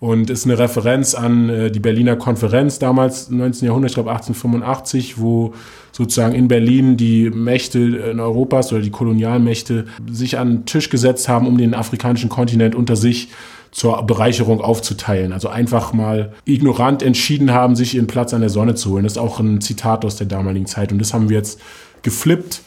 und 0.00 0.30
ist 0.30 0.44
eine 0.44 0.58
Referenz 0.58 1.14
an 1.14 1.48
äh, 1.48 1.70
die 1.70 1.80
Berliner 1.80 2.16
Konferenz 2.16 2.78
damals, 2.78 3.30
19. 3.30 3.66
Jahrhundert, 3.66 3.90
ich 3.90 3.94
glaube 3.94 4.10
1885, 4.10 5.18
wo 5.18 5.54
sozusagen 5.92 6.34
in 6.34 6.46
Berlin 6.46 6.96
die 6.96 7.30
Mächte 7.30 7.78
in 7.78 8.20
Europas 8.20 8.72
oder 8.72 8.82
die 8.82 8.90
Kolonialmächte 8.90 9.86
sich 10.08 10.38
an 10.38 10.48
den 10.48 10.66
Tisch 10.66 10.90
gesetzt 10.90 11.28
haben, 11.28 11.46
um 11.46 11.58
den 11.58 11.74
afrikanischen 11.74 12.28
Kontinent 12.28 12.74
unter 12.76 12.94
sich 12.94 13.30
zur 13.70 14.02
Bereicherung 14.04 14.60
aufzuteilen. 14.60 15.32
Also 15.32 15.48
einfach 15.48 15.92
mal 15.92 16.32
ignorant 16.44 17.02
entschieden 17.02 17.52
haben, 17.52 17.74
sich 17.76 17.96
ihren 17.96 18.06
Platz 18.06 18.32
an 18.32 18.40
der 18.40 18.50
Sonne 18.50 18.74
zu 18.74 18.90
holen. 18.90 19.04
Das 19.04 19.14
ist 19.14 19.18
auch 19.18 19.40
ein 19.40 19.60
Zitat 19.60 20.04
aus 20.04 20.16
der 20.16 20.26
damaligen 20.26 20.66
Zeit. 20.66 20.92
Und 20.92 20.98
das 20.98 21.12
haben 21.12 21.28
wir 21.28 21.36
jetzt 21.36 21.60
geflippt, 22.02 22.62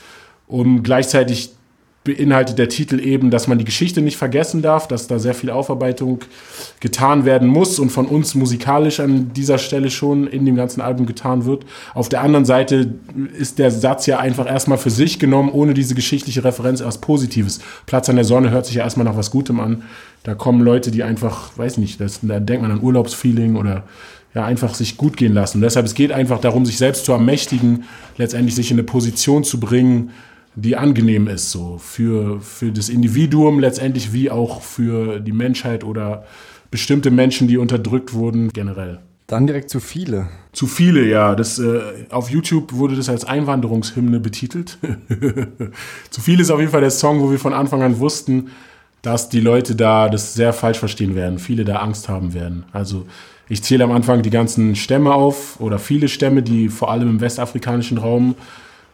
um 0.47 0.83
gleichzeitig 0.83 1.51
beinhaltet 2.03 2.57
der 2.57 2.67
Titel 2.67 2.99
eben, 2.99 3.29
dass 3.29 3.47
man 3.47 3.59
die 3.59 3.65
Geschichte 3.65 4.01
nicht 4.01 4.17
vergessen 4.17 4.63
darf, 4.63 4.87
dass 4.87 5.05
da 5.05 5.19
sehr 5.19 5.35
viel 5.35 5.51
Aufarbeitung 5.51 6.21
getan 6.79 7.25
werden 7.25 7.47
muss 7.47 7.77
und 7.77 7.91
von 7.91 8.07
uns 8.07 8.33
musikalisch 8.33 8.99
an 8.99 9.33
dieser 9.33 9.59
Stelle 9.59 9.91
schon 9.91 10.25
in 10.25 10.45
dem 10.45 10.55
ganzen 10.55 10.81
Album 10.81 11.05
getan 11.05 11.45
wird. 11.45 11.63
Auf 11.93 12.09
der 12.09 12.21
anderen 12.21 12.45
Seite 12.45 12.95
ist 13.37 13.59
der 13.59 13.69
Satz 13.69 14.07
ja 14.07 14.17
einfach 14.17 14.47
erstmal 14.47 14.79
für 14.79 14.89
sich 14.89 15.19
genommen, 15.19 15.51
ohne 15.51 15.75
diese 15.75 15.93
geschichtliche 15.93 16.43
Referenz 16.43 16.81
erst 16.81 17.01
Positives. 17.01 17.59
Platz 17.85 18.09
an 18.09 18.15
der 18.15 18.25
Sonne 18.25 18.49
hört 18.49 18.65
sich 18.65 18.75
ja 18.75 18.83
erstmal 18.83 19.05
nach 19.05 19.17
was 19.17 19.29
Gutem 19.29 19.59
an. 19.59 19.83
Da 20.23 20.33
kommen 20.33 20.61
Leute, 20.61 20.89
die 20.89 21.03
einfach, 21.03 21.55
weiß 21.55 21.77
nicht, 21.77 22.01
das, 22.01 22.19
da 22.23 22.39
denkt 22.39 22.63
man 22.63 22.71
an 22.71 22.81
Urlaubsfeeling 22.81 23.55
oder 23.57 23.83
ja, 24.33 24.45
einfach 24.45 24.73
sich 24.73 24.97
gut 24.97 25.17
gehen 25.17 25.33
lassen. 25.33 25.57
Und 25.57 25.63
deshalb, 25.63 25.85
es 25.85 25.93
geht 25.93 26.11
einfach 26.11 26.39
darum, 26.39 26.65
sich 26.65 26.77
selbst 26.77 27.05
zu 27.05 27.11
ermächtigen, 27.11 27.83
letztendlich 28.17 28.55
sich 28.55 28.71
in 28.71 28.77
eine 28.77 28.83
Position 28.83 29.43
zu 29.43 29.59
bringen, 29.59 30.11
die 30.55 30.75
angenehm 30.75 31.27
ist, 31.27 31.51
so 31.51 31.77
für, 31.77 32.41
für 32.41 32.71
das 32.71 32.89
Individuum 32.89 33.59
letztendlich 33.59 34.13
wie 34.13 34.29
auch 34.29 34.61
für 34.61 35.19
die 35.19 35.31
Menschheit 35.31 35.83
oder 35.83 36.25
bestimmte 36.69 37.11
Menschen, 37.11 37.47
die 37.47 37.57
unterdrückt 37.57 38.13
wurden, 38.13 38.49
generell. 38.49 38.99
Dann 39.27 39.47
direkt 39.47 39.69
zu 39.69 39.79
viele. 39.79 40.27
Zu 40.51 40.67
viele, 40.67 41.07
ja. 41.07 41.35
Das, 41.35 41.57
äh, 41.57 41.79
auf 42.09 42.29
YouTube 42.29 42.73
wurde 42.73 42.97
das 42.97 43.07
als 43.07 43.23
Einwanderungshymne 43.23 44.19
betitelt. 44.19 44.77
zu 46.09 46.19
viele 46.19 46.41
ist 46.41 46.51
auf 46.51 46.59
jeden 46.59 46.71
Fall 46.71 46.81
der 46.81 46.91
Song, 46.91 47.21
wo 47.21 47.31
wir 47.31 47.39
von 47.39 47.53
Anfang 47.53 47.81
an 47.81 47.99
wussten, 47.99 48.49
dass 49.01 49.29
die 49.29 49.39
Leute 49.39 49.75
da 49.75 50.09
das 50.09 50.33
sehr 50.33 50.51
falsch 50.51 50.79
verstehen 50.79 51.15
werden, 51.15 51.39
viele 51.39 51.63
da 51.63 51.77
Angst 51.77 52.09
haben 52.09 52.33
werden. 52.33 52.65
Also 52.73 53.05
ich 53.47 53.63
zähle 53.63 53.85
am 53.85 53.91
Anfang 53.91 54.21
die 54.21 54.29
ganzen 54.29 54.75
Stämme 54.75 55.13
auf 55.13 55.59
oder 55.59 55.79
viele 55.79 56.07
Stämme, 56.07 56.43
die 56.43 56.69
vor 56.69 56.91
allem 56.91 57.09
im 57.09 57.21
westafrikanischen 57.21 57.97
Raum 57.97 58.35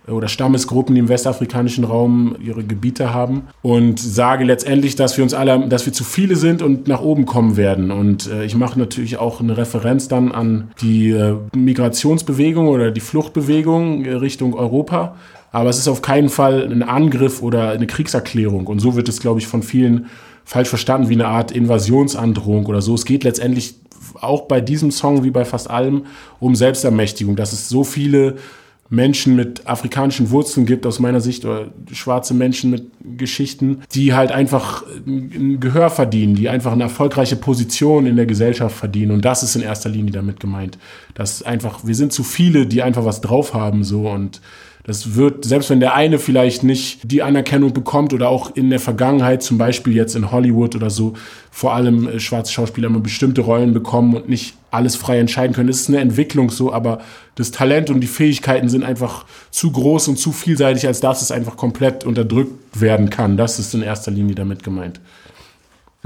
oder 0.08 0.28
Stammesgruppen, 0.28 0.96
die 0.96 1.00
im 1.00 1.10
westafrikanischen 1.10 1.84
Raum 1.84 2.36
ihre 2.39 2.63
Gebiete 2.63 3.13
haben 3.13 3.43
und 3.62 4.00
sage 4.00 4.46
letztendlich, 4.46 4.96
dass 4.96 5.17
wir 5.17 5.24
uns 5.24 5.34
alle, 5.34 5.67
dass 5.67 5.86
wir 5.86 5.93
zu 5.93 6.04
viele 6.04 6.36
sind 6.36 6.62
und 6.62 6.88
nach 6.88 7.02
oben 7.02 7.26
kommen 7.26 7.58
werden. 7.58 7.91
Und 7.91 8.28
äh, 8.28 8.46
ich 8.46 8.56
mache 8.56 8.80
natürlich 8.80 9.17
auch 9.17 9.41
eine 9.41 9.58
Referenz 9.58 10.08
dann 10.08 10.32
an 10.32 10.72
die 10.82 11.12
äh, 11.12 11.36
Migrationsbewegung 11.56 12.67
oder 12.67 12.91
die 12.91 13.02
Fluchtbewegung 13.02 14.06
äh, 14.06 14.13
Richtung 14.13 14.54
Europa. 14.54 15.15
Aber 15.52 15.70
es 15.70 15.78
ist 15.78 15.88
auf 15.88 16.02
keinen 16.02 16.30
Fall 16.30 16.63
ein 16.63 16.84
Angriff 16.84 17.41
oder 17.41 17.72
eine 17.72 17.88
Kriegserklärung. 17.88 18.67
Und 18.67 18.80
so 18.80 18.96
wird 18.96 19.10
es, 19.10 19.20
glaube 19.20 19.39
ich, 19.39 19.48
von 19.48 19.63
vielen 19.63 20.08
falsch 20.46 20.70
verstanden 20.70 21.10
wie 21.10 21.15
eine 21.15 21.28
Art 21.28 21.52
Invasionsandrohung 21.52 22.65
oder 22.67 22.82
so. 22.82 22.93
Es 22.93 23.06
geht 23.06 23.24
letztendlich 23.24 23.76
auch 24.22 24.43
bei 24.43 24.62
diesem 24.62 24.91
Song 24.91 25.24
wie 25.24 25.32
bei 25.32 25.46
fast 25.46 25.70
allem 25.70 26.06
um 26.39 26.56
Selbstermächtigung, 26.56 27.36
dass 27.36 27.54
es 27.54 27.70
so 27.70 27.84
viele 27.84 28.36
Menschen 28.89 29.36
mit 29.36 29.67
afrikanischen 29.67 30.30
Wurzeln 30.32 30.65
gibt, 30.65 30.86
aus 30.86 31.00
meiner 31.00 31.21
Sicht, 31.21 31.45
oder 31.45 31.67
schwarze 31.91 32.34
Menschen 32.34 32.71
mit 32.71 32.91
Geschichten, 33.17 33.82
die 33.93 34.13
halt 34.13 34.32
einfach 34.32 34.84
ein 35.06 35.60
Gehör 35.60 35.89
verdienen, 35.89 36.36
die 36.36 36.50
einfach 36.50 36.71
eine 36.71 36.84
erfolgreiche 36.84 37.36
Position 37.36 38.06
in 38.06 38.15
der 38.15 38.26
Gesellschaft 38.26 38.76
verdienen. 38.76 39.12
Und 39.12 39.26
das 39.26 39.43
ist 39.43 39.56
in 39.56 39.62
erster 39.62 39.89
Linie 39.89 40.12
damit 40.12 40.39
gemeint. 40.39 40.78
Dass 41.13 41.43
einfach, 41.43 41.86
wir 41.86 41.95
sind 41.95 42.13
zu 42.13 42.23
viele, 42.23 42.65
die 42.65 42.82
einfach 42.82 43.06
was 43.06 43.21
drauf 43.21 43.54
haben, 43.54 43.84
so 43.84 44.10
und 44.10 44.41
das 44.88 45.15
wird, 45.15 45.43
selbst 45.43 45.69
wenn 45.69 45.82
der 45.82 45.95
eine 45.95 46.17
vielleicht 46.17 46.63
nicht 46.63 47.12
die 47.12 47.21
Anerkennung 47.21 47.73
bekommt 47.73 48.13
oder 48.13 48.30
auch 48.30 48.56
in 48.56 48.69
der 48.69 48.80
Vergangenheit, 48.80 49.43
zum 49.43 49.58
Beispiel 49.58 49.93
jetzt 49.93 50.15
in 50.15 50.32
Hollywood 50.32 50.78
oder 50.78 50.89
so, 50.89 51.13
vor 51.52 51.73
allem 51.73 52.08
äh, 52.08 52.19
schwarze 52.21 52.54
Schauspieler 52.54 52.88
immer 52.88 53.02
bestimmte 53.02 53.41
Rollen 53.41 53.73
bekommen 53.73 54.15
und 54.15 54.30
nicht 54.30 54.56
alles 54.71 54.95
frei 54.95 55.19
entscheiden 55.19 55.54
können. 55.54 55.67
Das 55.67 55.82
ist 55.82 55.89
eine 55.89 56.00
Entwicklung 56.00 56.50
so, 56.50 56.71
aber 56.71 57.02
das 57.36 57.52
Talent 57.52 57.89
und 57.89 58.00
die 58.00 58.08
Fähigkeiten 58.08 58.69
sind 58.69 58.84
einfach 58.84 59.26
zu 59.52 59.73
groß 59.73 60.08
und 60.08 60.19
zu 60.19 60.32
vielseitig, 60.32 60.88
als 60.88 61.02
dass 61.02 61.21
es 61.21 61.32
einfach 61.32 61.58
komplett 61.58 62.06
unterdrückt 62.06 62.80
werden 62.80 63.10
kann. 63.10 63.36
Das 63.36 63.60
ist 63.60 63.73
in 63.76 63.82
erster 63.82 64.12
Linie 64.12 64.36
damit 64.36 64.63
gemeint. 64.63 65.02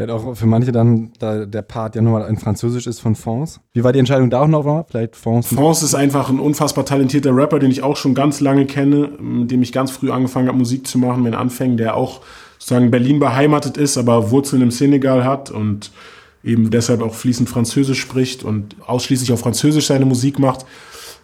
Vielleicht 0.02 0.26
auch 0.26 0.36
für 0.36 0.48
manche 0.48 0.72
dann 0.72 1.12
da 1.20 1.46
der 1.46 1.62
Part 1.62 1.96
ja 1.96 2.02
nochmal 2.02 2.28
in 2.28 2.38
Französisch 2.38 2.88
ist 2.88 3.00
von 3.00 3.14
Fons. 3.14 3.60
Wie 3.74 3.84
war 3.84 3.94
die 3.94 4.00
Entscheidung 4.00 4.32
da 4.32 4.42
auch 4.42 4.48
noch 4.48 4.66
mal? 4.66 4.84
Vielleicht 4.90 5.16
Fons? 5.16 5.48
Fons 5.48 5.84
ist 5.84 5.94
einfach 5.94 6.30
ein 6.30 6.40
unfassbar 6.40 6.86
talentierter 6.86 7.36
Rapper, 7.36 7.60
den 7.60 7.70
ich 7.70 7.84
auch 7.84 7.98
schon 7.98 8.16
ganz 8.16 8.40
lange 8.40 8.66
kenne, 8.66 9.12
mit 9.20 9.52
dem 9.52 9.62
ich 9.62 9.72
ganz 9.72 9.92
früh 9.92 10.10
angefangen 10.10 10.48
habe, 10.48 10.58
Musik 10.58 10.88
zu 10.88 10.98
machen, 10.98 11.22
mit 11.22 11.36
Anfängen, 11.36 11.78
der 11.78 11.96
auch 11.96 12.22
sozusagen 12.58 12.90
Berlin 12.90 13.20
beheimatet 13.20 13.78
ist, 13.78 13.98
aber 13.98 14.32
Wurzeln 14.32 14.64
im 14.64 14.72
Senegal 14.72 15.24
hat 15.24 15.52
und 15.52 15.92
eben 16.44 16.72
deshalb 16.72 17.04
auch 17.04 17.14
fließend 17.14 17.48
Französisch 17.48 18.00
spricht 18.00 18.44
und 18.44 18.76
ausschließlich 18.84 19.32
auf 19.32 19.42
Französisch 19.42 19.86
seine 19.86 20.06
Musik 20.06 20.40
macht 20.40 20.66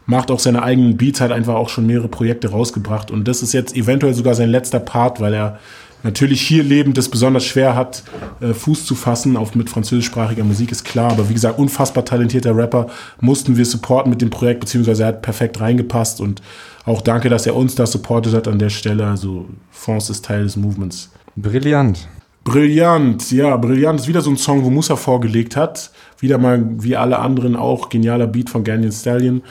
macht 0.10 0.32
auch 0.32 0.40
seine 0.40 0.63
eigenen 0.63 0.96
Beats, 0.96 1.20
hat 1.20 1.34
einfach 1.34 1.56
auch 1.56 1.68
schon 1.68 1.86
mehrere 1.86 2.08
Projekte 2.08 2.50
rausgebracht. 2.52 3.12
Und 3.12 3.28
das 3.28 3.44
ist 3.44 3.54
jetzt 3.54 3.76
eventuell 3.76 4.13
sogar 4.13 4.36
sein 4.36 4.50
letzter 4.50 4.80
Part, 4.80 5.20
weil 5.20 5.34
er 5.34 5.60
natürlich 6.08 6.41
hier 6.41 6.63
lebend 6.63 6.98
es 6.98 7.10
besonders 7.10 7.46
schwer 7.46 7.76
hat, 7.76 8.04
äh, 8.39 8.54
Fuß 8.54 8.86
zu 8.86 8.96
fassen 8.96 9.38
auf 9.38 9.56
mit 9.56 9.70
französischsprachiger 9.70 10.43
Musik, 10.43 10.72
ist 10.72 10.86
klar. 10.86 11.12
Aber 11.12 11.30
wie 11.30 11.34
gesagt, 11.34 11.60
unfassbar 11.60 12.06
talentierter 12.06 12.56
Rapper 12.56 12.88
mussten 13.20 13.58
wir 13.58 13.65
supporten 13.65 14.10
mit 14.10 14.22
dem 14.22 14.30
Projekt, 14.30 14.62
beziehungsweise 14.62 15.04
er 15.04 15.10
hat 15.10 15.22
perfekt 15.22 15.60
reingepasst 15.60 16.22
und 16.22 16.41
auch 16.86 17.02
danke, 17.02 17.30
dass 17.30 17.46
er 17.46 17.56
uns 17.56 17.76
da 17.76 17.86
supportet 17.86 18.34
hat 18.34 18.48
an 18.48 18.60
der 18.60 18.70
Stelle. 18.70 19.06
Also 19.06 19.46
Fonds 19.70 20.10
ist 20.10 20.26
Teil 20.26 20.43
des 20.43 20.56
Movements. 20.56 21.12
Brillant. 21.36 22.08
Brillant, 22.46 23.30
ja, 23.34 23.58
brillant 23.58 24.00
ist 24.00 24.08
wieder 24.08 24.22
so 24.22 24.30
ein 24.30 24.38
Song, 24.38 24.63
wo 24.63 24.70
Musa 24.70 24.96
vorgelegt 24.96 25.58
hat. 25.58 25.91
Wieder 26.20 26.38
mal 26.38 26.65
wie 26.80 26.96
alle 26.96 27.20
anderen 27.20 27.58
auch 27.58 27.89
genialer 27.89 28.28
Beat 28.28 28.50
von 28.50 28.63
Ganyan 28.63 28.93
Stallion. 28.93 29.41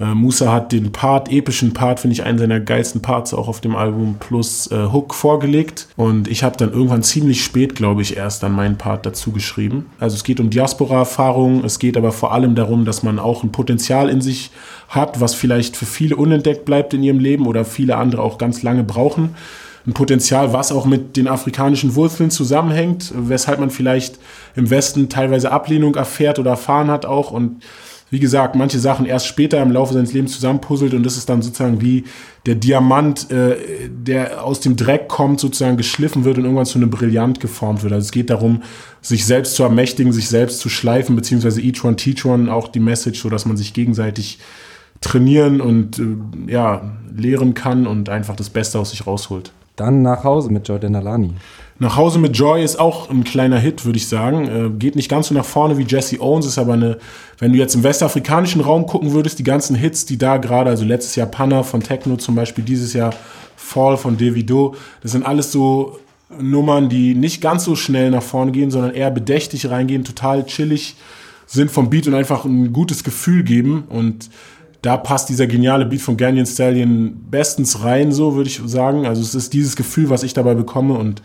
Äh, 0.00 0.14
Musa 0.14 0.52
hat 0.52 0.72
den 0.72 0.92
Part, 0.92 1.30
epischen 1.30 1.72
Part, 1.72 2.00
finde 2.00 2.12
ich 2.12 2.22
einen 2.22 2.38
seiner 2.38 2.60
geilsten 2.60 3.02
Parts 3.02 3.34
auch 3.34 3.48
auf 3.48 3.60
dem 3.60 3.74
Album, 3.74 4.16
plus 4.20 4.70
äh, 4.70 4.92
Hook 4.92 5.14
vorgelegt. 5.14 5.88
Und 5.96 6.28
ich 6.28 6.44
habe 6.44 6.56
dann 6.56 6.72
irgendwann 6.72 7.02
ziemlich 7.02 7.42
spät, 7.42 7.74
glaube 7.74 8.02
ich, 8.02 8.16
erst 8.16 8.42
dann 8.42 8.52
meinen 8.52 8.78
Part 8.78 9.06
dazu 9.06 9.32
geschrieben. 9.32 9.86
Also 9.98 10.16
es 10.16 10.24
geht 10.24 10.40
um 10.40 10.50
Diaspora-Erfahrungen, 10.50 11.64
es 11.64 11.78
geht 11.78 11.96
aber 11.96 12.12
vor 12.12 12.32
allem 12.32 12.54
darum, 12.54 12.84
dass 12.84 13.02
man 13.02 13.18
auch 13.18 13.42
ein 13.42 13.52
Potenzial 13.52 14.08
in 14.08 14.20
sich 14.20 14.50
hat, 14.88 15.20
was 15.20 15.34
vielleicht 15.34 15.76
für 15.76 15.86
viele 15.86 16.16
unentdeckt 16.16 16.64
bleibt 16.64 16.94
in 16.94 17.02
ihrem 17.02 17.18
Leben 17.18 17.46
oder 17.46 17.64
viele 17.64 17.96
andere 17.96 18.22
auch 18.22 18.38
ganz 18.38 18.62
lange 18.62 18.84
brauchen. 18.84 19.34
Ein 19.86 19.94
Potenzial, 19.94 20.52
was 20.52 20.70
auch 20.70 20.84
mit 20.84 21.16
den 21.16 21.28
afrikanischen 21.28 21.94
Wurzeln 21.94 22.30
zusammenhängt, 22.30 23.12
weshalb 23.16 23.58
man 23.58 23.70
vielleicht 23.70 24.18
im 24.54 24.68
Westen 24.70 25.08
teilweise 25.08 25.50
Ablehnung 25.50 25.94
erfährt 25.94 26.38
oder 26.38 26.50
erfahren 26.50 26.90
hat 26.90 27.06
auch 27.06 27.30
und 27.30 27.62
wie 28.10 28.20
gesagt, 28.20 28.54
manche 28.54 28.78
Sachen 28.78 29.06
erst 29.06 29.26
später 29.26 29.60
im 29.60 29.70
Laufe 29.70 29.92
seines 29.92 30.12
Lebens 30.12 30.32
zusammenpuzzelt 30.32 30.94
und 30.94 31.04
das 31.04 31.16
ist 31.16 31.28
dann 31.28 31.42
sozusagen 31.42 31.80
wie 31.80 32.04
der 32.46 32.54
Diamant, 32.54 33.30
äh, 33.30 33.56
der 33.88 34.44
aus 34.44 34.60
dem 34.60 34.76
Dreck 34.76 35.08
kommt, 35.08 35.40
sozusagen 35.40 35.76
geschliffen 35.76 36.24
wird 36.24 36.38
und 36.38 36.44
irgendwann 36.44 36.66
zu 36.66 36.78
einem 36.78 36.90
Brillant 36.90 37.40
geformt 37.40 37.82
wird. 37.82 37.92
Also 37.92 38.06
es 38.06 38.12
geht 38.12 38.30
darum, 38.30 38.62
sich 39.02 39.26
selbst 39.26 39.54
zu 39.54 39.62
ermächtigen, 39.62 40.12
sich 40.12 40.28
selbst 40.28 40.60
zu 40.60 40.68
schleifen, 40.68 41.16
beziehungsweise 41.16 41.60
each 41.60 41.84
one 41.84 41.96
teach 41.96 42.24
one, 42.24 42.52
auch 42.52 42.68
die 42.68 42.80
Message, 42.80 43.20
so 43.20 43.28
dass 43.28 43.44
man 43.44 43.56
sich 43.56 43.74
gegenseitig 43.74 44.38
trainieren 45.00 45.60
und 45.60 45.98
äh, 45.98 46.50
ja, 46.50 46.92
lehren 47.14 47.54
kann 47.54 47.86
und 47.86 48.08
einfach 48.08 48.36
das 48.36 48.50
Beste 48.50 48.78
aus 48.78 48.90
sich 48.90 49.06
rausholt. 49.06 49.52
Dann 49.76 50.02
nach 50.02 50.24
Hause 50.24 50.50
mit 50.50 50.66
Jordan 50.66 50.96
Alani. 50.96 51.34
Nach 51.80 51.96
Hause 51.96 52.18
mit 52.18 52.36
Joy 52.36 52.64
ist 52.64 52.80
auch 52.80 53.08
ein 53.08 53.22
kleiner 53.22 53.58
Hit, 53.58 53.84
würde 53.84 53.98
ich 53.98 54.08
sagen. 54.08 54.48
Äh, 54.48 54.70
geht 54.78 54.96
nicht 54.96 55.08
ganz 55.08 55.28
so 55.28 55.34
nach 55.34 55.44
vorne 55.44 55.78
wie 55.78 55.84
Jesse 55.84 56.20
Owens, 56.20 56.46
ist 56.46 56.58
aber 56.58 56.72
eine, 56.72 56.98
wenn 57.38 57.52
du 57.52 57.58
jetzt 57.58 57.76
im 57.76 57.84
westafrikanischen 57.84 58.60
Raum 58.60 58.86
gucken 58.86 59.12
würdest, 59.12 59.38
die 59.38 59.44
ganzen 59.44 59.76
Hits, 59.76 60.04
die 60.04 60.18
da 60.18 60.38
gerade, 60.38 60.70
also 60.70 60.84
letztes 60.84 61.14
Jahr 61.14 61.28
Panna 61.28 61.62
von 61.62 61.80
Techno 61.80 62.16
zum 62.16 62.34
Beispiel, 62.34 62.64
dieses 62.64 62.94
Jahr 62.94 63.14
Fall 63.56 63.96
von 63.96 64.16
Davido, 64.16 64.74
das 65.02 65.12
sind 65.12 65.24
alles 65.24 65.52
so 65.52 66.00
Nummern, 66.40 66.88
die 66.88 67.14
nicht 67.14 67.40
ganz 67.40 67.64
so 67.64 67.76
schnell 67.76 68.10
nach 68.10 68.22
vorne 68.22 68.50
gehen, 68.50 68.70
sondern 68.70 68.92
eher 68.92 69.10
bedächtig 69.10 69.70
reingehen, 69.70 70.04
total 70.04 70.44
chillig 70.46 70.96
sind 71.46 71.70
vom 71.70 71.88
Beat 71.90 72.06
und 72.06 72.14
einfach 72.14 72.44
ein 72.44 72.72
gutes 72.72 73.04
Gefühl 73.04 73.42
geben 73.44 73.84
und 73.88 74.28
da 74.82 74.96
passt 74.96 75.28
dieser 75.28 75.46
geniale 75.46 75.86
Beat 75.86 76.00
von 76.00 76.16
Ganyan 76.16 76.46
Stallion 76.46 77.24
bestens 77.30 77.82
rein, 77.82 78.12
so 78.12 78.36
würde 78.36 78.48
ich 78.48 78.60
sagen. 78.64 79.06
Also 79.06 79.22
es 79.22 79.34
ist 79.34 79.52
dieses 79.52 79.74
Gefühl, 79.74 80.08
was 80.08 80.22
ich 80.22 80.34
dabei 80.34 80.54
bekomme 80.54 80.94
und 80.94 81.20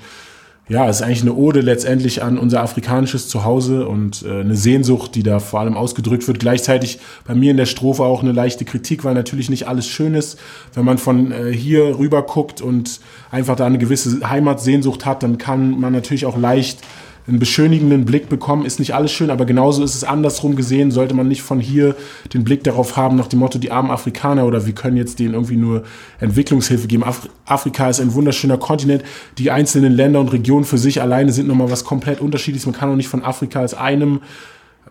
ja, 0.69 0.87
es 0.87 0.97
ist 0.97 1.01
eigentlich 1.01 1.21
eine 1.23 1.33
Ode 1.33 1.59
letztendlich 1.59 2.23
an 2.23 2.37
unser 2.37 2.63
afrikanisches 2.63 3.27
Zuhause 3.27 3.85
und 3.85 4.23
äh, 4.23 4.39
eine 4.39 4.55
Sehnsucht, 4.55 5.13
die 5.15 5.23
da 5.23 5.39
vor 5.39 5.59
allem 5.59 5.75
ausgedrückt 5.75 6.25
wird. 6.27 6.39
Gleichzeitig 6.39 6.99
bei 7.27 7.35
mir 7.35 7.51
in 7.51 7.57
der 7.57 7.65
Strophe 7.65 8.03
auch 8.03 8.21
eine 8.21 8.31
leichte 8.31 8.63
Kritik, 8.63 9.03
weil 9.03 9.13
natürlich 9.13 9.49
nicht 9.49 9.67
alles 9.67 9.87
schön 9.87 10.13
ist. 10.13 10.39
Wenn 10.73 10.85
man 10.85 10.97
von 10.97 11.33
äh, 11.33 11.51
hier 11.51 11.99
rüber 11.99 12.21
guckt 12.21 12.61
und 12.61 13.01
einfach 13.29 13.57
da 13.57 13.65
eine 13.65 13.77
gewisse 13.77 14.29
Heimatsehnsucht 14.29 15.05
hat, 15.05 15.21
dann 15.21 15.37
kann 15.37 15.79
man 15.79 15.91
natürlich 15.91 16.25
auch 16.25 16.37
leicht 16.37 16.79
einen 17.27 17.39
beschönigenden 17.39 18.05
Blick 18.05 18.27
bekommen, 18.27 18.65
ist 18.65 18.79
nicht 18.79 18.93
alles 18.93 19.11
schön, 19.11 19.29
aber 19.29 19.45
genauso 19.45 19.83
ist 19.83 19.95
es 19.95 20.03
andersrum 20.03 20.55
gesehen, 20.55 20.91
sollte 20.91 21.13
man 21.13 21.27
nicht 21.27 21.41
von 21.41 21.59
hier 21.59 21.95
den 22.33 22.43
Blick 22.43 22.63
darauf 22.63 22.97
haben, 22.97 23.15
nach 23.15 23.27
dem 23.27 23.39
Motto, 23.39 23.59
die 23.59 23.71
armen 23.71 23.91
Afrikaner 23.91 24.45
oder 24.45 24.65
wir 24.65 24.73
können 24.73 24.97
jetzt 24.97 25.19
denen 25.19 25.33
irgendwie 25.33 25.55
nur 25.55 25.83
Entwicklungshilfe 26.19 26.87
geben. 26.87 27.03
Af 27.03 27.29
Afrika 27.45 27.89
ist 27.89 28.01
ein 28.01 28.13
wunderschöner 28.13 28.57
Kontinent. 28.57 29.03
Die 29.37 29.51
einzelnen 29.51 29.93
Länder 29.93 30.19
und 30.19 30.33
Regionen 30.33 30.65
für 30.65 30.77
sich 30.77 31.01
alleine 31.01 31.31
sind 31.31 31.47
nochmal 31.47 31.71
was 31.71 31.83
komplett 31.83 32.19
unterschiedliches. 32.19 32.65
Man 32.65 32.75
kann 32.75 32.89
auch 32.89 32.95
nicht 32.95 33.09
von 33.09 33.23
Afrika 33.23 33.59
als 33.59 33.73
einem 33.73 34.21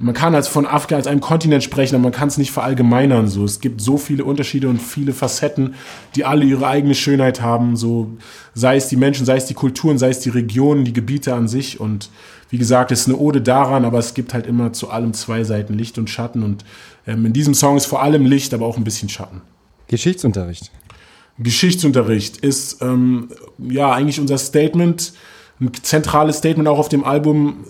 man 0.03 0.15
kann 0.15 0.35
als 0.35 0.49
von 0.49 0.67
Afrika 0.67 0.97
als 0.97 1.07
einem 1.07 1.21
Kontinent 1.21 1.62
sprechen, 1.62 1.95
aber 1.95 2.03
man 2.03 2.12
kann 2.12 2.27
es 2.27 2.37
nicht 2.37 2.51
verallgemeinern. 2.51 3.29
So, 3.29 3.45
es 3.45 3.61
gibt 3.61 3.81
so 3.81 3.97
viele 3.97 4.25
Unterschiede 4.25 4.69
und 4.69 4.83
viele 4.83 5.12
Facetten, 5.12 5.77
die 6.17 6.25
alle 6.25 6.45
ihre 6.45 6.67
eigene 6.67 6.97
Schönheit 6.97 7.41
haben. 7.41 7.77
So, 7.77 8.11
sei 8.53 8.77
es 8.77 8.88
die 8.88 8.97
Menschen, 8.97 9.25
sei 9.25 9.37
es 9.37 9.47
die 9.47 9.55
Kulturen, 9.55 9.99
sei 9.99 10.09
es 10.09 10.19
die 10.19 10.31
Regionen, 10.31 10.85
die 10.85 10.93
Gebiete 10.93 11.35
an 11.35 11.47
sich. 11.47 11.79
Und 11.79 12.11
wie 12.51 12.59
gesagt, 12.59 12.91
es 12.91 13.03
ist 13.03 13.09
eine 13.09 13.17
Ode 13.17 13.41
daran, 13.41 13.85
aber 13.85 14.01
es 14.01 14.15
gibt 14.15 14.35
halt 14.35 14.49
immer 14.49 14.73
zu 14.73 14.91
allem 14.91 15.15
zwei 15.15 15.45
Seiten, 15.45 15.75
Licht 15.75 15.97
und 15.99 16.11
Schatten. 16.11 16.43
Und 16.43 16.65
ähm, 17.07 17.25
in 17.25 17.33
diesem 17.33 17.55
Song 17.55 17.77
ist 17.77 17.87
vor 17.87 18.03
allem 18.03 18.27
Licht, 18.27 18.53
aber 18.55 18.67
auch 18.67 18.77
ein 18.77 18.85
bisschen 18.85 19.09
Schatten. 19.09 19.41
Geschichtsunterricht. 19.87 20.73
Geschichtsunterricht 21.38 22.38
ist 22.38 22.83
ähm, 22.83 23.29
ja 23.59 23.93
eigentlich 23.93 24.19
unser 24.19 24.38
Statement 24.38 25.12
ein 25.61 25.71
zentrales 25.83 26.38
Statement 26.38 26.69
auch 26.69 26.79
auf 26.79 26.88
dem 26.88 27.05
Album. 27.05 27.65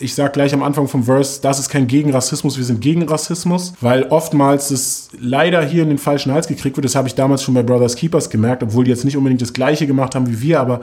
Ich 0.00 0.14
sage 0.14 0.32
gleich 0.32 0.52
am 0.52 0.62
Anfang 0.62 0.86
vom 0.86 1.04
Verse, 1.04 1.40
das 1.40 1.58
ist 1.58 1.70
kein 1.70 1.86
gegen 1.86 2.10
Rassismus, 2.10 2.58
wir 2.58 2.64
sind 2.64 2.80
gegen 2.80 3.08
Rassismus, 3.08 3.72
weil 3.80 4.04
oftmals 4.04 4.68
das 4.68 5.08
leider 5.18 5.64
hier 5.64 5.82
in 5.82 5.88
den 5.88 5.98
falschen 5.98 6.32
Hals 6.32 6.46
gekriegt 6.46 6.76
wird. 6.76 6.84
Das 6.84 6.94
habe 6.94 7.08
ich 7.08 7.14
damals 7.14 7.42
schon 7.42 7.54
bei 7.54 7.62
Brothers 7.62 7.96
Keepers 7.96 8.28
gemerkt, 8.28 8.62
obwohl 8.62 8.84
die 8.84 8.90
jetzt 8.90 9.04
nicht 9.04 9.16
unbedingt 9.16 9.40
das 9.40 9.52
Gleiche 9.52 9.86
gemacht 9.86 10.14
haben 10.14 10.28
wie 10.28 10.42
wir, 10.42 10.60
aber 10.60 10.80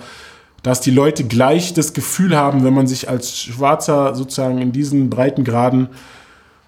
dass 0.63 0.81
die 0.81 0.91
Leute 0.91 1.23
gleich 1.25 1.75
das 1.75 1.93
Gefühl 1.93 2.35
haben, 2.35 2.63
wenn 2.63 2.73
man 2.73 2.87
sich 2.87 3.07
als 3.07 3.37
Schwarzer 3.37 4.15
sozusagen 4.15 4.57
in 4.57 4.71
diesen 4.71 5.11
Breitengraden 5.11 5.89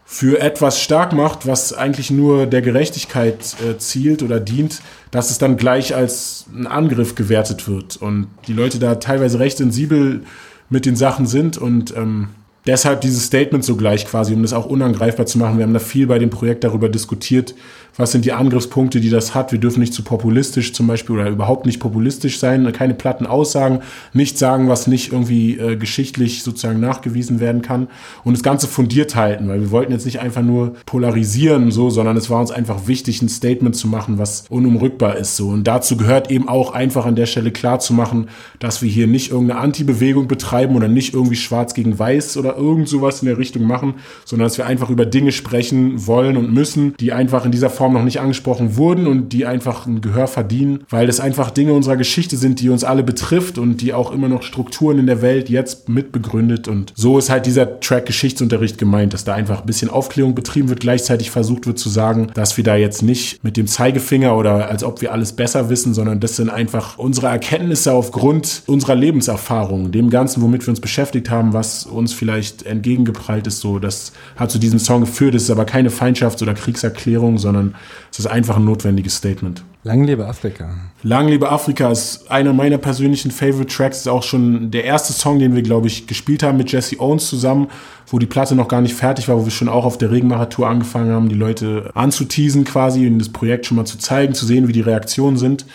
für 0.10 0.40
etwas 0.40 0.82
stark 0.82 1.12
macht, 1.12 1.46
was 1.46 1.74
eigentlich 1.74 2.12
nur 2.12 2.46
der 2.46 2.62
Gerechtigkeit 2.62 3.58
äh, 3.62 3.78
zielt 3.78 4.24
oder 4.24 4.40
dient, 4.40 4.82
dass 5.12 5.32
es 5.32 5.38
dann 5.38 5.58
gleich 5.58 5.94
als 5.94 6.46
ein 6.56 6.66
Angriff 6.66 7.16
gewertet 7.16 7.68
wird 7.68 7.98
und 7.98 8.28
die 8.48 8.54
Leute 8.54 8.80
da 8.80 8.96
teilweise 8.96 9.38
recht 9.40 9.58
sensibel 9.58 10.24
mit 10.70 10.86
den 10.86 10.96
Sachen 10.96 11.28
sind 11.28 11.58
und 11.58 11.94
ähm, 11.98 12.30
deshalb 12.68 13.02
dieses 13.02 13.26
Statement 13.26 13.64
so 13.64 13.76
gleich 13.76 14.06
quasi, 14.06 14.34
um 14.34 14.42
das 14.42 14.54
auch 14.54 14.66
unangreifbar 14.66 15.26
zu 15.26 15.38
machen. 15.40 15.58
Wir 15.58 15.66
haben 15.66 15.74
da 15.74 15.80
viel 15.80 16.06
bei 16.06 16.20
dem 16.20 16.30
Projekt 16.30 16.64
darüber 16.64 16.90
diskutiert, 16.90 17.56
was 17.96 18.12
sind 18.12 18.26
die 18.26 18.34
Angriffspunkte, 18.34 19.00
die 19.02 19.10
das 19.10 19.34
hat. 19.34 19.52
Wir 19.52 19.60
dürfen 19.60 19.80
nicht 19.80 19.94
zu 19.94 20.04
populistisch 20.04 20.74
zum 20.74 20.86
Beispiel 20.86 21.16
oder 21.16 21.30
überhaupt 21.30 21.66
nicht 21.66 21.80
populistisch 21.80 22.40
sein, 22.40 22.72
keine 22.72 22.94
platten 22.94 23.26
Aussagen, 23.26 23.80
nicht 24.14 24.38
sagen, 24.38 24.70
was 24.70 24.86
nicht 24.86 25.12
irgendwie 25.12 25.58
äh, 25.58 25.76
geschichtlich 25.78 26.44
sozusagen 26.44 26.80
nachgewiesen 26.80 27.40
werden 27.40 27.62
kann 27.62 27.88
und 28.24 28.34
das 28.34 28.44
Ganze 28.44 28.68
fundiert 28.68 29.16
halten, 29.16 29.48
weil 29.48 29.62
wir 29.62 29.72
wollten 29.72 29.92
jetzt 29.92 30.06
nicht 30.06 30.20
einfach 30.20 30.44
nur 30.44 30.74
polarisieren 30.86 31.72
so, 31.72 31.90
sondern 31.90 32.18
es 32.18 32.30
war 32.30 32.40
uns 32.40 32.52
einfach 32.52 32.88
wichtig, 32.88 33.22
ein 33.22 33.30
Statement 33.30 33.76
zu 33.76 33.88
machen, 33.88 34.20
was 34.20 34.46
unumrückbar 34.50 35.18
ist 35.18 35.36
so. 35.36 35.50
Und 35.50 35.64
dazu 35.66 35.98
gehört 35.98 36.30
eben 36.30 36.48
auch 36.48 36.74
einfach 36.74 37.06
an 37.06 37.16
der 37.16 37.26
Stelle 37.26 37.52
klar 37.52 37.80
zu 37.80 37.94
machen, 37.94 38.28
dass 38.60 38.82
wir 38.82 38.90
hier 38.90 39.08
nicht 39.08 39.32
irgendeine 39.32 39.60
Anti-Bewegung 39.62 40.28
betreiben 40.28 40.76
oder 40.76 40.88
nicht 40.88 41.14
irgendwie 41.14 41.36
schwarz 41.36 41.74
gegen 41.74 41.98
weiß 41.98 42.38
oder 42.38 42.57
irgend 42.58 42.90
sowas 42.90 43.22
in 43.22 43.28
der 43.28 43.38
Richtung 43.38 43.64
machen, 43.64 43.96
sondern 44.26 44.48
dass 44.48 44.58
wir 44.58 44.66
einfach 44.66 44.90
über 44.90 45.06
Dinge 45.06 45.32
sprechen 45.32 46.08
wollen 46.08 46.38
und 46.38 46.54
müssen, 46.54 46.96
die 47.00 47.14
einfach 47.14 47.46
in 47.46 47.52
dieser 47.52 47.70
Form 47.70 47.94
noch 47.94 48.04
nicht 48.04 48.20
angesprochen 48.20 48.78
wurden 48.78 49.08
und 49.08 49.34
die 49.34 49.46
einfach 49.46 49.86
ein 49.86 50.02
Gehör 50.02 50.28
verdienen, 50.28 50.84
weil 50.90 51.08
das 51.08 51.20
einfach 51.20 51.52
Dinge 51.52 51.74
unserer 51.74 51.98
Geschichte 51.98 52.38
sind, 52.38 52.60
die 52.60 52.70
uns 52.70 52.84
alle 52.84 53.04
betrifft 53.04 53.58
und 53.58 53.82
die 53.82 53.94
auch 53.94 54.12
immer 54.12 54.30
noch 54.30 54.44
Strukturen 54.44 55.00
in 55.00 55.08
der 55.08 55.22
Welt 55.22 55.50
jetzt 55.50 55.90
mitbegründet. 55.90 56.68
Und 56.68 56.94
so 56.96 57.18
ist 57.18 57.30
halt 57.30 57.46
dieser 57.46 57.80
Track 57.80 58.06
Geschichtsunterricht 58.06 58.78
gemeint, 58.78 59.14
dass 59.14 59.24
da 59.24 59.34
einfach 59.34 59.62
ein 59.62 59.66
bisschen 59.66 59.90
Aufklärung 59.90 60.34
betrieben 60.36 60.70
wird, 60.70 60.80
gleichzeitig 60.80 61.30
versucht 61.30 61.68
wird 61.68 61.78
zu 61.78 61.90
sagen, 61.90 62.30
dass 62.34 62.58
wir 62.58 62.64
da 62.64 62.76
jetzt 62.76 63.04
nicht 63.04 63.44
mit 63.44 63.58
dem 63.58 63.68
Zeigefinger 63.68 64.36
oder 64.36 64.70
als 64.70 64.84
ob 64.84 65.02
wir 65.02 65.12
alles 65.12 65.34
besser 65.34 65.70
wissen, 65.70 65.94
sondern 65.94 66.20
das 66.20 66.36
sind 66.38 66.50
einfach 66.50 66.98
unsere 66.98 67.28
Erkenntnisse 67.28 67.94
aufgrund 67.94 68.64
unserer 68.66 68.96
Lebenserfahrung, 68.96 69.92
dem 69.92 70.10
Ganzen, 70.10 70.42
womit 70.42 70.66
wir 70.66 70.70
uns 70.70 70.80
beschäftigt 70.80 71.30
haben, 71.30 71.54
was 71.54 71.86
uns 71.86 72.14
vielleicht 72.14 72.47
entgegengeprallt 72.66 73.48
ist. 73.48 73.60
So, 73.60 73.80
das 73.80 74.12
hat 74.36 74.52
zu 74.52 74.60
diesem 74.60 74.80
Song 74.80 75.02
geführt. 75.02 75.36
Es 75.36 75.44
ist 75.44 75.50
aber 75.50 75.66
keine 75.66 75.90
Feindschafts- 75.90 76.42
oder 76.42 76.54
Kriegserklärung, 76.54 77.38
sondern 77.38 77.76
es 78.12 78.20
ist 78.20 78.28
einfach 78.28 78.58
ein 78.58 78.66
notwendiges 78.66 79.16
Statement. 79.16 79.64
Lang 79.84 80.04
lebe 80.04 80.28
Afrika. 80.28 80.70
Lang 81.04 81.30
lebe 81.30 81.50
Afrika 81.50 81.90
ist 81.92 82.30
einer 82.30 82.52
meiner 82.52 82.78
persönlichen 82.78 83.32
Favorite 83.32 83.74
Tracks. 83.74 84.00
Ist 84.00 84.08
auch 84.10 84.24
schon 84.24 84.70
der 84.70 84.84
erste 84.84 85.14
Song, 85.14 85.40
den 85.40 85.56
wir, 85.56 85.62
glaube 85.62 85.88
ich, 85.88 86.08
gespielt 86.08 86.44
haben 86.44 86.58
mit 86.58 86.72
Jesse 86.72 87.00
Owens 87.00 87.30
zusammen, 87.30 87.68
wo 88.08 88.20
die 88.20 88.26
Platte 88.26 88.54
noch 88.56 88.68
gar 88.68 88.82
nicht 88.82 88.96
fertig 88.96 89.30
war, 89.30 89.38
wo 89.38 89.46
wir 89.46 89.52
schon 89.52 89.70
auch 89.70 89.86
auf 89.86 89.98
der 89.98 90.12
Regenmacher-Tour 90.12 90.68
angefangen 90.68 91.12
haben, 91.12 91.30
die 91.30 91.36
Leute 91.36 91.92
anzuteasen 91.94 92.66
quasi 92.66 93.08
und 93.08 93.20
das 93.20 93.30
Projekt 93.30 93.66
schon 93.66 93.78
mal 93.78 93.86
zu 93.86 93.98
zeigen, 93.98 94.34
zu 94.34 94.46
sehen, 94.46 94.68
wie 94.68 94.74
die 94.74 94.82
Reaktionen 94.82 95.38
sind. 95.38 95.66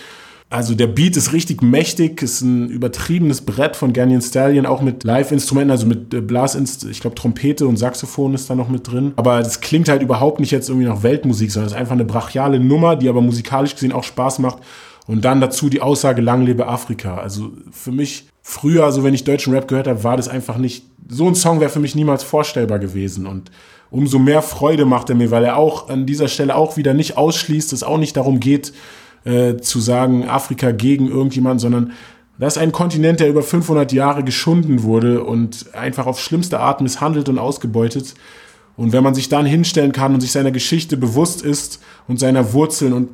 Also 0.53 0.75
der 0.75 0.87
Beat 0.87 1.17
ist 1.17 1.33
richtig 1.33 1.63
mächtig, 1.63 2.21
ist 2.21 2.43
ein 2.43 2.69
übertriebenes 2.69 3.41
Brett 3.41 3.75
von 3.75 3.95
Ganyan 3.95 4.21
Stallion, 4.21 4.67
auch 4.67 4.83
mit 4.83 5.03
Live-Instrumenten, 5.03 5.71
also 5.71 5.87
mit 5.87 6.13
äh, 6.13 6.21
Blasinst, 6.21 6.85
ich 6.85 7.01
glaube 7.01 7.17
Trompete 7.17 7.67
und 7.67 7.79
Saxophon 7.79 8.35
ist 8.35 8.51
da 8.51 8.55
noch 8.55 8.69
mit 8.69 8.87
drin. 8.87 9.15
Aber 9.17 9.39
das 9.39 9.63
klingt 9.63 9.89
halt 9.89 10.03
überhaupt 10.03 10.41
nicht 10.41 10.51
jetzt 10.51 10.69
irgendwie 10.69 10.87
nach 10.87 11.03
Weltmusik, 11.03 11.51
sondern 11.51 11.69
es 11.69 11.73
ist 11.73 11.79
einfach 11.79 11.95
eine 11.95 12.05
brachiale 12.05 12.61
Nummer, 12.61 12.97
die 12.97 13.09
aber 13.09 13.23
musikalisch 13.23 13.73
gesehen 13.73 13.93
auch 13.93 14.05
Spaß 14.05 14.41
macht. 14.41 14.59
Und 15.07 15.25
dann 15.25 15.41
dazu 15.41 15.71
die 15.71 15.81
Aussage 15.81 16.21
Lang 16.21 16.45
lebe 16.45 16.69
Afrika. 16.69 17.17
Also 17.17 17.53
für 17.71 17.91
mich 17.91 18.29
früher, 18.43 18.85
also 18.85 19.05
wenn 19.05 19.15
ich 19.15 19.25
deutschen 19.25 19.55
Rap 19.55 19.69
gehört 19.69 19.89
habe, 19.89 20.05
war 20.05 20.19
das 20.19 20.29
einfach 20.29 20.59
nicht, 20.59 20.85
so 21.09 21.27
ein 21.27 21.35
Song 21.35 21.61
wäre 21.61 21.71
für 21.71 21.81
mich 21.81 21.95
niemals 21.95 22.25
vorstellbar 22.25 22.79
gewesen. 22.79 23.27
Und 23.27 23.51
umso 23.91 24.19
mehr 24.19 24.43
Freude 24.43 24.85
macht 24.85 25.09
er 25.09 25.17
mir, 25.17 25.31
weil 25.31 25.45
er 25.45 25.57
auch 25.57 25.89
an 25.89 26.05
dieser 26.05 26.29
Stelle 26.29 26.57
auch 26.57 26.77
wieder 26.77 26.93
nicht 26.93 27.17
ausschließt, 27.17 27.73
es 27.73 27.83
auch 27.83 27.99
nicht 27.99 28.19
darum 28.19 28.39
geht, 28.39 28.75
äh, 29.25 29.57
zu 29.57 29.81
sagen, 29.81 30.29
Afrika 30.29 30.73
gegen 30.73 31.09
irgendjemand, 31.09 31.61
sondern 31.61 31.93
das 32.39 32.57
ist 32.57 32.63
ein 32.63 32.73
Kontinent, 32.73 33.21
der 33.21 33.29
über 33.29 33.43
500 33.43 33.93
Jahre 33.93 34.25
geschunden 34.25 34.83
wurde 34.83 35.23
und 35.23 35.67
einfach 35.75 36.07
auf 36.07 36.21
schlimmste 36.21 36.59
Art 36.59 36.81
misshandelt 36.81 37.29
und 37.29 37.39
ausgebeutet. 37.39 38.15
Und 38.77 38.93
wenn 38.93 39.05
man 39.05 39.15
sich 39.15 39.29
dann 39.29 39.47
hinstellen 39.47 39.93
kann 39.93 40.15
und 40.15 40.23
sich 40.23 40.33
seiner 40.33 40.51
Geschichte 40.51 40.97
bewusst 40.97 41.43
ist 41.43 41.81
und 42.09 42.19
seiner 42.19 42.53
Wurzeln 42.53 42.95
und 42.95 43.11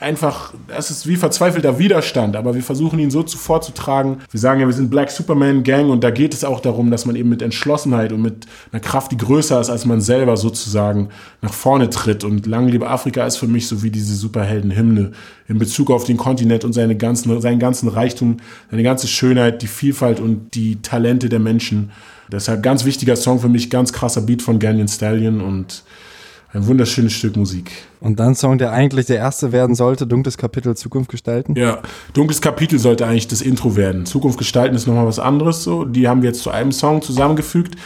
einfach, 0.00 0.54
das 0.66 0.90
ist 0.90 1.06
wie 1.06 1.16
verzweifelter 1.16 1.78
Widerstand, 1.78 2.34
aber 2.34 2.54
wir 2.54 2.62
versuchen 2.62 2.98
ihn 2.98 3.10
so 3.10 3.22
vorzutragen. 3.26 4.18
Wir 4.30 4.40
sagen 4.40 4.60
ja, 4.60 4.66
wir 4.66 4.72
sind 4.72 4.90
Black 4.90 5.10
Superman 5.10 5.62
Gang 5.62 5.90
und 5.90 6.02
da 6.02 6.10
geht 6.10 6.32
es 6.32 6.42
auch 6.42 6.60
darum, 6.60 6.90
dass 6.90 7.04
man 7.04 7.16
eben 7.16 7.28
mit 7.28 7.42
Entschlossenheit 7.42 8.12
und 8.12 8.22
mit 8.22 8.46
einer 8.72 8.80
Kraft, 8.80 9.12
die 9.12 9.18
größer 9.18 9.60
ist 9.60 9.68
als 9.68 9.84
man 9.84 10.00
selber 10.00 10.36
sozusagen, 10.36 11.10
nach 11.42 11.52
vorne 11.52 11.90
tritt. 11.90 12.24
Und 12.24 12.46
Lang 12.46 12.68
lebe 12.68 12.88
Afrika 12.88 13.26
ist 13.26 13.36
für 13.36 13.46
mich 13.46 13.68
so 13.68 13.82
wie 13.82 13.90
diese 13.90 14.14
Superhelden-Hymne 14.16 15.12
in 15.48 15.58
Bezug 15.58 15.90
auf 15.90 16.04
den 16.04 16.16
Kontinent 16.16 16.64
und 16.64 16.72
seine 16.72 16.96
ganzen, 16.96 17.40
seinen 17.40 17.58
ganzen 17.58 17.88
Reichtum, 17.88 18.38
seine 18.70 18.82
ganze 18.82 19.06
Schönheit, 19.06 19.60
die 19.62 19.66
Vielfalt 19.66 20.18
und 20.18 20.54
die 20.54 20.80
Talente 20.80 21.28
der 21.28 21.40
Menschen. 21.40 21.90
Deshalb 22.32 22.62
ganz 22.62 22.84
wichtiger 22.84 23.16
Song 23.16 23.40
für 23.40 23.48
mich, 23.48 23.70
ganz 23.70 23.92
krasser 23.92 24.22
Beat 24.22 24.40
von 24.40 24.58
Ganyan 24.58 24.88
Stallion 24.88 25.40
und 25.40 25.82
Ein 26.52 26.66
wunderschönes 26.66 27.12
Stück 27.12 27.36
Musik. 27.36 27.70
Und 28.00 28.18
dann 28.18 28.34
Song, 28.34 28.58
der 28.58 28.72
eigentlich 28.72 29.06
der 29.06 29.18
erste 29.18 29.52
werden 29.52 29.76
sollte, 29.76 30.04
Dunkles 30.06 30.36
Kapitel 30.36 30.76
Zukunft 30.76 31.08
gestalten. 31.08 31.54
Ja, 31.54 31.80
Dunkles 32.12 32.40
Kapitel 32.40 32.80
sollte 32.80 33.06
eigentlich 33.06 33.28
das 33.28 33.40
Intro 33.40 33.76
werden. 33.76 34.04
Zukunft 34.04 34.36
gestalten 34.36 34.74
ist 34.74 34.88
nochmal 34.88 35.06
was 35.06 35.20
anderes 35.20 35.62
so. 35.62 35.84
Die 35.84 36.08
haben 36.08 36.22
wir 36.22 36.30
jetzt 36.30 36.42
zu 36.42 36.50
einem 36.50 36.72
Song 36.72 37.02
zusammengefügt. 37.02 37.76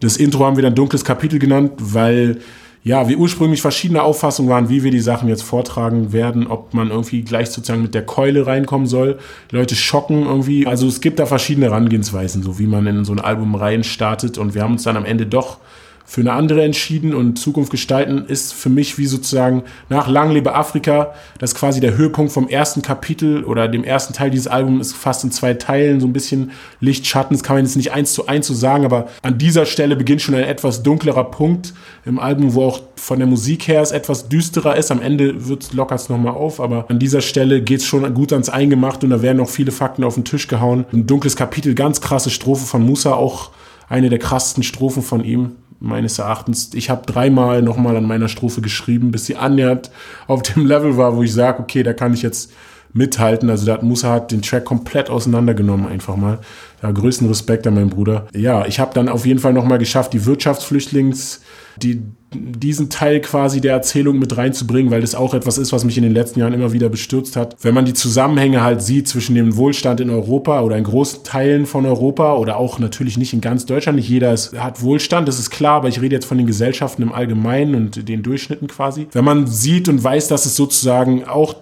Das 0.00 0.18
Intro 0.18 0.44
haben 0.44 0.56
wir 0.56 0.62
dann 0.62 0.74
Dunkles 0.74 1.04
Kapitel 1.04 1.38
genannt, 1.38 1.72
weil 1.78 2.40
ja, 2.84 3.08
wir 3.08 3.16
ursprünglich 3.16 3.62
verschiedene 3.62 4.02
Auffassungen 4.02 4.50
waren, 4.50 4.68
wie 4.68 4.82
wir 4.82 4.90
die 4.90 5.00
Sachen 5.00 5.28
jetzt 5.28 5.42
vortragen 5.42 6.12
werden, 6.12 6.48
ob 6.48 6.74
man 6.74 6.90
irgendwie 6.90 7.22
gleich 7.22 7.48
sozusagen 7.48 7.80
mit 7.80 7.94
der 7.94 8.04
Keule 8.04 8.46
reinkommen 8.46 8.88
soll. 8.88 9.18
Leute 9.52 9.76
schocken 9.76 10.24
irgendwie. 10.24 10.66
Also 10.66 10.86
es 10.88 11.00
gibt 11.00 11.18
da 11.18 11.24
verschiedene 11.24 11.66
Herangehensweisen, 11.66 12.42
so 12.42 12.58
wie 12.58 12.66
man 12.66 12.86
in 12.88 13.04
so 13.04 13.12
ein 13.12 13.20
Album 13.20 13.54
rein 13.54 13.84
startet. 13.84 14.36
Und 14.36 14.54
wir 14.54 14.64
haben 14.64 14.72
uns 14.72 14.82
dann 14.82 14.96
am 14.96 15.04
Ende 15.04 15.26
doch 15.26 15.58
für 16.04 16.20
eine 16.20 16.32
andere 16.32 16.62
entschieden 16.62 17.14
und 17.14 17.38
Zukunft 17.38 17.70
gestalten 17.70 18.24
ist 18.26 18.52
für 18.52 18.68
mich 18.68 18.98
wie 18.98 19.06
sozusagen 19.06 19.62
nach 19.88 20.08
Lang 20.08 20.30
lebe 20.30 20.54
Afrika, 20.54 21.14
das 21.38 21.52
ist 21.52 21.58
quasi 21.58 21.80
der 21.80 21.96
Höhepunkt 21.96 22.32
vom 22.32 22.48
ersten 22.48 22.82
Kapitel 22.82 23.44
oder 23.44 23.68
dem 23.68 23.84
ersten 23.84 24.12
Teil 24.12 24.30
dieses 24.30 24.46
Albums 24.46 24.88
ist 24.88 24.96
fast 24.96 25.24
in 25.24 25.30
zwei 25.30 25.54
Teilen, 25.54 26.00
so 26.00 26.06
ein 26.06 26.12
bisschen 26.12 26.50
Licht, 26.80 27.06
Schatten, 27.06 27.34
das 27.34 27.42
kann 27.42 27.56
man 27.56 27.64
jetzt 27.64 27.76
nicht 27.76 27.92
eins 27.92 28.12
zu 28.12 28.26
eins 28.26 28.46
so 28.46 28.54
sagen, 28.54 28.84
aber 28.84 29.06
an 29.22 29.38
dieser 29.38 29.66
Stelle 29.66 29.96
beginnt 29.96 30.22
schon 30.22 30.34
ein 30.34 30.44
etwas 30.44 30.82
dunklerer 30.82 31.24
Punkt 31.24 31.72
im 32.04 32.18
Album, 32.18 32.54
wo 32.54 32.64
auch 32.64 32.80
von 32.96 33.18
der 33.18 33.26
Musik 33.26 33.68
her 33.68 33.82
es 33.82 33.90
etwas 33.90 34.28
düsterer 34.28 34.76
ist. 34.76 34.90
Am 34.90 35.00
Ende 35.00 35.48
wird 35.48 35.72
lockert 35.72 36.00
es 36.00 36.08
nochmal 36.08 36.34
auf, 36.34 36.60
aber 36.60 36.86
an 36.88 36.98
dieser 36.98 37.20
Stelle 37.20 37.62
geht 37.62 37.80
es 37.80 37.86
schon 37.86 38.12
gut 38.14 38.32
ans 38.32 38.48
Eingemacht 38.48 39.02
und 39.04 39.10
da 39.10 39.22
werden 39.22 39.38
noch 39.38 39.48
viele 39.48 39.72
Fakten 39.72 40.04
auf 40.04 40.14
den 40.14 40.24
Tisch 40.24 40.46
gehauen. 40.46 40.84
Ein 40.92 41.06
dunkles 41.06 41.36
Kapitel, 41.36 41.74
ganz 41.74 42.00
krasse 42.00 42.30
Strophe 42.30 42.66
von 42.66 42.84
Musa, 42.84 43.12
auch 43.14 43.50
eine 43.88 44.08
der 44.08 44.18
krassesten 44.18 44.62
Strophen 44.62 45.02
von 45.02 45.24
ihm 45.24 45.52
meines 45.82 46.18
Erachtens. 46.18 46.70
Ich 46.74 46.90
habe 46.90 47.04
dreimal 47.04 47.60
nochmal 47.60 47.96
an 47.96 48.04
meiner 48.04 48.28
Strophe 48.28 48.60
geschrieben, 48.60 49.10
bis 49.10 49.26
sie 49.26 49.36
annähernd 49.36 49.90
auf 50.26 50.42
dem 50.42 50.64
Level 50.66 50.96
war, 50.96 51.16
wo 51.16 51.22
ich 51.22 51.32
sage, 51.32 51.60
okay, 51.60 51.82
da 51.82 51.92
kann 51.92 52.14
ich 52.14 52.22
jetzt 52.22 52.52
mithalten. 52.92 53.50
Also 53.50 53.66
da 53.66 53.74
hat 53.74 53.82
Musa 53.82 54.12
hat 54.12 54.32
den 54.32 54.42
Track 54.42 54.64
komplett 54.64 55.10
auseinandergenommen 55.10 55.88
einfach 55.88 56.16
mal. 56.16 56.38
Ja, 56.82 56.90
größten 56.90 57.28
Respekt 57.28 57.66
an 57.66 57.74
meinen 57.74 57.90
Bruder. 57.90 58.26
Ja, 58.34 58.66
ich 58.66 58.80
habe 58.80 58.94
dann 58.94 59.08
auf 59.08 59.26
jeden 59.26 59.40
Fall 59.40 59.52
nochmal 59.52 59.78
geschafft, 59.78 60.12
die 60.12 60.24
Wirtschaftsflüchtlings, 60.24 61.40
die, 61.76 62.02
diesen 62.34 62.90
Teil 62.90 63.20
quasi 63.20 63.60
der 63.60 63.72
Erzählung 63.72 64.18
mit 64.18 64.36
reinzubringen, 64.36 64.90
weil 64.90 65.00
das 65.00 65.14
auch 65.14 65.34
etwas 65.34 65.58
ist, 65.58 65.72
was 65.72 65.84
mich 65.84 65.96
in 65.96 66.02
den 66.02 66.12
letzten 66.12 66.40
Jahren 66.40 66.52
immer 66.52 66.72
wieder 66.72 66.88
bestürzt 66.88 67.36
hat. 67.36 67.56
Wenn 67.62 67.74
man 67.74 67.84
die 67.84 67.94
Zusammenhänge 67.94 68.62
halt 68.62 68.82
sieht 68.82 69.08
zwischen 69.08 69.34
dem 69.34 69.56
Wohlstand 69.56 70.00
in 70.00 70.10
Europa 70.10 70.62
oder 70.62 70.76
in 70.76 70.84
großen 70.84 71.24
Teilen 71.24 71.66
von 71.66 71.86
Europa 71.86 72.34
oder 72.36 72.56
auch 72.56 72.78
natürlich 72.78 73.18
nicht 73.18 73.32
in 73.32 73.40
ganz 73.40 73.66
Deutschland, 73.66 73.96
nicht 73.96 74.08
jeder 74.08 74.32
ist, 74.32 74.58
hat 74.58 74.82
Wohlstand, 74.82 75.28
das 75.28 75.38
ist 75.38 75.50
klar, 75.50 75.76
aber 75.76 75.88
ich 75.88 76.00
rede 76.00 76.14
jetzt 76.14 76.26
von 76.26 76.38
den 76.38 76.46
Gesellschaften 76.46 77.02
im 77.02 77.12
Allgemeinen 77.12 77.74
und 77.74 78.08
den 78.08 78.22
Durchschnitten 78.22 78.68
quasi. 78.68 79.08
Wenn 79.12 79.24
man 79.24 79.46
sieht 79.46 79.88
und 79.88 80.02
weiß, 80.02 80.28
dass 80.28 80.46
es 80.46 80.56
sozusagen 80.56 81.24
auch 81.24 81.54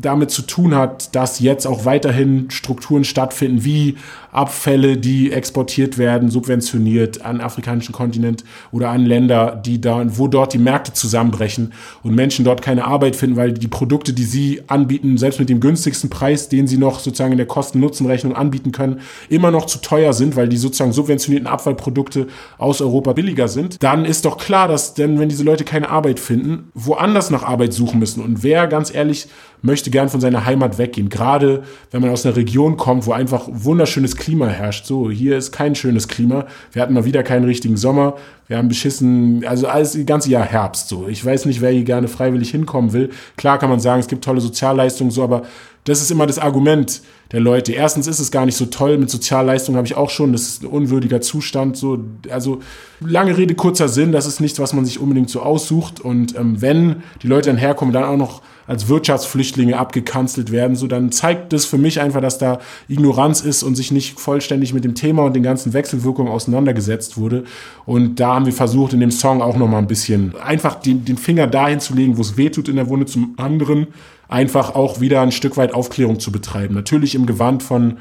damit 0.00 0.30
zu 0.30 0.42
tun 0.42 0.74
hat, 0.74 1.14
dass 1.14 1.40
jetzt 1.40 1.66
auch 1.66 1.84
weiterhin 1.84 2.50
Strukturen 2.50 3.04
stattfinden, 3.04 3.64
wie 3.64 3.96
Abfälle, 4.32 4.98
die 4.98 5.32
exportiert 5.32 5.98
werden, 5.98 6.30
subventioniert 6.30 7.24
an 7.24 7.40
afrikanischen 7.40 7.92
Kontinent 7.92 8.44
oder 8.72 8.90
an 8.90 9.06
Länder, 9.06 9.60
die 9.64 9.80
da, 9.80 10.04
wo 10.06 10.28
dort 10.28 10.52
die 10.52 10.58
Märkte 10.58 10.92
zusammenbrechen 10.92 11.72
und 12.02 12.14
Menschen 12.14 12.44
dort 12.44 12.62
keine 12.62 12.84
Arbeit 12.84 13.16
finden, 13.16 13.36
weil 13.36 13.52
die 13.52 13.68
Produkte, 13.68 14.12
die 14.12 14.24
sie 14.24 14.62
anbieten, 14.66 15.16
selbst 15.16 15.40
mit 15.40 15.48
dem 15.48 15.60
günstigsten 15.60 16.10
Preis, 16.10 16.48
den 16.48 16.66
sie 16.66 16.76
noch 16.76 17.00
sozusagen 17.00 17.32
in 17.32 17.38
der 17.38 17.46
Kosten-Nutzen-Rechnung 17.46 18.36
anbieten 18.36 18.72
können, 18.72 19.00
immer 19.28 19.50
noch 19.50 19.66
zu 19.66 19.78
teuer 19.78 20.12
sind, 20.12 20.36
weil 20.36 20.48
die 20.48 20.58
sozusagen 20.58 20.92
subventionierten 20.92 21.48
Abfallprodukte 21.48 22.26
aus 22.58 22.80
Europa 22.80 23.14
billiger 23.14 23.48
sind, 23.48 23.82
dann 23.82 24.04
ist 24.04 24.24
doch 24.24 24.36
klar, 24.36 24.68
dass 24.68 24.94
denn, 24.94 25.18
wenn 25.18 25.28
diese 25.28 25.44
Leute 25.44 25.64
keine 25.64 25.88
Arbeit 25.88 26.20
finden, 26.20 26.70
woanders 26.74 27.30
nach 27.30 27.42
Arbeit 27.42 27.72
suchen 27.72 27.98
müssen. 27.98 28.22
Und 28.22 28.42
wer 28.42 28.66
ganz 28.66 28.94
ehrlich 28.94 29.28
möchte 29.62 29.90
gern 29.90 30.08
von 30.08 30.20
seiner 30.20 30.44
Heimat 30.44 30.78
weggehen. 30.78 31.08
Gerade 31.08 31.62
wenn 31.90 32.00
man 32.00 32.10
aus 32.10 32.24
einer 32.24 32.36
Region 32.36 32.76
kommt, 32.76 33.06
wo 33.06 33.12
einfach 33.12 33.48
wunderschönes 33.50 34.16
Klima 34.16 34.46
herrscht. 34.46 34.86
So, 34.86 35.10
hier 35.10 35.36
ist 35.36 35.52
kein 35.52 35.74
schönes 35.74 36.08
Klima. 36.08 36.46
Wir 36.72 36.82
hatten 36.82 36.94
mal 36.94 37.04
wieder 37.04 37.22
keinen 37.22 37.44
richtigen 37.44 37.76
Sommer. 37.76 38.14
Wir 38.46 38.56
haben 38.56 38.68
beschissen, 38.68 39.44
also 39.46 39.66
alles 39.66 39.92
das 39.92 40.06
ganze 40.06 40.30
Jahr 40.30 40.44
Herbst. 40.44 40.88
So, 40.88 41.06
ich 41.08 41.24
weiß 41.24 41.44
nicht, 41.44 41.60
wer 41.60 41.70
hier 41.70 41.84
gerne 41.84 42.08
freiwillig 42.08 42.50
hinkommen 42.50 42.92
will. 42.92 43.10
Klar 43.36 43.58
kann 43.58 43.68
man 43.68 43.80
sagen, 43.80 44.00
es 44.00 44.08
gibt 44.08 44.24
tolle 44.24 44.40
Sozialleistungen, 44.40 45.10
so, 45.10 45.22
aber 45.22 45.42
das 45.84 46.02
ist 46.02 46.10
immer 46.10 46.26
das 46.26 46.38
Argument 46.38 47.02
der 47.32 47.40
Leute. 47.40 47.72
Erstens 47.72 48.06
ist 48.06 48.18
es 48.18 48.30
gar 48.30 48.46
nicht 48.46 48.56
so 48.56 48.66
toll. 48.66 48.98
Mit 48.98 49.10
Sozialleistungen 49.10 49.76
habe 49.76 49.86
ich 49.86 49.96
auch 49.96 50.10
schon. 50.10 50.32
Das 50.32 50.42
ist 50.42 50.62
ein 50.62 50.66
unwürdiger 50.66 51.20
Zustand. 51.20 51.76
So, 51.76 52.04
also 52.30 52.60
lange 53.00 53.36
Rede, 53.36 53.54
kurzer 53.54 53.88
Sinn. 53.88 54.12
Das 54.12 54.26
ist 54.26 54.40
nichts, 54.40 54.58
was 54.58 54.72
man 54.72 54.84
sich 54.84 54.98
unbedingt 54.98 55.30
so 55.30 55.40
aussucht. 55.40 56.00
Und 56.00 56.36
ähm, 56.36 56.60
wenn 56.60 57.02
die 57.22 57.26
Leute 57.26 57.48
dann 57.48 57.58
herkommen, 57.58 57.94
dann 57.94 58.04
auch 58.04 58.16
noch 58.16 58.42
als 58.68 58.86
Wirtschaftsflüchtlinge 58.86 59.76
abgekanzelt 59.76 60.52
werden, 60.52 60.76
so 60.76 60.86
dann 60.86 61.10
zeigt 61.10 61.52
das 61.52 61.64
für 61.64 61.78
mich 61.78 62.00
einfach, 62.00 62.20
dass 62.20 62.38
da 62.38 62.60
Ignoranz 62.86 63.40
ist 63.40 63.62
und 63.64 63.74
sich 63.74 63.90
nicht 63.90 64.20
vollständig 64.20 64.74
mit 64.74 64.84
dem 64.84 64.94
Thema 64.94 65.24
und 65.24 65.34
den 65.34 65.42
ganzen 65.42 65.72
Wechselwirkungen 65.72 66.30
auseinandergesetzt 66.30 67.16
wurde. 67.16 67.44
Und 67.86 68.20
da 68.20 68.34
haben 68.34 68.46
wir 68.46 68.52
versucht, 68.52 68.92
in 68.92 69.00
dem 69.00 69.10
Song 69.10 69.42
auch 69.42 69.56
noch 69.56 69.68
mal 69.68 69.78
ein 69.78 69.86
bisschen 69.86 70.36
einfach 70.36 70.76
den, 70.76 71.04
den 71.04 71.16
Finger 71.16 71.46
dahin 71.46 71.80
zu 71.80 71.94
legen, 71.94 72.18
wo 72.18 72.20
es 72.20 72.36
wehtut 72.36 72.68
in 72.68 72.76
der 72.76 72.88
Wunde, 72.88 73.06
zum 73.06 73.34
anderen 73.38 73.88
einfach 74.28 74.74
auch 74.74 75.00
wieder 75.00 75.22
ein 75.22 75.32
Stück 75.32 75.56
weit 75.56 75.74
Aufklärung 75.74 76.20
zu 76.20 76.30
betreiben. 76.30 76.74
Natürlich 76.74 77.14
im 77.14 77.26
Gewand 77.26 77.62
von 77.62 77.98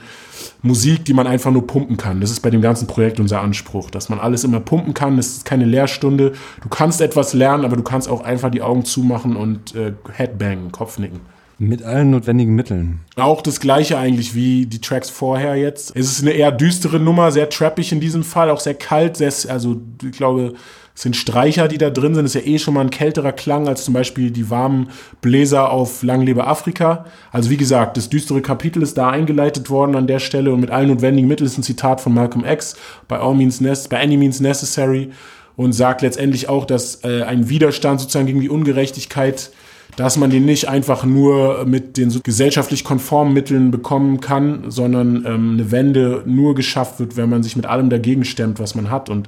Musik, 0.61 1.05
die 1.05 1.13
man 1.13 1.27
einfach 1.27 1.51
nur 1.51 1.65
pumpen 1.65 1.97
kann. 1.97 2.21
Das 2.21 2.31
ist 2.31 2.41
bei 2.41 2.49
dem 2.49 2.61
ganzen 2.61 2.87
Projekt 2.87 3.19
unser 3.19 3.41
Anspruch, 3.41 3.89
dass 3.89 4.09
man 4.09 4.19
alles 4.19 4.43
immer 4.43 4.59
pumpen 4.59 4.93
kann. 4.93 5.17
Das 5.17 5.27
ist 5.27 5.45
keine 5.45 5.65
Lehrstunde. 5.65 6.33
Du 6.61 6.69
kannst 6.69 7.01
etwas 7.01 7.33
lernen, 7.33 7.65
aber 7.65 7.75
du 7.75 7.83
kannst 7.83 8.09
auch 8.09 8.21
einfach 8.21 8.51
die 8.51 8.61
Augen 8.61 8.85
zumachen 8.85 9.35
und 9.35 9.75
äh, 9.75 9.93
Headbangen, 10.11 10.71
Kopfnicken. 10.71 11.21
Mit 11.59 11.81
allen 11.81 12.11
notwendigen 12.11 12.53
Mitteln. 12.53 12.99
Auch 13.15 13.41
das 13.41 13.59
gleiche 13.59 13.97
eigentlich 13.97 14.35
wie 14.35 14.67
die 14.67 14.79
Tracks 14.79 15.09
vorher 15.09 15.55
jetzt. 15.55 15.95
Es 15.95 16.11
ist 16.11 16.21
eine 16.21 16.31
eher 16.31 16.51
düstere 16.51 16.99
Nummer, 16.99 17.31
sehr 17.31 17.49
trappig 17.49 17.91
in 17.91 17.99
diesem 17.99 18.23
Fall, 18.23 18.51
auch 18.51 18.59
sehr 18.59 18.75
kalt, 18.75 19.17
sehr, 19.17 19.33
also 19.49 19.81
ich 20.03 20.11
glaube, 20.11 20.53
sind 20.97 21.15
Streicher, 21.15 21.67
die 21.67 21.77
da 21.77 21.91
drin 21.91 22.15
sind. 22.15 22.23
Das 22.23 22.33
ist 22.33 22.43
ja 22.43 22.51
eh 22.51 22.57
schon 22.57 22.73
mal 22.73 22.81
ein 22.81 22.89
kälterer 22.89 23.31
Klang 23.31 23.67
als 23.67 23.85
zum 23.85 23.93
Beispiel 23.93 24.31
die 24.31 24.49
warmen 24.49 24.89
Bläser 25.21 25.69
auf 25.69 26.01
Langlebe 26.01 26.47
Afrika. 26.47 27.05
Also 27.31 27.51
wie 27.51 27.57
gesagt, 27.57 27.97
das 27.97 28.09
düstere 28.09 28.41
Kapitel 28.41 28.81
ist 28.81 28.97
da 28.97 29.11
eingeleitet 29.11 29.69
worden 29.69 29.95
an 29.95 30.07
der 30.07 30.17
Stelle 30.17 30.51
und 30.51 30.59
mit 30.59 30.71
allen 30.71 30.87
notwendigen 30.87 31.27
Mitteln 31.27 31.45
ist 31.45 31.55
ein 31.55 31.61
Zitat 31.61 32.01
von 32.01 32.15
Malcolm 32.15 32.43
X 32.43 32.75
bei, 33.07 33.19
All 33.19 33.35
means 33.35 33.59
bei 33.89 34.01
Any 34.01 34.17
Means 34.17 34.39
Necessary 34.39 35.11
und 35.55 35.73
sagt 35.73 36.01
letztendlich 36.01 36.49
auch, 36.49 36.65
dass 36.65 37.03
äh, 37.03 37.21
ein 37.21 37.47
Widerstand 37.47 38.01
sozusagen 38.01 38.25
gegen 38.25 38.41
die 38.41 38.49
Ungerechtigkeit 38.49 39.51
dass 39.95 40.15
man 40.15 40.29
den 40.29 40.45
nicht 40.45 40.69
einfach 40.69 41.05
nur 41.05 41.65
mit 41.65 41.97
den 41.97 42.21
gesellschaftlich 42.21 42.83
konformen 42.83 43.33
Mitteln 43.33 43.71
bekommen 43.71 44.19
kann, 44.19 44.69
sondern 44.69 45.25
ähm, 45.25 45.53
eine 45.53 45.71
Wende 45.71 46.21
nur 46.27 46.53
geschafft 46.53 46.99
wird, 46.99 47.17
wenn 47.17 47.29
man 47.29 47.41
sich 47.41 47.55
mit 47.55 47.65
allem 47.65 47.89
dagegen 47.89 48.23
stemmt, 48.23 48.59
was 48.59 48.75
man 48.75 48.91
hat. 48.91 49.09
Und 49.09 49.27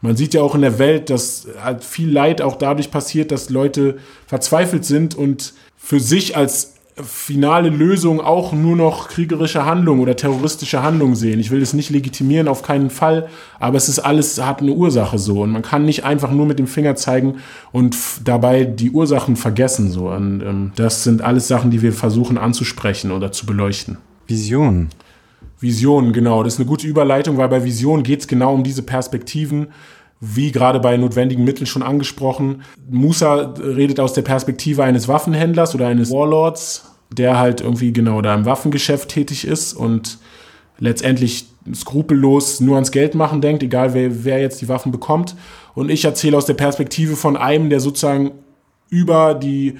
man 0.00 0.16
sieht 0.16 0.34
ja 0.34 0.42
auch 0.42 0.54
in 0.54 0.62
der 0.62 0.78
Welt, 0.78 1.10
dass 1.10 1.48
halt 1.62 1.84
viel 1.84 2.10
Leid 2.10 2.42
auch 2.42 2.56
dadurch 2.56 2.90
passiert, 2.90 3.32
dass 3.32 3.50
Leute 3.50 3.98
verzweifelt 4.26 4.84
sind 4.84 5.14
und 5.14 5.54
für 5.76 6.00
sich 6.00 6.36
als 6.36 6.74
finale 7.02 7.68
Lösung 7.68 8.20
auch 8.20 8.52
nur 8.52 8.76
noch 8.76 9.08
kriegerische 9.08 9.64
Handlungen 9.64 10.00
oder 10.00 10.16
terroristische 10.16 10.82
Handlungen 10.82 11.14
sehen. 11.14 11.40
Ich 11.40 11.50
will 11.50 11.60
das 11.60 11.72
nicht 11.72 11.90
legitimieren, 11.90 12.48
auf 12.48 12.62
keinen 12.62 12.90
Fall, 12.90 13.28
aber 13.60 13.76
es 13.76 13.88
ist 13.88 14.00
alles, 14.00 14.42
hat 14.42 14.60
eine 14.60 14.72
Ursache 14.72 15.18
so 15.18 15.42
und 15.42 15.50
man 15.50 15.62
kann 15.62 15.84
nicht 15.84 16.04
einfach 16.04 16.30
nur 16.30 16.46
mit 16.46 16.58
dem 16.58 16.66
Finger 16.66 16.96
zeigen 16.96 17.36
und 17.72 17.96
dabei 18.24 18.64
die 18.64 18.90
Ursachen 18.90 19.36
vergessen 19.36 19.90
so. 19.90 20.08
Und 20.08 20.42
ähm, 20.42 20.72
das 20.76 21.04
sind 21.04 21.22
alles 21.22 21.48
Sachen, 21.48 21.70
die 21.70 21.82
wir 21.82 21.92
versuchen 21.92 22.38
anzusprechen 22.38 23.10
oder 23.12 23.32
zu 23.32 23.46
beleuchten. 23.46 23.98
Vision. 24.26 24.88
Vision, 25.60 26.12
genau. 26.12 26.42
Das 26.42 26.54
ist 26.54 26.60
eine 26.60 26.68
gute 26.68 26.86
Überleitung, 26.86 27.36
weil 27.36 27.48
bei 27.48 27.64
Vision 27.64 28.02
geht 28.02 28.20
es 28.20 28.28
genau 28.28 28.54
um 28.54 28.64
diese 28.64 28.82
Perspektiven. 28.82 29.68
Wie 30.20 30.50
gerade 30.50 30.80
bei 30.80 30.96
notwendigen 30.96 31.44
Mitteln 31.44 31.66
schon 31.66 31.82
angesprochen. 31.82 32.62
Musa 32.90 33.54
redet 33.56 34.00
aus 34.00 34.14
der 34.14 34.22
Perspektive 34.22 34.82
eines 34.82 35.06
Waffenhändlers 35.06 35.76
oder 35.76 35.86
eines 35.86 36.10
Warlords, 36.10 36.90
der 37.12 37.38
halt 37.38 37.60
irgendwie 37.60 37.92
genau 37.92 38.20
da 38.20 38.34
im 38.34 38.44
Waffengeschäft 38.44 39.10
tätig 39.10 39.46
ist 39.46 39.74
und 39.74 40.18
letztendlich 40.80 41.46
skrupellos 41.72 42.58
nur 42.60 42.74
ans 42.74 42.90
Geld 42.90 43.14
machen 43.14 43.40
denkt, 43.40 43.62
egal 43.62 43.94
wer, 43.94 44.24
wer 44.24 44.40
jetzt 44.40 44.60
die 44.60 44.68
Waffen 44.68 44.90
bekommt. 44.90 45.36
Und 45.74 45.88
ich 45.88 46.04
erzähle 46.04 46.36
aus 46.36 46.46
der 46.46 46.54
Perspektive 46.54 47.14
von 47.14 47.36
einem, 47.36 47.70
der 47.70 47.78
sozusagen 47.78 48.32
über 48.90 49.34
die 49.34 49.78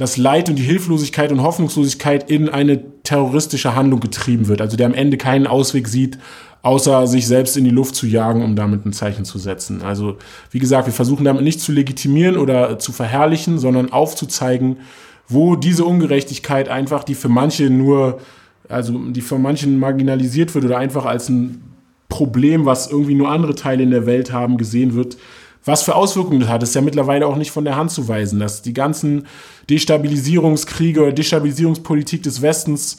das 0.00 0.16
Leid 0.16 0.48
und 0.48 0.56
die 0.56 0.62
Hilflosigkeit 0.62 1.30
und 1.30 1.42
Hoffnungslosigkeit 1.42 2.30
in 2.30 2.48
eine 2.48 3.02
terroristische 3.02 3.74
Handlung 3.74 4.00
getrieben 4.00 4.48
wird. 4.48 4.62
Also 4.62 4.78
der 4.78 4.86
am 4.86 4.94
Ende 4.94 5.18
keinen 5.18 5.46
Ausweg 5.46 5.88
sieht, 5.88 6.18
außer 6.62 7.06
sich 7.06 7.26
selbst 7.26 7.54
in 7.58 7.64
die 7.64 7.70
Luft 7.70 7.94
zu 7.94 8.06
jagen, 8.06 8.42
um 8.42 8.56
damit 8.56 8.86
ein 8.86 8.94
Zeichen 8.94 9.26
zu 9.26 9.38
setzen. 9.38 9.82
Also 9.82 10.16
wie 10.52 10.58
gesagt, 10.58 10.86
wir 10.86 10.94
versuchen 10.94 11.24
damit 11.24 11.42
nicht 11.42 11.60
zu 11.60 11.70
legitimieren 11.70 12.38
oder 12.38 12.78
zu 12.78 12.92
verherrlichen, 12.92 13.58
sondern 13.58 13.92
aufzuzeigen, 13.92 14.78
wo 15.28 15.54
diese 15.54 15.84
Ungerechtigkeit 15.84 16.70
einfach, 16.70 17.04
die 17.04 17.14
für 17.14 17.28
manche 17.28 17.68
nur, 17.68 18.20
also 18.70 18.98
die 18.98 19.20
für 19.20 19.38
manchen 19.38 19.78
marginalisiert 19.78 20.54
wird 20.54 20.64
oder 20.64 20.78
einfach 20.78 21.04
als 21.04 21.28
ein 21.28 21.62
Problem, 22.08 22.64
was 22.64 22.90
irgendwie 22.90 23.14
nur 23.14 23.30
andere 23.30 23.54
Teile 23.54 23.82
in 23.82 23.90
der 23.90 24.06
Welt 24.06 24.32
haben, 24.32 24.56
gesehen 24.56 24.94
wird, 24.94 25.18
was 25.64 25.82
für 25.82 25.94
Auswirkungen 25.94 26.40
das 26.40 26.48
hat, 26.48 26.62
ist 26.62 26.74
ja 26.74 26.80
mittlerweile 26.80 27.26
auch 27.26 27.36
nicht 27.36 27.50
von 27.50 27.64
der 27.64 27.76
Hand 27.76 27.90
zu 27.90 28.08
weisen, 28.08 28.40
dass 28.40 28.62
die 28.62 28.72
ganzen 28.72 29.26
Destabilisierungskriege 29.68 31.02
oder 31.02 31.12
Destabilisierungspolitik 31.12 32.22
des 32.22 32.40
Westens 32.42 32.98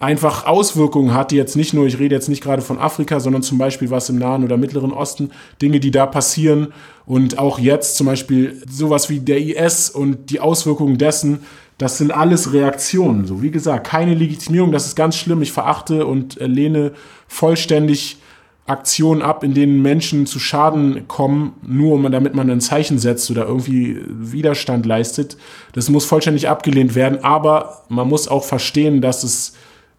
einfach 0.00 0.46
Auswirkungen 0.46 1.14
hat, 1.14 1.30
die 1.30 1.36
jetzt 1.36 1.56
nicht 1.56 1.72
nur, 1.72 1.86
ich 1.86 1.98
rede 1.98 2.14
jetzt 2.14 2.28
nicht 2.28 2.42
gerade 2.42 2.62
von 2.62 2.78
Afrika, 2.78 3.20
sondern 3.20 3.42
zum 3.42 3.58
Beispiel 3.58 3.90
was 3.90 4.10
im 4.10 4.18
Nahen 4.18 4.44
oder 4.44 4.56
Mittleren 4.56 4.92
Osten, 4.92 5.30
Dinge, 5.62 5.80
die 5.80 5.90
da 5.90 6.04
passieren 6.04 6.72
und 7.06 7.38
auch 7.38 7.58
jetzt 7.58 7.96
zum 7.96 8.06
Beispiel 8.06 8.62
sowas 8.68 9.08
wie 9.08 9.20
der 9.20 9.38
IS 9.38 9.90
und 9.90 10.30
die 10.30 10.40
Auswirkungen 10.40 10.98
dessen, 10.98 11.40
das 11.78 11.98
sind 11.98 12.12
alles 12.12 12.52
Reaktionen. 12.52 13.26
So 13.26 13.42
wie 13.42 13.50
gesagt, 13.50 13.86
keine 13.86 14.14
Legitimierung, 14.14 14.72
das 14.72 14.86
ist 14.86 14.94
ganz 14.94 15.16
schlimm. 15.16 15.42
Ich 15.42 15.52
verachte 15.52 16.06
und 16.06 16.36
lehne 16.40 16.92
vollständig 17.26 18.18
Aktionen 18.66 19.20
ab, 19.20 19.44
in 19.44 19.52
denen 19.52 19.82
Menschen 19.82 20.26
zu 20.26 20.38
Schaden 20.38 21.06
kommen, 21.06 21.52
nur 21.66 22.08
damit 22.08 22.34
man 22.34 22.50
ein 22.50 22.62
Zeichen 22.62 22.98
setzt 22.98 23.30
oder 23.30 23.46
irgendwie 23.46 24.00
Widerstand 24.08 24.86
leistet. 24.86 25.36
Das 25.72 25.90
muss 25.90 26.06
vollständig 26.06 26.48
abgelehnt 26.48 26.94
werden, 26.94 27.22
aber 27.22 27.82
man 27.88 28.08
muss 28.08 28.26
auch 28.26 28.44
verstehen, 28.44 29.02
dass 29.02 29.22
es 29.22 29.54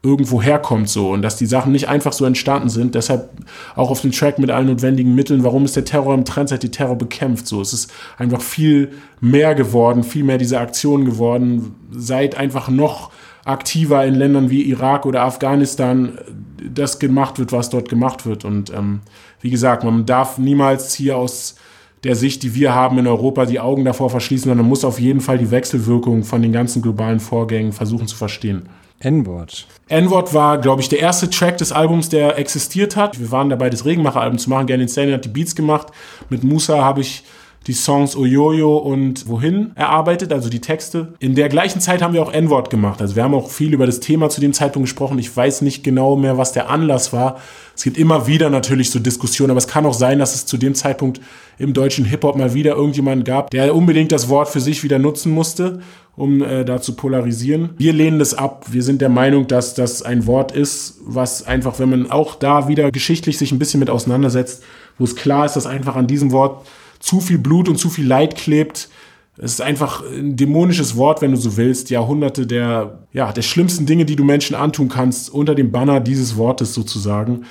irgendwo 0.05 0.41
herkommt 0.41 0.87
so 0.87 1.11
und 1.11 1.23
dass 1.23 1.35
die 1.35 1.47
Sachen 1.47 1.71
nicht 1.71 1.89
einfach 1.89 2.13
so 2.13 2.25
entstanden 2.25 2.69
sind. 2.69 2.95
Deshalb 2.95 3.29
auch 3.75 3.89
auf 3.89 4.01
dem 4.01 4.11
Track 4.11 4.37
mit 4.39 4.51
allen 4.51 4.67
notwendigen 4.67 5.15
Mitteln. 5.15 5.43
Warum 5.43 5.65
ist 5.65 5.75
der 5.75 5.85
Terror 5.85 6.13
im 6.13 6.25
Trend, 6.25 6.49
seit 6.49 6.61
die 6.63 6.69
Terror 6.69 6.95
bekämpft? 6.95 7.47
So, 7.47 7.59
es 7.59 7.73
ist 7.73 7.91
einfach 8.17 8.41
viel 8.41 8.91
mehr 9.19 9.55
geworden, 9.55 10.03
viel 10.03 10.23
mehr 10.23 10.37
diese 10.37 10.59
Aktionen 10.59 11.05
geworden, 11.05 11.75
seit 11.91 12.35
einfach 12.35 12.69
noch 12.69 13.11
aktiver 13.45 14.03
in 14.05 14.15
Ländern 14.15 14.49
wie 14.49 14.63
Irak 14.63 15.05
oder 15.05 15.21
Afghanistan 15.21 16.17
das 16.61 16.99
gemacht 16.99 17.39
wird, 17.39 17.51
was 17.51 17.69
dort 17.69 17.87
gemacht 17.87 18.25
wird. 18.25 18.43
Und 18.43 18.73
ähm, 18.73 19.01
wie 19.39 19.51
gesagt, 19.51 19.83
man 19.83 20.05
darf 20.05 20.37
niemals 20.37 20.93
hier 20.93 21.15
aus 21.15 21.55
der 22.03 22.15
Sicht, 22.15 22.43
die 22.43 22.53
wir 22.55 22.73
haben 22.73 22.97
in 22.97 23.07
Europa, 23.07 23.45
die 23.45 23.59
Augen 23.59 23.85
davor 23.85 24.09
verschließen, 24.09 24.49
sondern 24.49 24.65
man 24.65 24.69
muss 24.69 24.83
auf 24.83 24.99
jeden 24.99 25.21
Fall 25.21 25.37
die 25.37 25.51
Wechselwirkung 25.51 26.23
von 26.23 26.41
den 26.41 26.51
ganzen 26.51 26.81
globalen 26.81 27.19
Vorgängen 27.19 27.71
versuchen 27.71 28.07
zu 28.07 28.15
verstehen. 28.15 28.67
N-Wort. 28.99 29.67
N-Wort 29.87 30.33
war, 30.33 30.57
glaube 30.59 30.81
ich, 30.81 30.89
der 30.89 30.99
erste 30.99 31.29
Track 31.29 31.57
des 31.57 31.71
Albums, 31.71 32.09
der 32.09 32.37
existiert 32.39 32.95
hat. 32.95 33.19
Wir 33.19 33.31
waren 33.31 33.49
dabei, 33.49 33.69
das 33.69 33.85
Regenmacher-Album 33.85 34.37
zu 34.37 34.49
machen. 34.49 34.67
Gern 34.67 34.81
Insane 34.81 35.13
hat 35.13 35.25
die 35.25 35.29
Beats 35.29 35.55
gemacht. 35.55 35.87
Mit 36.29 36.43
Musa 36.43 36.83
habe 36.83 37.01
ich 37.01 37.23
die 37.67 37.73
Songs 37.73 38.15
Oyoyo 38.15 38.77
und 38.77 39.27
Wohin 39.27 39.71
erarbeitet, 39.75 40.31
also 40.31 40.49
die 40.49 40.61
Texte. 40.61 41.13
In 41.19 41.33
der 41.33 41.49
gleichen 41.49 41.81
Zeit 41.81 42.01
haben 42.01 42.13
wir 42.13 42.21
auch 42.21 42.31
N-Wort 42.31 42.69
gemacht. 42.69 43.01
Also 43.01 43.15
wir 43.15 43.23
haben 43.23 43.33
auch 43.33 43.49
viel 43.49 43.73
über 43.73 43.87
das 43.87 43.99
Thema 43.99 44.29
zu 44.29 44.39
dem 44.39 44.53
Zeitpunkt 44.53 44.85
gesprochen. 44.85 45.17
Ich 45.17 45.35
weiß 45.35 45.61
nicht 45.61 45.83
genau 45.83 46.15
mehr, 46.15 46.37
was 46.37 46.51
der 46.51 46.69
Anlass 46.69 47.11
war. 47.11 47.39
Es 47.75 47.83
gibt 47.83 47.97
immer 47.97 48.27
wieder 48.27 48.49
natürlich 48.51 48.91
so 48.91 48.99
Diskussionen, 48.99 49.51
aber 49.51 49.57
es 49.57 49.67
kann 49.67 49.85
auch 49.85 49.93
sein, 49.93 50.19
dass 50.19 50.35
es 50.35 50.45
zu 50.45 50.57
dem 50.57 50.75
Zeitpunkt 50.75 51.19
im 51.57 51.73
deutschen 51.73 52.05
Hip-Hop 52.05 52.37
mal 52.37 52.53
wieder 52.53 52.75
irgendjemanden 52.75 53.23
gab, 53.23 53.49
der 53.49 53.75
unbedingt 53.75 54.11
das 54.11 54.29
Wort 54.29 54.49
für 54.49 54.59
sich 54.61 54.83
wieder 54.83 54.99
nutzen 54.99 55.31
musste, 55.31 55.79
um 56.15 56.43
äh, 56.43 56.63
da 56.65 56.81
zu 56.81 56.95
polarisieren. 56.95 57.71
Wir 57.77 57.93
lehnen 57.93 58.19
das 58.19 58.33
ab. 58.33 58.67
Wir 58.69 58.83
sind 58.83 59.01
der 59.01 59.09
Meinung, 59.09 59.47
dass 59.47 59.73
das 59.73 60.03
ein 60.03 60.27
Wort 60.27 60.51
ist, 60.51 60.99
was 61.03 61.43
einfach, 61.43 61.79
wenn 61.79 61.89
man 61.89 62.11
auch 62.11 62.35
da 62.35 62.67
wieder 62.67 62.91
geschichtlich 62.91 63.37
sich 63.37 63.51
ein 63.51 63.59
bisschen 63.59 63.79
mit 63.79 63.89
auseinandersetzt, 63.89 64.63
wo 64.97 65.03
es 65.03 65.15
klar 65.15 65.45
ist, 65.45 65.55
dass 65.55 65.65
einfach 65.65 65.95
an 65.95 66.07
diesem 66.07 66.31
Wort 66.31 66.65
zu 66.99 67.21
viel 67.21 67.37
Blut 67.37 67.69
und 67.69 67.77
zu 67.77 67.89
viel 67.89 68.07
Leid 68.07 68.35
klebt. 68.35 68.89
Es 69.37 69.53
ist 69.53 69.61
einfach 69.61 70.01
ein 70.03 70.37
dämonisches 70.37 70.95
Wort, 70.95 71.21
wenn 71.21 71.31
du 71.31 71.37
so 71.37 71.57
willst. 71.57 71.89
Jahrhunderte 71.89 72.47
der, 72.47 72.99
ja, 73.11 73.31
der 73.31 73.41
schlimmsten 73.41 73.85
Dinge, 73.85 74.05
die 74.05 74.15
du 74.15 74.23
Menschen 74.23 74.55
antun 74.55 74.87
kannst, 74.87 75.29
unter 75.29 75.55
dem 75.55 75.71
Banner 75.71 75.99
dieses 75.99 76.37
Wortes 76.37 76.73
sozusagen. 76.73 77.45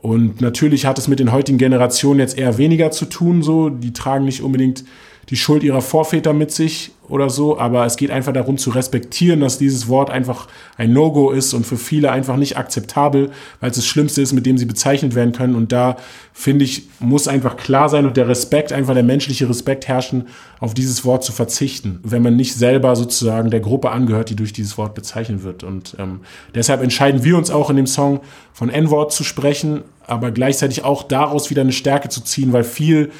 Und 0.00 0.40
natürlich 0.40 0.86
hat 0.86 0.98
es 0.98 1.08
mit 1.08 1.18
den 1.18 1.32
heutigen 1.32 1.58
Generationen 1.58 2.20
jetzt 2.20 2.38
eher 2.38 2.58
weniger 2.58 2.90
zu 2.90 3.06
tun, 3.06 3.42
so. 3.42 3.68
Die 3.70 3.92
tragen 3.92 4.24
nicht 4.24 4.42
unbedingt 4.42 4.84
die 5.28 5.36
Schuld 5.36 5.62
ihrer 5.62 5.82
Vorväter 5.82 6.32
mit 6.32 6.52
sich 6.52 6.92
oder 7.08 7.30
so, 7.30 7.58
aber 7.58 7.86
es 7.86 7.96
geht 7.96 8.10
einfach 8.10 8.32
darum 8.32 8.58
zu 8.58 8.70
respektieren, 8.70 9.40
dass 9.40 9.58
dieses 9.58 9.88
Wort 9.88 10.10
einfach 10.10 10.48
ein 10.76 10.92
No-Go 10.92 11.30
ist 11.30 11.54
und 11.54 11.66
für 11.66 11.76
viele 11.76 12.10
einfach 12.10 12.36
nicht 12.36 12.56
akzeptabel, 12.56 13.30
weil 13.60 13.70
es 13.70 13.76
das 13.76 13.86
Schlimmste 13.86 14.22
ist, 14.22 14.32
mit 14.32 14.46
dem 14.46 14.58
sie 14.58 14.64
bezeichnet 14.64 15.14
werden 15.14 15.32
können. 15.32 15.54
Und 15.54 15.72
da 15.72 15.96
finde 16.32 16.64
ich, 16.64 16.88
muss 16.98 17.28
einfach 17.28 17.56
klar 17.56 17.88
sein 17.88 18.06
und 18.06 18.16
der 18.16 18.28
Respekt, 18.28 18.72
einfach 18.72 18.94
der 18.94 19.02
menschliche 19.02 19.48
Respekt 19.48 19.88
herrschen, 19.88 20.26
auf 20.58 20.74
dieses 20.74 21.04
Wort 21.04 21.22
zu 21.22 21.32
verzichten, 21.32 22.00
wenn 22.02 22.22
man 22.22 22.36
nicht 22.36 22.54
selber 22.54 22.96
sozusagen 22.96 23.50
der 23.50 23.60
Gruppe 23.60 23.90
angehört, 23.90 24.30
die 24.30 24.36
durch 24.36 24.52
dieses 24.52 24.76
Wort 24.78 24.94
bezeichnet 24.94 25.44
wird. 25.44 25.62
Und 25.64 25.96
ähm, 25.98 26.20
deshalb 26.54 26.82
entscheiden 26.82 27.24
wir 27.24 27.36
uns 27.36 27.50
auch 27.50 27.70
in 27.70 27.76
dem 27.76 27.86
Song 27.86 28.20
von 28.52 28.68
N-Wort 28.68 29.12
zu 29.12 29.22
sprechen, 29.22 29.82
aber 30.06 30.30
gleichzeitig 30.30 30.84
auch 30.84 31.02
daraus 31.02 31.50
wieder 31.50 31.62
eine 31.62 31.72
Stärke 31.72 32.08
zu 32.08 32.22
ziehen, 32.22 32.52
weil 32.52 32.64
viel 32.64 33.10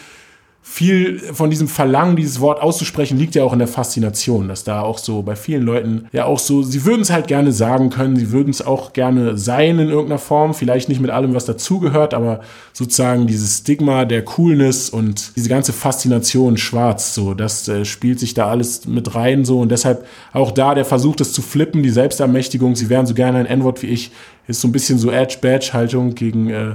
viel 0.69 1.21
von 1.21 1.49
diesem 1.49 1.69
Verlangen, 1.69 2.17
dieses 2.17 2.41
Wort 2.41 2.61
auszusprechen, 2.61 3.17
liegt 3.17 3.37
ja 3.37 3.45
auch 3.45 3.53
in 3.53 3.61
der 3.61 3.69
Faszination, 3.69 4.49
dass 4.49 4.65
da 4.65 4.83
auch 4.83 4.99
so 4.99 5.23
bei 5.23 5.37
vielen 5.37 5.63
Leuten 5.63 6.09
ja 6.13 6.25
auch 6.25 6.41
so, 6.41 6.65
sie 6.65 6.85
würden 6.85 7.03
es 7.03 7.11
halt 7.11 7.29
gerne 7.29 7.53
sagen 7.53 7.89
können, 7.89 8.17
sie 8.17 8.33
würden 8.33 8.51
es 8.51 8.67
auch 8.67 8.93
gerne 8.93 9.39
sein 9.39 9.79
in 9.79 9.89
irgendeiner 9.89 10.19
Form, 10.19 10.55
vielleicht 10.55 10.89
nicht 10.89 11.01
mit 11.01 11.11
allem, 11.11 11.35
was 11.35 11.45
dazugehört, 11.47 12.15
aber 12.15 12.41
sozusagen 12.73 13.29
dieses 13.29 13.59
Stigma 13.59 14.05
der 14.05 14.25
Coolness 14.25 14.91
und 14.91 15.37
diese 15.37 15.49
ganze 15.49 15.73
Faszination 15.73 16.57
schwarz, 16.57 17.15
so, 17.15 17.33
das 17.33 17.69
äh, 17.69 17.85
spielt 17.85 18.19
sich 18.19 18.35
da 18.35 18.49
alles 18.49 18.87
mit 18.87 19.15
rein, 19.15 19.45
so, 19.45 19.61
und 19.61 19.71
deshalb 19.71 20.05
auch 20.33 20.51
da 20.51 20.75
der 20.75 20.85
Versuch, 20.85 21.15
das 21.15 21.33
zu 21.33 21.43
flippen, 21.43 21.85
die 21.85 21.91
Selbstermächtigung, 21.91 22.75
sie 22.75 22.91
wären 22.91 23.07
so 23.07 23.15
gerne 23.15 23.39
ein 23.39 23.47
N-Wort 23.47 23.83
wie 23.83 23.87
ich, 23.87 24.11
ist 24.49 24.61
so 24.61 24.69
ein 24.69 24.73
bisschen 24.73 24.99
so 24.99 25.11
Edge-Badge-Haltung 25.11 26.17
gegen, 26.17 26.51
äh, 26.51 26.75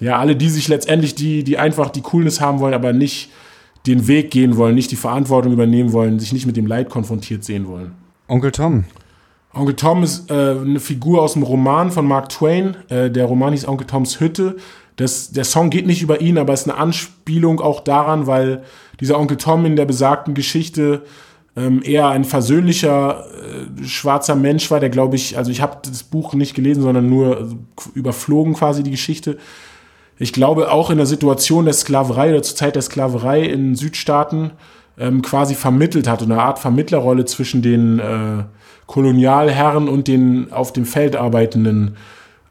ja, 0.00 0.18
alle, 0.18 0.34
die 0.34 0.48
sich 0.48 0.68
letztendlich, 0.68 1.14
die, 1.14 1.44
die 1.44 1.58
einfach 1.58 1.90
die 1.90 2.00
Coolness 2.00 2.40
haben 2.40 2.58
wollen, 2.58 2.74
aber 2.74 2.92
nicht 2.92 3.30
den 3.86 4.06
Weg 4.08 4.30
gehen 4.30 4.56
wollen, 4.56 4.74
nicht 4.74 4.90
die 4.90 4.96
Verantwortung 4.96 5.52
übernehmen 5.52 5.92
wollen, 5.92 6.18
sich 6.18 6.32
nicht 6.32 6.46
mit 6.46 6.56
dem 6.56 6.66
Leid 6.66 6.90
konfrontiert 6.90 7.44
sehen 7.44 7.66
wollen. 7.68 7.92
Onkel 8.28 8.50
Tom. 8.50 8.84
Onkel 9.52 9.74
Tom 9.74 10.02
ist 10.02 10.30
äh, 10.30 10.34
eine 10.34 10.80
Figur 10.80 11.22
aus 11.22 11.34
dem 11.34 11.42
Roman 11.42 11.90
von 11.90 12.06
Mark 12.06 12.28
Twain. 12.28 12.76
Äh, 12.88 13.10
der 13.10 13.26
Roman 13.26 13.52
hieß 13.52 13.66
Onkel 13.66 13.86
Toms 13.86 14.20
Hütte. 14.20 14.56
Das, 14.96 15.32
der 15.32 15.44
Song 15.44 15.70
geht 15.70 15.86
nicht 15.86 16.02
über 16.02 16.20
ihn, 16.20 16.38
aber 16.38 16.52
ist 16.52 16.68
eine 16.68 16.78
Anspielung 16.78 17.60
auch 17.60 17.80
daran, 17.80 18.26
weil 18.26 18.62
dieser 19.00 19.18
Onkel 19.18 19.38
Tom 19.38 19.64
in 19.64 19.76
der 19.76 19.86
besagten 19.86 20.34
Geschichte 20.34 21.02
ähm, 21.56 21.82
eher 21.82 22.08
ein 22.08 22.24
versöhnlicher 22.24 23.24
äh, 23.26 23.84
schwarzer 23.84 24.36
Mensch 24.36 24.70
war, 24.70 24.78
der 24.78 24.90
glaube 24.90 25.16
ich, 25.16 25.36
also 25.36 25.50
ich 25.50 25.60
habe 25.60 25.78
das 25.82 26.02
Buch 26.02 26.34
nicht 26.34 26.54
gelesen, 26.54 26.82
sondern 26.82 27.08
nur 27.08 27.56
überflogen 27.94 28.54
quasi 28.54 28.82
die 28.82 28.90
Geschichte 28.90 29.38
ich 30.20 30.34
glaube, 30.34 30.70
auch 30.70 30.90
in 30.90 30.98
der 30.98 31.06
Situation 31.06 31.64
der 31.64 31.72
Sklaverei 31.72 32.30
oder 32.30 32.42
zur 32.42 32.54
Zeit 32.54 32.76
der 32.76 32.82
Sklaverei 32.82 33.42
in 33.42 33.74
Südstaaten 33.74 34.50
ähm, 34.98 35.22
quasi 35.22 35.54
vermittelt 35.54 36.06
hat, 36.06 36.22
eine 36.22 36.42
Art 36.42 36.58
Vermittlerrolle 36.58 37.24
zwischen 37.24 37.62
den 37.62 37.98
äh, 37.98 38.44
Kolonialherren 38.86 39.88
und 39.88 40.08
den 40.08 40.52
auf 40.52 40.74
dem 40.74 40.84
Feld 40.84 41.16
arbeitenden 41.16 41.96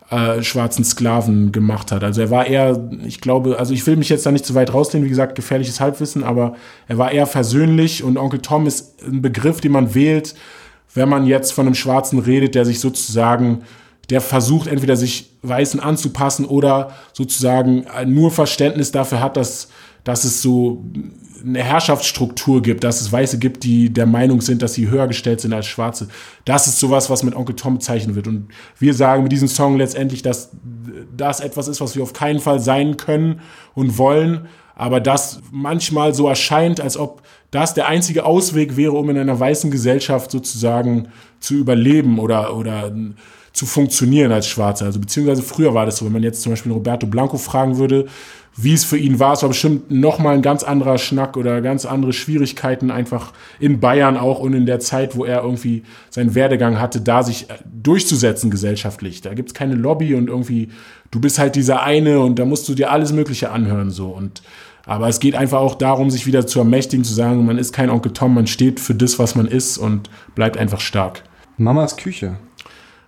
äh, 0.09 0.41
schwarzen 0.41 0.83
Sklaven 0.83 1.51
gemacht 1.51 1.91
hat. 1.91 2.03
Also 2.03 2.21
er 2.21 2.31
war 2.31 2.47
eher, 2.47 2.89
ich 3.05 3.21
glaube, 3.21 3.59
also 3.59 3.71
ich 3.71 3.85
will 3.85 3.97
mich 3.97 4.09
jetzt 4.09 4.25
da 4.25 4.31
nicht 4.31 4.47
zu 4.47 4.55
weit 4.55 4.73
rausnehmen, 4.73 5.05
wie 5.05 5.11
gesagt, 5.11 5.35
gefährliches 5.35 5.79
Halbwissen, 5.79 6.23
aber 6.23 6.55
er 6.87 6.97
war 6.97 7.11
eher 7.11 7.27
versöhnlich 7.27 8.03
und 8.03 8.17
Onkel 8.17 8.39
Tom 8.39 8.65
ist 8.65 9.03
ein 9.05 9.21
Begriff, 9.21 9.61
den 9.61 9.73
man 9.73 9.93
wählt, 9.93 10.33
wenn 10.95 11.07
man 11.07 11.27
jetzt 11.27 11.53
von 11.53 11.67
einem 11.67 11.75
Schwarzen 11.75 12.17
redet, 12.17 12.55
der 12.55 12.65
sich 12.65 12.79
sozusagen 12.79 13.61
der 14.09 14.21
versucht 14.21 14.67
entweder 14.67 14.95
sich 14.95 15.31
Weißen 15.41 15.79
anzupassen 15.79 16.45
oder 16.45 16.91
sozusagen 17.13 17.85
nur 18.05 18.31
Verständnis 18.31 18.91
dafür 18.91 19.21
hat, 19.21 19.37
dass, 19.37 19.69
dass 20.03 20.23
es 20.23 20.41
so 20.41 20.83
eine 21.43 21.63
Herrschaftsstruktur 21.63 22.61
gibt, 22.61 22.83
dass 22.83 23.01
es 23.01 23.11
Weiße 23.11 23.39
gibt, 23.39 23.63
die 23.63 23.93
der 23.93 24.05
Meinung 24.05 24.41
sind, 24.41 24.61
dass 24.61 24.73
sie 24.73 24.89
höher 24.89 25.07
gestellt 25.07 25.41
sind 25.41 25.53
als 25.53 25.67
Schwarze. 25.67 26.09
Das 26.45 26.67
ist 26.67 26.79
sowas, 26.79 27.09
was 27.09 27.23
mit 27.23 27.35
Onkel 27.35 27.55
Tom 27.55 27.75
bezeichnet 27.75 28.15
wird. 28.15 28.27
Und 28.27 28.49
wir 28.77 28.93
sagen 28.93 29.23
mit 29.23 29.31
diesem 29.31 29.47
Song 29.47 29.77
letztendlich, 29.77 30.21
dass 30.21 30.49
das 31.15 31.39
etwas 31.39 31.67
ist, 31.67 31.81
was 31.81 31.95
wir 31.95 32.03
auf 32.03 32.13
keinen 32.13 32.39
Fall 32.39 32.59
sein 32.59 32.97
können 32.97 33.41
und 33.73 33.97
wollen, 33.97 34.47
aber 34.75 35.01
das 35.01 35.41
manchmal 35.51 36.13
so 36.13 36.27
erscheint, 36.27 36.79
als 36.79 36.95
ob 36.97 37.21
das 37.51 37.73
der 37.73 37.87
einzige 37.87 38.25
Ausweg 38.25 38.77
wäre, 38.77 38.93
um 38.93 39.09
in 39.09 39.17
einer 39.17 39.39
weißen 39.39 39.71
Gesellschaft 39.71 40.31
sozusagen 40.31 41.09
zu 41.39 41.55
überleben 41.55 42.19
oder, 42.19 42.55
oder 42.55 42.91
zu 43.53 43.65
funktionieren 43.65 44.31
als 44.31 44.47
Schwarzer. 44.47 44.85
Also 44.85 44.99
beziehungsweise 44.99 45.41
früher 45.41 45.73
war 45.73 45.85
das 45.85 45.97
so, 45.97 46.05
wenn 46.05 46.13
man 46.13 46.23
jetzt 46.23 46.41
zum 46.41 46.51
Beispiel 46.51 46.71
Roberto 46.71 47.07
Blanco 47.07 47.37
fragen 47.37 47.77
würde, 47.77 48.05
wie 48.55 48.73
es 48.73 48.83
für 48.83 48.97
ihn 48.97 49.19
war, 49.19 49.33
es 49.33 49.41
war 49.41 49.49
bestimmt 49.49 49.89
nochmal 49.89 50.35
ein 50.35 50.41
ganz 50.41 50.63
anderer 50.63 50.97
Schnack 50.97 51.37
oder 51.37 51.61
ganz 51.61 51.85
andere 51.85 52.11
Schwierigkeiten 52.11 52.91
einfach 52.91 53.31
in 53.59 53.79
Bayern 53.79 54.17
auch 54.17 54.39
und 54.39 54.53
in 54.53 54.65
der 54.65 54.79
Zeit, 54.79 55.15
wo 55.15 55.23
er 55.23 55.43
irgendwie 55.43 55.83
seinen 56.09 56.35
Werdegang 56.35 56.79
hatte, 56.79 56.99
da 56.99 57.23
sich 57.23 57.47
durchzusetzen 57.71 58.51
gesellschaftlich. 58.51 59.21
Da 59.21 59.33
gibt's 59.33 59.53
keine 59.53 59.75
Lobby 59.75 60.13
und 60.15 60.27
irgendwie, 60.27 60.69
du 61.11 61.21
bist 61.21 61.39
halt 61.39 61.55
dieser 61.55 61.83
eine 61.83 62.19
und 62.19 62.37
da 62.37 62.45
musst 62.45 62.67
du 62.67 62.73
dir 62.73 62.91
alles 62.91 63.13
Mögliche 63.13 63.51
anhören 63.51 63.91
so 63.91 64.09
und 64.09 64.41
aber 64.85 65.07
es 65.07 65.19
geht 65.19 65.35
einfach 65.35 65.59
auch 65.59 65.75
darum, 65.75 66.09
sich 66.09 66.25
wieder 66.25 66.47
zu 66.47 66.57
ermächtigen, 66.57 67.05
zu 67.05 67.13
sagen, 67.13 67.45
man 67.45 67.59
ist 67.59 67.73
kein 67.73 67.91
Onkel 67.91 68.11
Tom, 68.11 68.33
man 68.33 68.47
steht 68.47 68.79
für 68.79 68.95
das, 68.95 69.19
was 69.19 69.35
man 69.35 69.47
ist 69.47 69.77
und 69.77 70.09
bleibt 70.33 70.57
einfach 70.57 70.79
stark. 70.79 71.23
Mamas 71.57 71.95
Küche. 71.95 72.39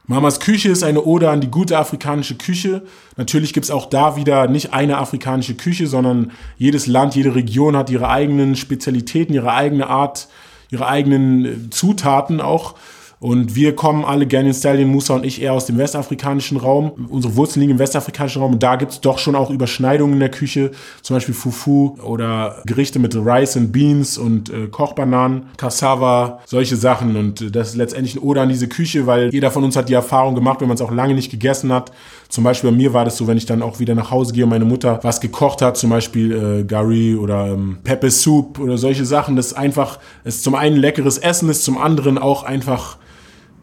Mamas 0.07 0.39
Küche 0.39 0.69
ist 0.69 0.83
eine 0.83 1.03
Ode 1.03 1.29
an 1.29 1.41
die 1.41 1.51
gute 1.51 1.77
afrikanische 1.77 2.35
Küche. 2.35 2.81
Natürlich 3.17 3.53
gibt 3.53 3.65
es 3.65 3.71
auch 3.71 3.85
da 3.85 4.15
wieder 4.15 4.47
nicht 4.47 4.73
eine 4.73 4.97
afrikanische 4.97 5.55
Küche, 5.55 5.87
sondern 5.87 6.31
jedes 6.57 6.87
Land, 6.87 7.15
jede 7.15 7.35
Region 7.35 7.77
hat 7.77 7.89
ihre 7.89 8.09
eigenen 8.09 8.55
Spezialitäten, 8.55 9.33
ihre 9.33 9.53
eigene 9.53 9.87
Art, 9.87 10.27
ihre 10.69 10.87
eigenen 10.87 11.45
äh, 11.45 11.69
Zutaten 11.69 12.41
auch. 12.41 12.75
Und 13.21 13.53
wir 13.53 13.75
kommen 13.75 14.03
alle, 14.03 14.25
Ganyan 14.25 14.51
Stallion, 14.55 14.89
Musa 14.89 15.13
und 15.13 15.23
ich, 15.23 15.43
eher 15.43 15.53
aus 15.53 15.67
dem 15.67 15.77
westafrikanischen 15.77 16.57
Raum. 16.57 17.07
Unsere 17.07 17.35
Wurzeln 17.35 17.61
liegen 17.61 17.73
im 17.73 17.77
westafrikanischen 17.77 18.41
Raum. 18.41 18.53
Und 18.53 18.63
da 18.63 18.77
gibt 18.77 18.93
es 18.93 18.99
doch 18.99 19.19
schon 19.19 19.35
auch 19.35 19.51
Überschneidungen 19.51 20.15
in 20.15 20.19
der 20.19 20.31
Küche. 20.31 20.71
Zum 21.03 21.15
Beispiel 21.15 21.35
Fufu 21.35 21.97
oder 22.03 22.63
Gerichte 22.65 22.97
mit 22.97 23.15
Rice 23.15 23.57
and 23.57 23.71
Beans 23.71 24.17
und 24.17 24.49
äh, 24.49 24.65
Kochbananen, 24.69 25.43
Cassava, 25.55 26.39
solche 26.47 26.75
Sachen. 26.77 27.15
Und 27.15 27.55
das 27.55 27.69
ist 27.69 27.75
letztendlich 27.75 28.15
ein 28.15 28.23
Ode 28.23 28.41
an 28.41 28.49
diese 28.49 28.67
Küche, 28.67 29.05
weil 29.05 29.31
jeder 29.31 29.51
von 29.51 29.63
uns 29.63 29.75
hat 29.75 29.87
die 29.87 29.93
Erfahrung 29.93 30.33
gemacht, 30.33 30.59
wenn 30.59 30.67
man 30.67 30.75
es 30.75 30.81
auch 30.81 30.91
lange 30.91 31.13
nicht 31.13 31.29
gegessen 31.29 31.71
hat. 31.71 31.91
Zum 32.27 32.43
Beispiel 32.43 32.71
bei 32.71 32.75
mir 32.75 32.91
war 32.91 33.05
das 33.05 33.17
so, 33.17 33.27
wenn 33.27 33.37
ich 33.37 33.45
dann 33.45 33.61
auch 33.61 33.79
wieder 33.79 33.93
nach 33.93 34.09
Hause 34.09 34.33
gehe 34.33 34.45
und 34.45 34.49
meine 34.49 34.65
Mutter 34.65 34.99
was 35.03 35.21
gekocht 35.21 35.61
hat, 35.61 35.77
zum 35.77 35.91
Beispiel 35.91 36.31
äh, 36.31 36.63
Gary 36.63 37.15
oder 37.15 37.49
ähm, 37.49 37.77
Pepper 37.83 38.09
Soup 38.09 38.57
oder 38.57 38.79
solche 38.79 39.05
Sachen, 39.05 39.35
das 39.35 39.53
einfach, 39.53 39.99
es 40.23 40.41
zum 40.41 40.55
einen 40.55 40.77
leckeres 40.77 41.19
Essen 41.19 41.49
ist, 41.49 41.63
zum 41.63 41.77
anderen 41.77 42.17
auch 42.17 42.41
einfach 42.41 42.97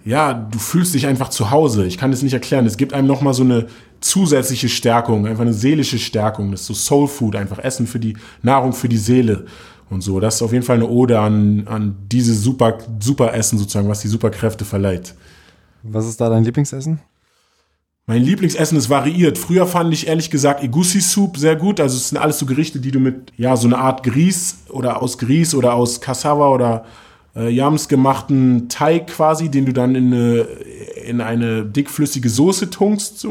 ja, 0.08 0.32
du 0.32 0.58
fühlst 0.58 0.94
dich 0.94 1.06
einfach 1.06 1.28
zu 1.28 1.50
Hause. 1.50 1.84
Ich 1.84 1.98
kann 1.98 2.10
das 2.10 2.22
nicht 2.22 2.32
erklären. 2.32 2.64
Es 2.64 2.78
gibt 2.78 2.94
einem 2.94 3.06
nochmal 3.06 3.34
so 3.34 3.42
eine 3.42 3.66
zusätzliche 4.00 4.70
Stärkung, 4.70 5.26
einfach 5.26 5.42
eine 5.42 5.52
seelische 5.52 5.98
Stärkung. 5.98 6.50
Das 6.50 6.62
ist 6.62 6.66
so 6.68 6.72
Soul 6.72 7.08
Food, 7.08 7.36
einfach 7.36 7.58
Essen 7.58 7.86
für 7.86 7.98
die 7.98 8.16
Nahrung 8.40 8.72
für 8.72 8.88
die 8.88 8.96
Seele 8.96 9.44
und 9.90 10.00
so. 10.00 10.18
Das 10.18 10.36
ist 10.36 10.42
auf 10.42 10.54
jeden 10.54 10.64
Fall 10.64 10.76
eine 10.76 10.88
Ode 10.88 11.20
an, 11.20 11.64
an 11.66 11.94
diese 12.10 12.32
super, 12.32 12.78
super 13.00 13.34
Essen 13.34 13.58
sozusagen, 13.58 13.90
was 13.90 14.00
die 14.00 14.08
Superkräfte 14.08 14.64
verleiht. 14.64 15.14
Was 15.82 16.06
ist 16.06 16.18
da 16.22 16.30
dein 16.30 16.42
Lieblingsessen? 16.42 17.00
Mein 18.06 18.22
Lieblingsessen 18.22 18.78
ist 18.78 18.88
variiert. 18.88 19.36
Früher 19.36 19.66
fand 19.66 19.92
ich 19.92 20.06
ehrlich 20.06 20.30
gesagt 20.30 20.64
Egusi 20.64 21.02
Soup 21.02 21.36
sehr 21.36 21.54
gut. 21.54 21.80
Also 21.80 21.98
es 21.98 22.08
sind 22.08 22.16
alles 22.16 22.38
so 22.38 22.46
Gerichte, 22.46 22.80
die 22.80 22.92
du 22.92 22.98
mit, 22.98 23.34
ja, 23.36 23.54
so 23.58 23.68
eine 23.68 23.76
Art 23.76 24.04
Grieß 24.04 24.60
oder 24.70 25.02
aus 25.02 25.18
Grieß 25.18 25.54
oder 25.54 25.74
aus 25.74 26.00
Cassava 26.00 26.48
oder 26.48 26.86
äh, 27.38 27.48
Yams 27.48 27.88
gemachten 27.88 28.68
Teig 28.68 29.06
quasi, 29.08 29.48
den 29.48 29.66
du 29.66 29.72
dann 29.72 29.94
in 29.94 30.12
eine, 30.12 30.46
in 31.06 31.20
eine 31.20 31.64
dickflüssige 31.64 32.28
Soße 32.28 32.70
tunkst. 32.70 33.18
So. 33.20 33.30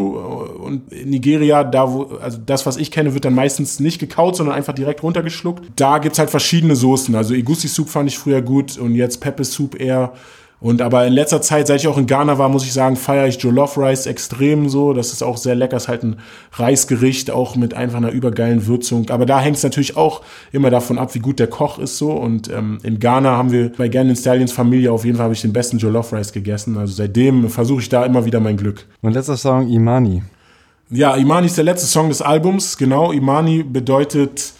Und 0.63 0.91
in 0.91 1.09
Nigeria, 1.09 1.63
da 1.63 1.91
wo, 1.91 2.03
also 2.21 2.39
das, 2.45 2.65
was 2.65 2.77
ich 2.77 2.91
kenne, 2.91 3.13
wird 3.13 3.25
dann 3.25 3.35
meistens 3.35 3.79
nicht 3.79 3.99
gekaut, 3.99 4.35
sondern 4.35 4.55
einfach 4.55 4.73
direkt 4.73 5.03
runtergeschluckt. 5.03 5.65
Da 5.75 5.97
gibt's 5.99 6.19
halt 6.19 6.29
verschiedene 6.29 6.75
Soßen. 6.75 7.15
Also 7.15 7.33
Egusi 7.33 7.67
Soup 7.67 7.89
fand 7.89 8.09
ich 8.09 8.17
früher 8.17 8.41
gut 8.41 8.77
und 8.77 8.95
jetzt 8.95 9.19
Pepe 9.19 9.43
Soup 9.43 9.79
eher. 9.79 10.13
Und 10.59 10.81
aber 10.81 11.05
in 11.05 11.13
letzter 11.13 11.39
Zeit, 11.41 11.67
seit 11.67 11.81
ich 11.81 11.87
auch 11.87 11.99
in 11.99 12.07
Ghana 12.07 12.39
war, 12.39 12.49
muss 12.49 12.63
ich 12.63 12.73
sagen, 12.73 12.95
feiere 12.95 13.27
ich 13.27 13.39
Jollof 13.41 13.77
Rice 13.77 14.07
extrem 14.07 14.69
so. 14.69 14.93
Das 14.93 15.13
ist 15.13 15.21
auch 15.21 15.37
sehr 15.37 15.53
lecker. 15.53 15.77
Ist 15.77 15.87
halt 15.87 16.01
ein 16.01 16.15
Reisgericht, 16.53 17.29
auch 17.29 17.55
mit 17.55 17.75
einfach 17.75 17.97
einer 17.97 18.09
übergeilen 18.09 18.65
Würzung. 18.65 19.09
Aber 19.11 19.27
da 19.27 19.39
hängt 19.39 19.57
es 19.57 19.63
natürlich 19.63 19.95
auch 19.95 20.23
immer 20.51 20.71
davon 20.71 20.97
ab, 20.97 21.13
wie 21.13 21.19
gut 21.19 21.37
der 21.37 21.45
Koch 21.45 21.77
ist 21.77 21.99
so. 21.99 22.11
Und 22.11 22.51
ähm, 22.51 22.79
in 22.81 22.99
Ghana 22.99 23.37
haben 23.37 23.51
wir 23.51 23.71
bei 23.77 23.87
Gannon 23.87 24.15
Stallions 24.15 24.51
Familie 24.51 24.91
auf 24.91 25.05
jeden 25.05 25.17
Fall 25.17 25.25
habe 25.25 25.35
ich 25.35 25.41
den 25.41 25.53
besten 25.53 25.77
Jollof 25.77 26.11
Rice 26.11 26.33
gegessen. 26.33 26.75
Also 26.77 26.93
seitdem 26.93 27.49
versuche 27.49 27.81
ich 27.81 27.89
da 27.89 28.03
immer 28.03 28.25
wieder 28.25 28.39
mein 28.39 28.57
Glück. 28.57 28.87
Mein 29.03 29.13
letzter 29.13 29.37
Song, 29.37 29.69
Imani. 29.69 30.23
Ja, 30.89 31.15
Imani 31.15 31.45
ist 31.47 31.57
der 31.57 31.65
letzte 31.65 31.85
Song 31.85 32.09
des 32.09 32.23
Albums. 32.23 32.77
Genau, 32.77 33.11
Imani 33.11 33.61
bedeutet 33.61 34.53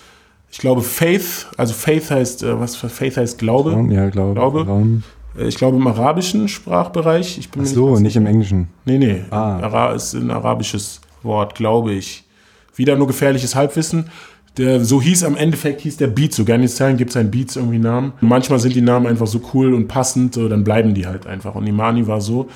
ich 0.49 0.59
glaube 0.59 0.81
Faith, 0.81 1.47
also 1.57 1.73
Faith 1.73 2.09
heißt, 2.09 2.43
äh, 2.43 2.59
was 2.59 2.75
für 2.75 2.89
Faith 2.89 3.17
heißt 3.17 3.37
Glaube. 3.37 3.71
Ja, 3.89 4.09
Glaube. 4.09 4.33
Glaube. 4.33 5.03
Äh, 5.37 5.47
ich 5.47 5.55
glaube 5.55 5.77
im 5.77 5.87
arabischen 5.87 6.47
Sprachbereich. 6.47 7.37
Ich 7.37 7.49
bin 7.49 7.63
Ach 7.63 7.67
so, 7.67 7.91
nicht, 7.91 8.01
nicht, 8.01 8.15
im 8.15 8.25
Englischen. 8.25 8.67
Nee, 8.85 8.97
nee. 8.97 9.21
Ah. 9.29 9.59
Ara 9.59 9.93
ist 9.93 10.13
ein 10.13 10.31
arabisches 10.31 11.01
Wort, 11.23 11.55
glaube 11.55 11.93
ich. 11.93 12.23
Wieder 12.75 12.95
nur 12.95 13.07
gefährliches 13.07 13.55
Halbwissen. 13.55 14.09
Der, 14.57 14.83
so 14.83 15.01
hieß 15.01 15.23
am 15.23 15.37
Endeffekt 15.37 15.81
hieß 15.81 15.97
der 15.97 16.07
Beat. 16.07 16.33
So 16.33 16.43
gerne 16.43 16.67
Zellen 16.67 16.97
gibt 16.97 17.11
es 17.11 17.17
einen 17.17 17.29
Beats 17.29 17.55
irgendwie 17.55 17.77
Namen. 17.77 18.13
manchmal 18.21 18.59
sind 18.59 18.75
die 18.75 18.81
Namen 18.81 19.05
einfach 19.05 19.27
so 19.27 19.39
cool 19.53 19.73
und 19.73 19.87
passend, 19.87 20.33
so, 20.33 20.47
dann 20.47 20.63
bleiben 20.63 20.93
die 20.95 21.05
halt 21.05 21.27
einfach. 21.27 21.53
Und 21.55 21.67
Imani 21.67 22.07
war 22.07 22.21
so. 22.21 22.47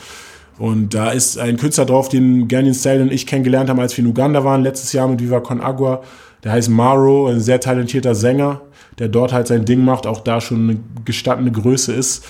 Und 0.58 0.94
da 0.94 1.12
ist 1.12 1.40
ein 1.40 1.58
Künstler 1.58 1.86
drauf, 1.86 2.10
den 2.10 2.48
Ganyan 2.48 2.74
Style 2.74 3.02
und 3.02 3.12
ich 3.12 3.26
kennengelernt 3.26 3.70
haben, 3.70 3.80
als 3.80 3.98
wir 3.98 4.04
in 4.04 4.10
Uganda 4.10 4.44
waren, 4.44 4.62
letztes 4.62 4.94
Jahr 4.94 5.08
mit 5.08 5.22
Viva 5.22 5.40
Con 5.40 5.62
Agua. 5.62 6.02
Der 6.44 6.52
heißt 6.52 6.70
Maro, 6.70 7.28
ein 7.28 7.40
sehr 7.40 7.60
talentierter 7.60 8.16
Sänger, 8.16 8.62
der 9.00 9.08
dort 9.08 9.32
halt 9.32 9.48
sein 9.48 9.66
Ding 9.66 9.84
macht, 9.84 10.08
auch 10.08 10.22
da 10.22 10.42
schon 10.42 10.70
eine 10.70 10.80
gestandene 11.06 11.52
Größe 11.52 11.94
ist 11.94 12.26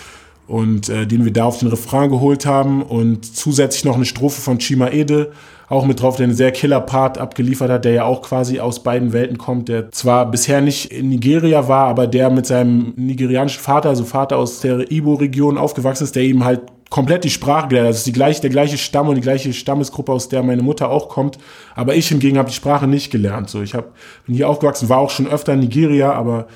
und 0.51 0.89
äh, 0.89 1.07
den 1.07 1.23
wir 1.23 1.31
da 1.31 1.45
auf 1.45 1.59
den 1.59 1.69
Refrain 1.69 2.09
geholt 2.09 2.45
haben 2.45 2.83
und 2.83 3.25
zusätzlich 3.25 3.85
noch 3.85 3.95
eine 3.95 4.05
Strophe 4.05 4.41
von 4.41 4.59
Chima 4.59 4.89
Ede 4.89 5.31
auch 5.69 5.85
mit 5.85 6.01
drauf, 6.01 6.17
der 6.17 6.25
einen 6.25 6.35
sehr 6.35 6.51
killer 6.51 6.81
Part 6.81 7.17
abgeliefert 7.17 7.71
hat, 7.71 7.85
der 7.85 7.93
ja 7.93 8.03
auch 8.03 8.21
quasi 8.21 8.59
aus 8.59 8.83
beiden 8.83 9.13
Welten 9.13 9.37
kommt, 9.37 9.69
der 9.69 9.89
zwar 9.91 10.29
bisher 10.29 10.59
nicht 10.59 10.91
in 10.91 11.07
Nigeria 11.07 11.69
war, 11.69 11.87
aber 11.87 12.07
der 12.07 12.29
mit 12.29 12.45
seinem 12.45 12.91
nigerianischen 12.97 13.61
Vater, 13.61 13.87
also 13.87 14.03
Vater 14.03 14.37
aus 14.37 14.59
der 14.59 14.91
Ibo-Region 14.91 15.57
aufgewachsen 15.57 16.03
ist, 16.03 16.17
der 16.17 16.23
ihm 16.23 16.43
halt 16.43 16.59
komplett 16.89 17.23
die 17.23 17.29
Sprache 17.29 17.69
gelernt 17.69 17.87
hat. 17.87 17.93
Das 17.93 17.99
ist 17.99 18.07
die 18.07 18.11
gleiche, 18.11 18.41
der 18.41 18.49
gleiche 18.49 18.77
Stamm 18.77 19.07
und 19.07 19.15
die 19.15 19.21
gleiche 19.21 19.53
Stammesgruppe, 19.53 20.11
aus 20.11 20.27
der 20.27 20.43
meine 20.43 20.61
Mutter 20.61 20.89
auch 20.89 21.07
kommt. 21.07 21.37
Aber 21.73 21.95
ich 21.95 22.09
hingegen 22.09 22.37
habe 22.37 22.49
die 22.49 22.55
Sprache 22.55 22.85
nicht 22.85 23.09
gelernt. 23.09 23.49
So, 23.49 23.61
ich 23.61 23.73
hab, 23.73 23.93
bin 24.25 24.35
hier 24.35 24.49
aufgewachsen, 24.49 24.89
war 24.89 24.97
auch 24.97 25.09
schon 25.09 25.27
öfter 25.27 25.53
in 25.53 25.61
Nigeria, 25.61 26.11
aber 26.11 26.47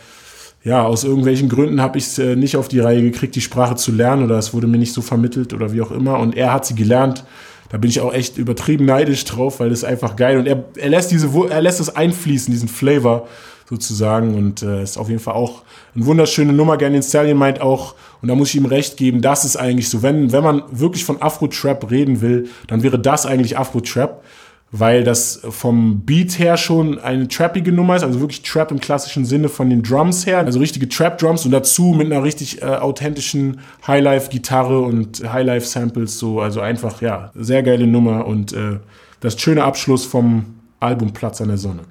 ja, 0.65 0.83
aus 0.83 1.03
irgendwelchen 1.03 1.47
Gründen 1.47 1.79
habe 1.79 1.99
ich 1.99 2.05
es 2.05 2.17
äh, 2.17 2.35
nicht 2.35 2.57
auf 2.57 2.67
die 2.67 2.79
Reihe 2.79 3.03
gekriegt, 3.03 3.35
die 3.35 3.41
Sprache 3.41 3.75
zu 3.75 3.91
lernen 3.91 4.23
oder 4.23 4.39
es 4.39 4.51
wurde 4.51 4.65
mir 4.65 4.79
nicht 4.79 4.93
so 4.93 5.01
vermittelt 5.03 5.53
oder 5.53 5.71
wie 5.71 5.81
auch 5.81 5.91
immer. 5.91 6.17
Und 6.19 6.35
er 6.35 6.51
hat 6.51 6.65
sie 6.65 6.73
gelernt. 6.73 7.23
Da 7.69 7.77
bin 7.77 7.89
ich 7.89 8.01
auch 8.01 8.11
echt 8.11 8.39
übertrieben 8.39 8.85
neidisch 8.85 9.25
drauf, 9.25 9.59
weil 9.59 9.69
das 9.69 9.79
ist 9.79 9.83
einfach 9.83 10.15
geil. 10.15 10.39
Und 10.39 10.47
er, 10.47 10.63
er 10.75 10.89
lässt 10.89 11.11
diese, 11.11 11.29
er 11.49 11.61
lässt 11.61 11.79
es 11.79 11.95
einfließen, 11.95 12.51
diesen 12.51 12.67
Flavor 12.67 13.27
sozusagen. 13.69 14.33
Und 14.33 14.63
äh, 14.63 14.81
ist 14.81 14.97
auf 14.97 15.07
jeden 15.07 15.21
Fall 15.21 15.35
auch 15.35 15.61
eine 15.93 16.07
wunderschöne 16.07 16.51
Nummer. 16.51 16.77
Ganyan 16.77 17.03
Stallion 17.03 17.37
meint 17.37 17.61
auch, 17.61 17.93
und 18.23 18.29
da 18.29 18.33
muss 18.33 18.49
ich 18.49 18.55
ihm 18.55 18.65
recht 18.65 18.97
geben, 18.97 19.21
das 19.21 19.45
ist 19.45 19.57
eigentlich 19.57 19.89
so, 19.89 20.01
wenn, 20.01 20.31
wenn 20.31 20.43
man 20.43 20.63
wirklich 20.71 21.05
von 21.05 21.21
Afro-Trap 21.21 21.91
reden 21.91 22.21
will, 22.21 22.49
dann 22.65 22.81
wäre 22.81 22.97
das 22.97 23.27
eigentlich 23.27 23.55
Afro-Trap 23.55 24.23
weil 24.71 25.03
das 25.03 25.41
vom 25.49 26.01
Beat 26.01 26.37
her 26.39 26.57
schon 26.57 26.99
eine 26.99 27.27
trappige 27.27 27.71
Nummer 27.71 27.95
ist, 27.95 28.03
also 28.03 28.19
wirklich 28.19 28.41
Trap 28.41 28.71
im 28.71 28.79
klassischen 28.79 29.25
Sinne 29.25 29.49
von 29.49 29.69
den 29.69 29.83
Drums 29.83 30.25
her, 30.25 30.39
also 30.39 30.59
richtige 30.59 30.89
Trap-Drums 30.89 31.45
und 31.45 31.51
dazu 31.51 31.93
mit 31.97 32.11
einer 32.11 32.23
richtig 32.23 32.61
äh, 32.61 32.65
authentischen 32.65 33.59
Highlife-Gitarre 33.87 34.79
und 34.79 35.31
Highlife-Samples, 35.31 36.19
so, 36.19 36.41
also 36.41 36.61
einfach, 36.61 37.01
ja, 37.01 37.31
sehr 37.35 37.63
geile 37.63 37.87
Nummer 37.87 38.25
und 38.25 38.53
äh, 38.53 38.79
das 39.21 39.39
schöne 39.39 39.63
Abschluss 39.63 40.05
vom 40.05 40.55
Album 40.79 41.13
Platz 41.13 41.41
an 41.41 41.47
der 41.47 41.57
Sonne. 41.57 41.83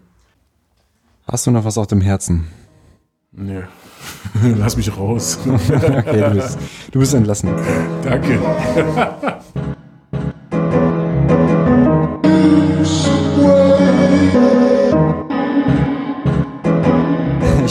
Hast 1.27 1.47
du 1.47 1.51
noch 1.51 1.65
was 1.65 1.79
auf 1.79 1.87
dem 1.87 2.01
Herzen? 2.01 2.49
Nee. 3.33 3.63
Lass 4.59 4.77
mich 4.77 4.95
raus. 4.97 5.39
okay, 5.49 6.21
du 6.21 6.31
bist, 6.35 6.59
du 6.93 6.99
bist 6.99 7.15
entlassen. 7.15 7.51
Danke. 8.03 8.39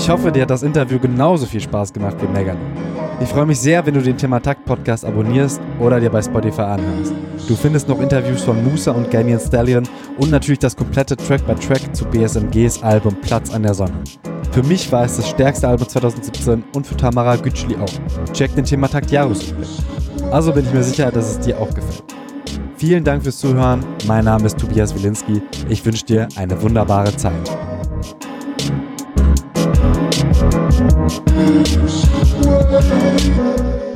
Ich 0.03 0.09
hoffe, 0.09 0.33
dir 0.33 0.41
hat 0.41 0.49
das 0.49 0.63
Interview 0.63 0.99
genauso 0.99 1.45
viel 1.45 1.61
Spaß 1.61 1.93
gemacht 1.93 2.17
wie 2.19 2.27
Megan. 2.27 2.57
Ich 3.21 3.29
freue 3.29 3.45
mich 3.45 3.57
sehr, 3.57 3.85
wenn 3.85 3.93
du 3.93 4.01
den 4.01 4.17
Thema 4.17 4.41
Takt 4.41 4.65
Podcast 4.65 5.05
abonnierst 5.05 5.61
oder 5.79 5.97
dir 5.97 6.09
bei 6.09 6.21
Spotify 6.21 6.63
anhörst. 6.63 7.13
Du 7.47 7.55
findest 7.55 7.87
noch 7.87 8.01
Interviews 8.01 8.43
von 8.43 8.61
Musa 8.65 8.91
und 8.91 9.09
Ganyan 9.09 9.39
Stallion 9.39 9.87
und 10.17 10.29
natürlich 10.29 10.59
das 10.59 10.75
komplette 10.75 11.15
Track 11.15 11.47
by 11.47 11.55
Track 11.55 11.95
zu 11.95 12.03
BSMGs 12.03 12.83
Album 12.83 13.15
Platz 13.21 13.53
an 13.53 13.63
der 13.63 13.73
Sonne. 13.73 13.93
Für 14.51 14.63
mich 14.63 14.91
war 14.91 15.05
es 15.05 15.15
das 15.15 15.29
stärkste 15.29 15.69
Album 15.69 15.87
2017 15.87 16.65
und 16.75 16.85
für 16.85 16.97
Tamara 16.97 17.37
Gütschli 17.37 17.77
auch. 17.77 18.33
Check 18.33 18.53
den 18.55 18.65
Thema 18.65 18.89
Takt 18.89 19.09
Jahresrückblick. 19.09 19.69
Also 20.31 20.51
bin 20.51 20.65
ich 20.65 20.73
mir 20.73 20.83
sicher, 20.83 21.13
dass 21.13 21.31
es 21.31 21.39
dir 21.39 21.57
auch 21.57 21.73
gefällt. 21.73 22.03
Vielen 22.75 23.05
Dank 23.05 23.23
fürs 23.23 23.37
Zuhören. 23.37 23.85
Mein 24.05 24.25
Name 24.25 24.47
ist 24.47 24.59
Tobias 24.59 24.93
Wilinski. 24.93 25.41
Ich 25.69 25.85
wünsche 25.85 26.03
dir 26.03 26.27
eine 26.35 26.61
wunderbare 26.61 27.15
Zeit. 27.15 27.49
Thank 31.35 31.67
you. 33.27 33.92